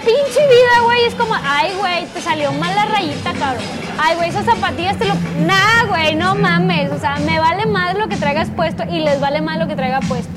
[0.06, 3.64] Pinche vida, güey, es como, ay, güey, te salió mal la rayita, cabrón.
[3.98, 5.14] Ay, güey, esas zapatillas te lo...
[5.46, 6.92] Nah, güey, no mames.
[6.92, 9.76] O sea, me vale más lo que traigas puesto y les vale más lo que
[9.76, 10.30] traiga puesto.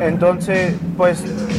[0.00, 1.18] Entonces, pues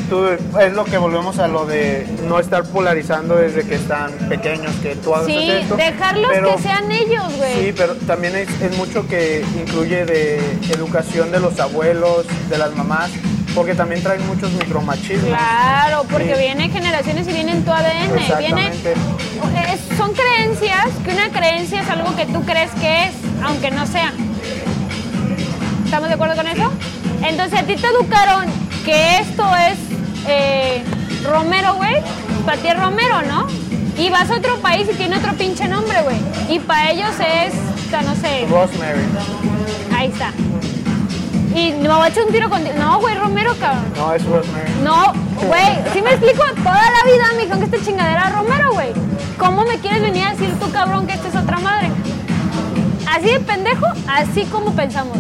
[0.09, 4.75] tú, es lo que volvemos a lo de no estar polarizando desde que están pequeños,
[4.81, 5.77] que tú haces Sí, esto.
[5.77, 7.53] dejarlos pero- que sean ellos, güey.
[7.67, 10.39] Sí, pero también es, es mucho que incluye de
[10.71, 13.11] educación de los abuelos, de las mamás,
[13.55, 15.27] porque también traen muchos micromachismos.
[15.29, 16.41] Claro, porque Sí.
[16.41, 18.37] vienen generaciones y vienen tu ADN.
[18.39, 18.71] Viene,
[19.97, 23.13] son creencias, que una creencia es algo que tú crees que es,
[23.43, 24.11] aunque no sea.
[25.85, 26.71] ¿Estamos de acuerdo con eso?
[27.21, 28.45] Entonces a ti te educaron
[28.83, 29.77] que esto es
[30.27, 30.83] eh,
[31.23, 31.95] Romero, güey.
[32.45, 33.47] Para ti es Romero, ¿no?
[33.97, 36.15] Y vas a otro país y tiene otro pinche nombre, güey.
[36.49, 37.53] Y para ellos es,
[37.85, 39.01] o sea, no sé, Rosemary.
[39.95, 40.31] ahí está.
[41.55, 42.63] Y me voy a echar un tiro con...
[42.63, 43.85] No, güey, Romero, cabrón.
[43.95, 44.71] No, es Rosemary.
[44.83, 45.13] No,
[45.47, 48.91] güey, sí me explico toda la vida, mijo, que esta chingadera es Romero, güey.
[49.37, 51.91] ¿Cómo me quieres venir a decir tú, cabrón, que esta es otra madre?
[53.07, 55.17] Así de pendejo, así como pensamos.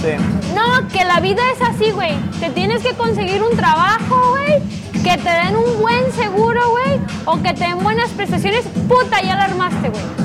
[0.00, 0.14] Sí.
[0.54, 2.16] No, que la vida es así, güey.
[2.40, 4.60] Te tienes que conseguir un trabajo, güey.
[5.04, 7.00] Que te den un buen seguro, güey.
[7.24, 8.64] O que te den buenas prestaciones.
[8.88, 10.21] Puta, ya la armaste, güey.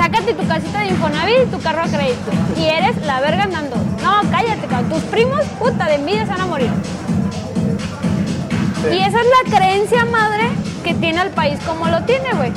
[0.00, 2.30] Sácate tu casita de Infonavit y tu carro a crédito.
[2.56, 3.76] Y eres la verga andando.
[4.02, 4.88] No, cállate, cabrón.
[4.88, 6.70] Tus primos, puta, de envidia se van a morir.
[8.82, 8.96] Sí.
[8.96, 10.44] Y esa es la creencia madre
[10.82, 12.50] que tiene el país como lo tiene, güey.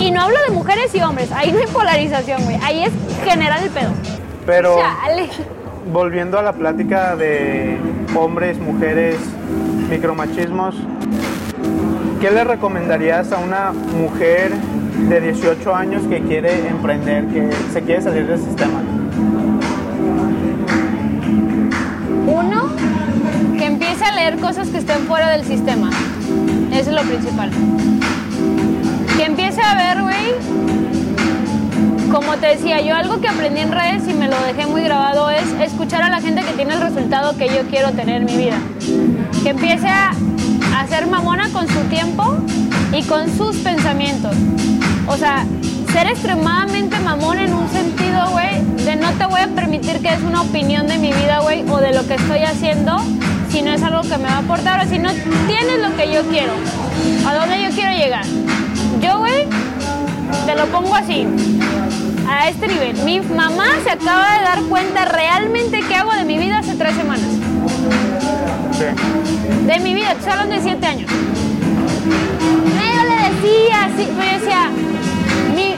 [0.00, 2.58] Y no hablo de mujeres y hombres, ahí no hay polarización, güey.
[2.64, 2.92] Ahí es
[3.24, 3.92] general el pedo.
[4.46, 5.28] Pero Chale.
[5.92, 7.78] volviendo a la plática de
[8.16, 9.14] hombres, mujeres,
[9.90, 10.74] micromachismos,
[12.20, 14.50] ¿qué le recomendarías a una mujer
[15.08, 18.80] de 18 años que quiere emprender, que se quiere salir del sistema?
[22.26, 22.68] Uno,
[23.58, 25.90] que empiece a leer cosas que estén fuera del sistema.
[26.72, 27.50] Eso es lo principal.
[29.16, 30.70] Que empiece a ver, güey,
[32.10, 35.30] como te decía, yo algo que aprendí en redes y me lo dejé muy grabado
[35.30, 38.36] es escuchar a la gente que tiene el resultado que yo quiero tener en mi
[38.36, 38.58] vida.
[39.42, 40.12] Que empiece a,
[40.88, 42.36] ser mamona con su tiempo
[42.92, 44.34] y con sus pensamientos.
[45.06, 45.44] O sea,
[45.92, 50.20] ser extremadamente mamón en un sentido, güey, de no te voy a permitir que es
[50.22, 52.98] una opinión de mi vida, güey, o de lo que estoy haciendo,
[53.50, 55.10] si no es algo que me va a aportar o si no
[55.46, 56.52] tienes lo que yo quiero,
[57.26, 58.24] a dónde yo quiero llegar.
[59.00, 59.46] Yo, güey,
[60.46, 61.26] te lo pongo así,
[62.28, 62.96] a este nivel.
[63.04, 66.94] Mi mamá se acaba de dar cuenta realmente qué hago de mi vida hace tres
[66.94, 67.26] semanas.
[68.72, 69.66] Sí.
[69.66, 71.10] De mi vida, estoy hablando de siete años.
[72.06, 74.70] Yo le decía así, pero yo decía,
[75.54, 75.74] mi,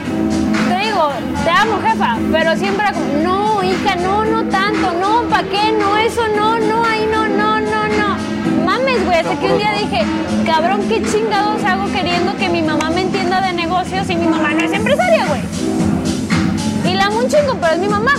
[0.69, 1.11] te digo,
[1.43, 5.73] te amo jefa, pero siempre era no, hija, no, no tanto, no, ¿para qué?
[5.77, 8.65] No, eso no, no, ahí no, no, no, no.
[8.65, 10.03] Mames, güey, hasta que un día dije,
[10.45, 14.53] cabrón, ¿qué chingados hago queriendo que mi mamá me entienda de negocios y mi mamá
[14.53, 15.41] no es empresaria, güey?
[16.85, 18.13] Y la amo un chingo, pero es mi mamá.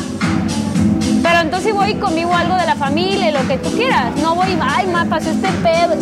[1.22, 4.14] Pero entonces voy y convivo algo de la familia lo que tú quieras.
[4.20, 5.96] No voy, ay, ma, pasó este pedo.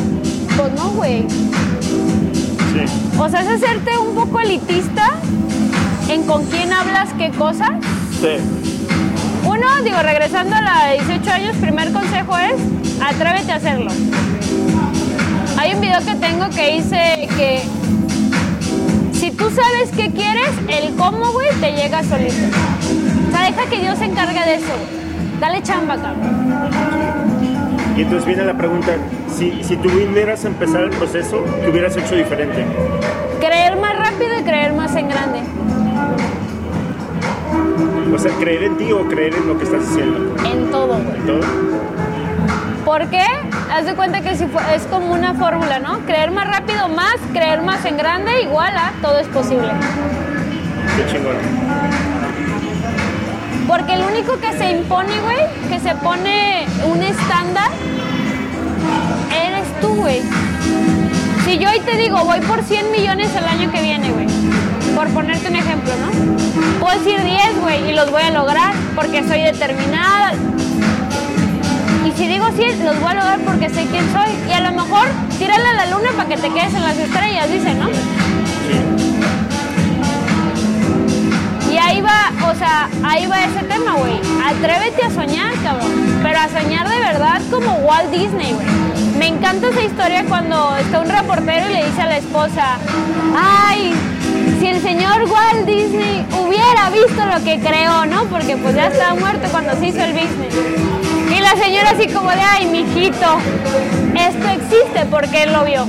[0.56, 1.26] Pues no, güey.
[2.72, 3.18] Sí.
[3.18, 5.10] O sea, es hacerte un poco elitista
[6.08, 7.70] en con quién hablas qué cosas.
[8.20, 8.36] Sí.
[9.44, 12.54] Uno, digo, regresando a la de 18 años, primer consejo es
[13.04, 13.90] atrévete a hacerlo.
[15.58, 17.62] Hay un video que tengo que dice que
[19.12, 22.34] si tú sabes qué quieres, el cómo, güey, te llega solito.
[23.28, 24.74] O sea, deja que Dios se encargue de eso.
[25.40, 27.31] Dale chamba, cabrón.
[27.96, 28.92] Y entonces viene la pregunta,
[29.36, 32.64] si, si tú hubieras empezado el proceso, ¿qué hubieras hecho diferente?
[33.38, 35.40] Creer más rápido y creer más en grande.
[38.14, 40.34] O sea, creer en ti o creer en lo que estás haciendo.
[40.44, 41.16] En todo, güey.
[41.16, 41.40] ¿En todo?
[42.84, 43.24] ¿Por qué?
[43.72, 45.98] Haz de cuenta que si fue- es como una fórmula, ¿no?
[46.00, 49.68] Creer más rápido más, creer más en grande, igual a todo es posible.
[50.96, 51.61] Qué chingón.
[53.72, 57.70] Porque el único que se impone, güey, que se pone un estándar,
[59.46, 60.20] eres tú, güey.
[61.46, 64.26] Si yo hoy te digo, voy por 100 millones el año que viene, güey.
[64.94, 66.80] Por ponerte un ejemplo, ¿no?
[66.80, 70.34] Puedo decir 10, güey, y los voy a lograr porque soy determinada.
[72.06, 74.50] Y si digo 100, los voy a lograr porque sé quién soy.
[74.50, 75.06] Y a lo mejor,
[75.38, 77.88] tírale a la luna para que te quedes en las estrellas, dice, ¿no?
[81.92, 84.18] Ahí va, o sea, ahí va ese tema, güey.
[84.42, 85.90] Atrévete a soñar, cabrón.
[86.22, 88.66] Pero a soñar de verdad como Walt Disney, güey.
[89.18, 92.78] Me encanta esa historia cuando está un reportero y le dice a la esposa,
[93.36, 93.92] ay,
[94.58, 98.24] si el señor Walt Disney hubiera visto lo que creó, ¿no?
[98.24, 100.54] Porque pues ya estaba muerto cuando se hizo el business.
[101.30, 103.36] Y la señora así como de, ay, mijito,
[104.16, 105.86] esto existe porque él lo vio.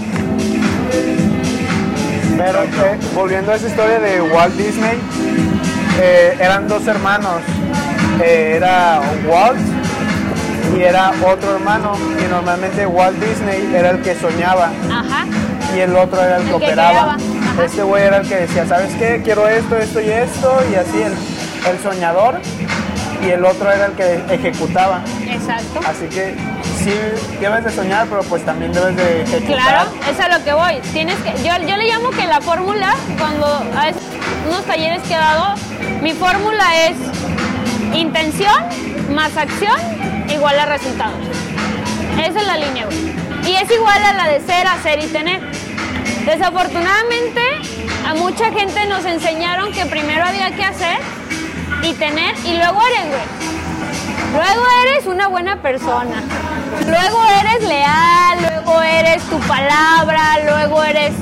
[2.38, 5.00] Pero eh, volviendo a esa historia de Walt Disney,
[6.00, 7.42] eh, eran dos hermanos.
[8.24, 9.60] Eh, era Walt
[10.78, 11.94] y era otro hermano
[12.24, 15.26] y normalmente Walt Disney era el que soñaba Ajá.
[15.76, 17.18] y el otro era el que El que operaba.
[17.64, 19.22] Este güey era el que decía, ¿sabes qué?
[19.24, 21.14] Quiero esto, esto y esto y así el,
[21.72, 22.40] el soñador
[23.26, 25.02] y el otro era el que ejecutaba.
[25.28, 25.80] Exacto.
[25.88, 26.36] Así que
[26.84, 26.94] sí
[27.40, 29.56] debes de soñar, pero pues también debes de ejecutar.
[29.56, 30.80] Claro, es a lo que voy.
[30.92, 33.46] Tienes que, yo, yo le llamo que la fórmula, cuando
[33.78, 34.03] a veces
[34.48, 35.56] unos talleres que he dado,
[36.02, 36.96] mi fórmula es
[37.96, 38.56] intención
[39.14, 39.78] más acción
[40.30, 41.20] igual a resultados.
[42.18, 42.88] Esa es la línea.
[43.46, 45.42] Y es igual a la de ser, hacer y tener.
[46.26, 47.42] Desafortunadamente,
[48.08, 51.00] a mucha gente nos enseñaron que primero había que hacer
[51.82, 53.54] y tener y luego eres, güey.
[54.34, 56.24] Luego eres una buena persona.
[56.88, 61.14] Luego eres leal, luego eres tu palabra, luego eres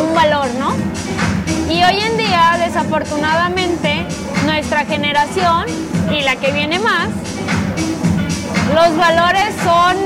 [0.00, 0.89] un valor, ¿no?
[1.70, 4.04] Y hoy en día, desafortunadamente,
[4.44, 5.66] nuestra generación
[6.12, 7.08] y la que viene más,
[8.74, 9.96] los valores son,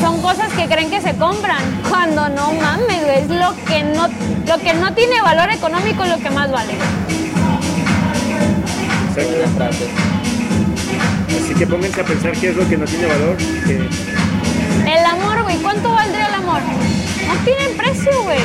[0.00, 4.08] son cosas que creen que se compran, cuando no mames, es lo que no,
[4.46, 6.74] lo que no tiene valor económico es lo que más vale.
[9.16, 9.84] Exacto.
[11.44, 13.36] Así que pónganse a pensar qué es lo que no tiene valor.
[13.36, 13.88] que-
[14.92, 16.60] El amor, güey, ¿cuánto valdría el amor?
[17.26, 18.40] No tiene precio, güey.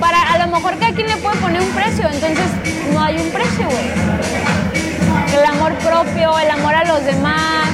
[0.00, 2.46] Para, a lo mejor cada quien le puede poner un precio, entonces
[2.92, 5.38] no hay un precio, güey.
[5.38, 7.68] El amor propio, el amor a los demás.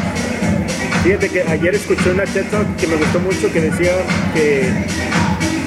[1.02, 3.92] Fíjate que ayer escuché una TED Talk que me gustó mucho que decía
[4.32, 4.72] que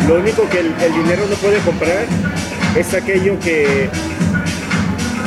[0.07, 2.05] lo único que el, dinero no puede comprar
[2.75, 3.89] es aquello que,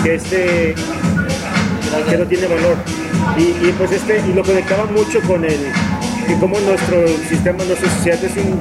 [0.03, 0.75] que este
[2.09, 2.77] que no tiene valor.
[3.37, 5.59] Y, pues este, y lo conectaba mucho con el
[6.27, 8.61] que como nuestro sistema, nuestra sociedad es un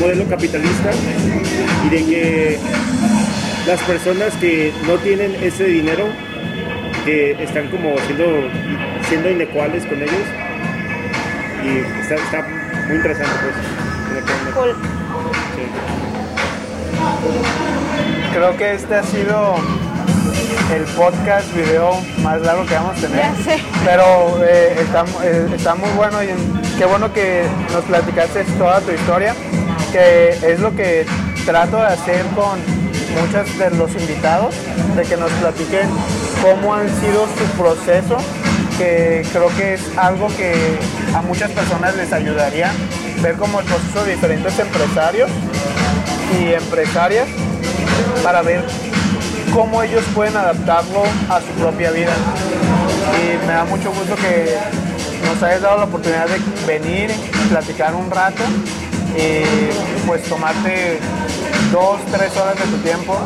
[0.00, 0.90] modelo capitalista
[1.84, 2.58] y de que
[3.66, 6.06] las personas que no tienen ese dinero,
[7.04, 8.24] que están como siendo,
[9.08, 10.26] siendo inecuales con ellos,
[11.64, 12.46] y está, está
[12.86, 13.54] muy interesante pues.
[14.08, 14.50] conectarme.
[14.52, 14.74] Cool.
[15.54, 15.62] Sí.
[18.34, 19.56] Creo que este ha sido
[20.74, 23.18] el podcast video más largo que vamos a tener.
[23.18, 23.62] Ya sé.
[23.84, 26.28] Pero eh, está, eh, está muy bueno y
[26.78, 27.42] qué bueno que
[27.72, 29.34] nos platicaste toda tu historia,
[29.92, 31.04] que es lo que
[31.44, 32.58] trato de hacer con
[33.20, 34.54] muchos de los invitados,
[34.96, 35.88] de que nos platiquen
[36.42, 38.16] cómo han sido su proceso,
[38.78, 40.78] que creo que es algo que
[41.14, 42.72] a muchas personas les ayudaría
[43.22, 45.30] ver como el proceso de diferentes empresarios
[46.40, 47.26] y empresarias
[48.22, 48.64] para ver
[49.52, 52.12] cómo ellos pueden adaptarlo a su propia vida.
[53.18, 54.56] Y me da mucho gusto que
[55.26, 57.10] nos hayas dado la oportunidad de venir,
[57.48, 58.42] platicar un rato
[59.16, 60.98] y pues tomarte
[61.72, 63.16] dos, tres horas de tu tiempo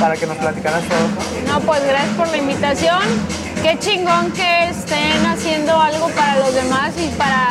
[0.00, 1.52] para que nos platicaras todo.
[1.52, 3.00] No, pues gracias por la invitación.
[3.62, 7.50] Qué chingón que estén haciendo algo para los demás y para...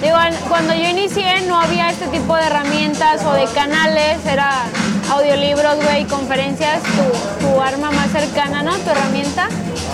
[0.00, 0.16] Digo,
[0.48, 4.64] cuando yo inicié no había este tipo de herramientas o de canales, era
[5.10, 8.76] audiolibros, güey, conferencias, tu, tu arma más cercana, ¿no?
[8.76, 9.48] Tu herramienta.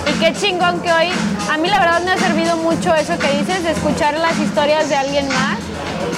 [0.07, 1.09] Y qué chingón que hoy,
[1.51, 4.91] a mí la verdad me ha servido mucho eso que dices, de escuchar las historias
[4.91, 5.59] de alguien más.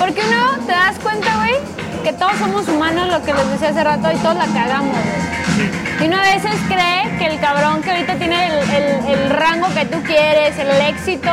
[0.00, 1.54] Porque uno te das cuenta, güey,
[2.06, 4.94] que todos somos humanos, lo que les decía hace rato, y todos la cagamos.
[4.94, 6.04] güey.
[6.04, 9.66] Y uno a veces cree que el cabrón que ahorita tiene el, el- el rango
[9.74, 11.32] que tú quieres, el éxito,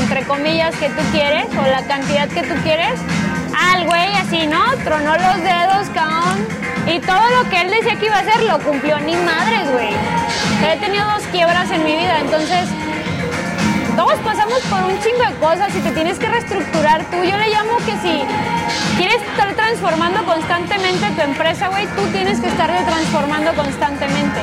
[0.00, 2.98] entre comillas, que tú quieres, o la cantidad que tú quieres,
[3.76, 4.62] el güey así, ¿no?
[4.82, 6.38] Tronó los dedos, cabrón.
[6.86, 9.90] Y todo lo que él decía que iba a hacer lo cumplió, ni madres, güey.
[10.72, 12.64] He tenido dos quiebras en mi vida, entonces
[13.96, 17.22] todos pasamos por un chingo de cosas y te tienes que reestructurar tú.
[17.22, 18.22] Yo le llamo que si
[18.96, 24.40] quieres estar transformando constantemente tu empresa, güey, tú tienes que estar transformando constantemente.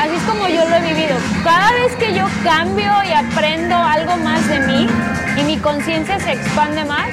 [0.00, 1.16] Así es como yo lo he vivido.
[1.44, 4.88] Cada vez que yo cambio y aprendo algo más de mí
[5.36, 7.08] y mi conciencia se expande más,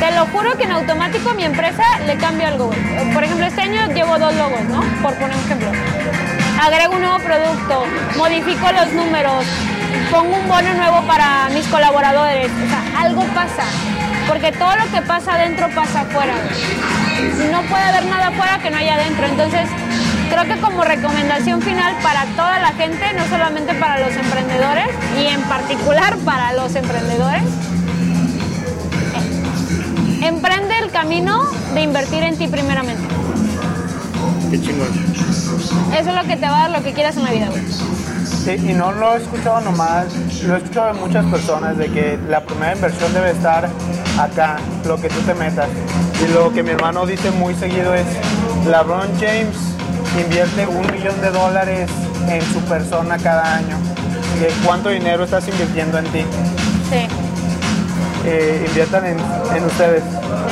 [0.00, 2.70] te lo juro que en automático a mi empresa le cambio algo.
[3.14, 4.80] Por ejemplo, este año llevo dos logos, ¿no?
[5.02, 6.25] Por poner un ejemplo.
[6.60, 7.84] Agrego un nuevo producto,
[8.16, 9.44] modifico los números,
[10.10, 12.50] pongo un bono nuevo para mis colaboradores.
[12.50, 13.64] O sea, algo pasa.
[14.26, 16.34] Porque todo lo que pasa adentro pasa afuera.
[17.52, 19.26] No puede haber nada afuera que no haya adentro.
[19.26, 19.68] Entonces,
[20.30, 24.88] creo que como recomendación final para toda la gente, no solamente para los emprendedores,
[25.20, 27.44] y en particular para los emprendedores,
[30.26, 33.05] Emprende el camino de invertir en ti primeramente.
[34.56, 34.88] Qué chingón.
[35.92, 37.62] Eso es lo que te va a dar lo que quieras en la vida, güey.
[38.24, 40.06] Sí, y no lo he escuchado nomás,
[40.44, 43.68] lo he escuchado de muchas personas de que la primera inversión debe estar
[44.18, 44.56] acá,
[44.86, 45.68] lo que tú te metas.
[46.24, 48.06] Y lo que mi hermano dice muy seguido es,
[48.64, 49.56] LeBron James
[50.18, 51.90] invierte un millón de dólares
[52.28, 53.76] en su persona cada año.
[54.40, 56.24] de cuánto dinero estás invirtiendo en ti.
[56.90, 57.06] Sí.
[58.24, 59.18] Eh, inviertan en,
[59.54, 60.02] en ustedes.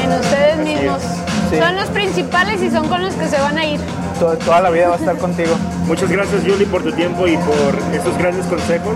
[0.02, 1.23] En ustedes mismos.
[1.50, 1.58] Sí.
[1.58, 3.80] Son los principales y son con los que se van a ir.
[4.18, 5.54] To- toda la vida va a estar contigo.
[5.86, 8.94] Muchas gracias, Julie, por tu tiempo y por estos grandes consejos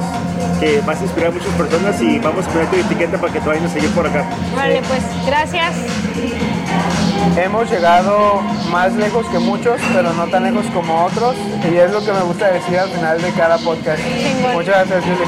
[0.61, 3.41] que vas a inspirar a muchas personas y vamos a poner tu etiqueta para que
[3.41, 4.25] te vayan a seguir por acá.
[4.57, 5.75] Vale, pues gracias.
[7.37, 11.37] Hemos llegado más lejos que muchos, pero no tan lejos como otros.
[11.71, 14.01] Y es lo que me gusta decir al final de cada podcast.
[14.55, 15.27] Muchas gracias, Julie.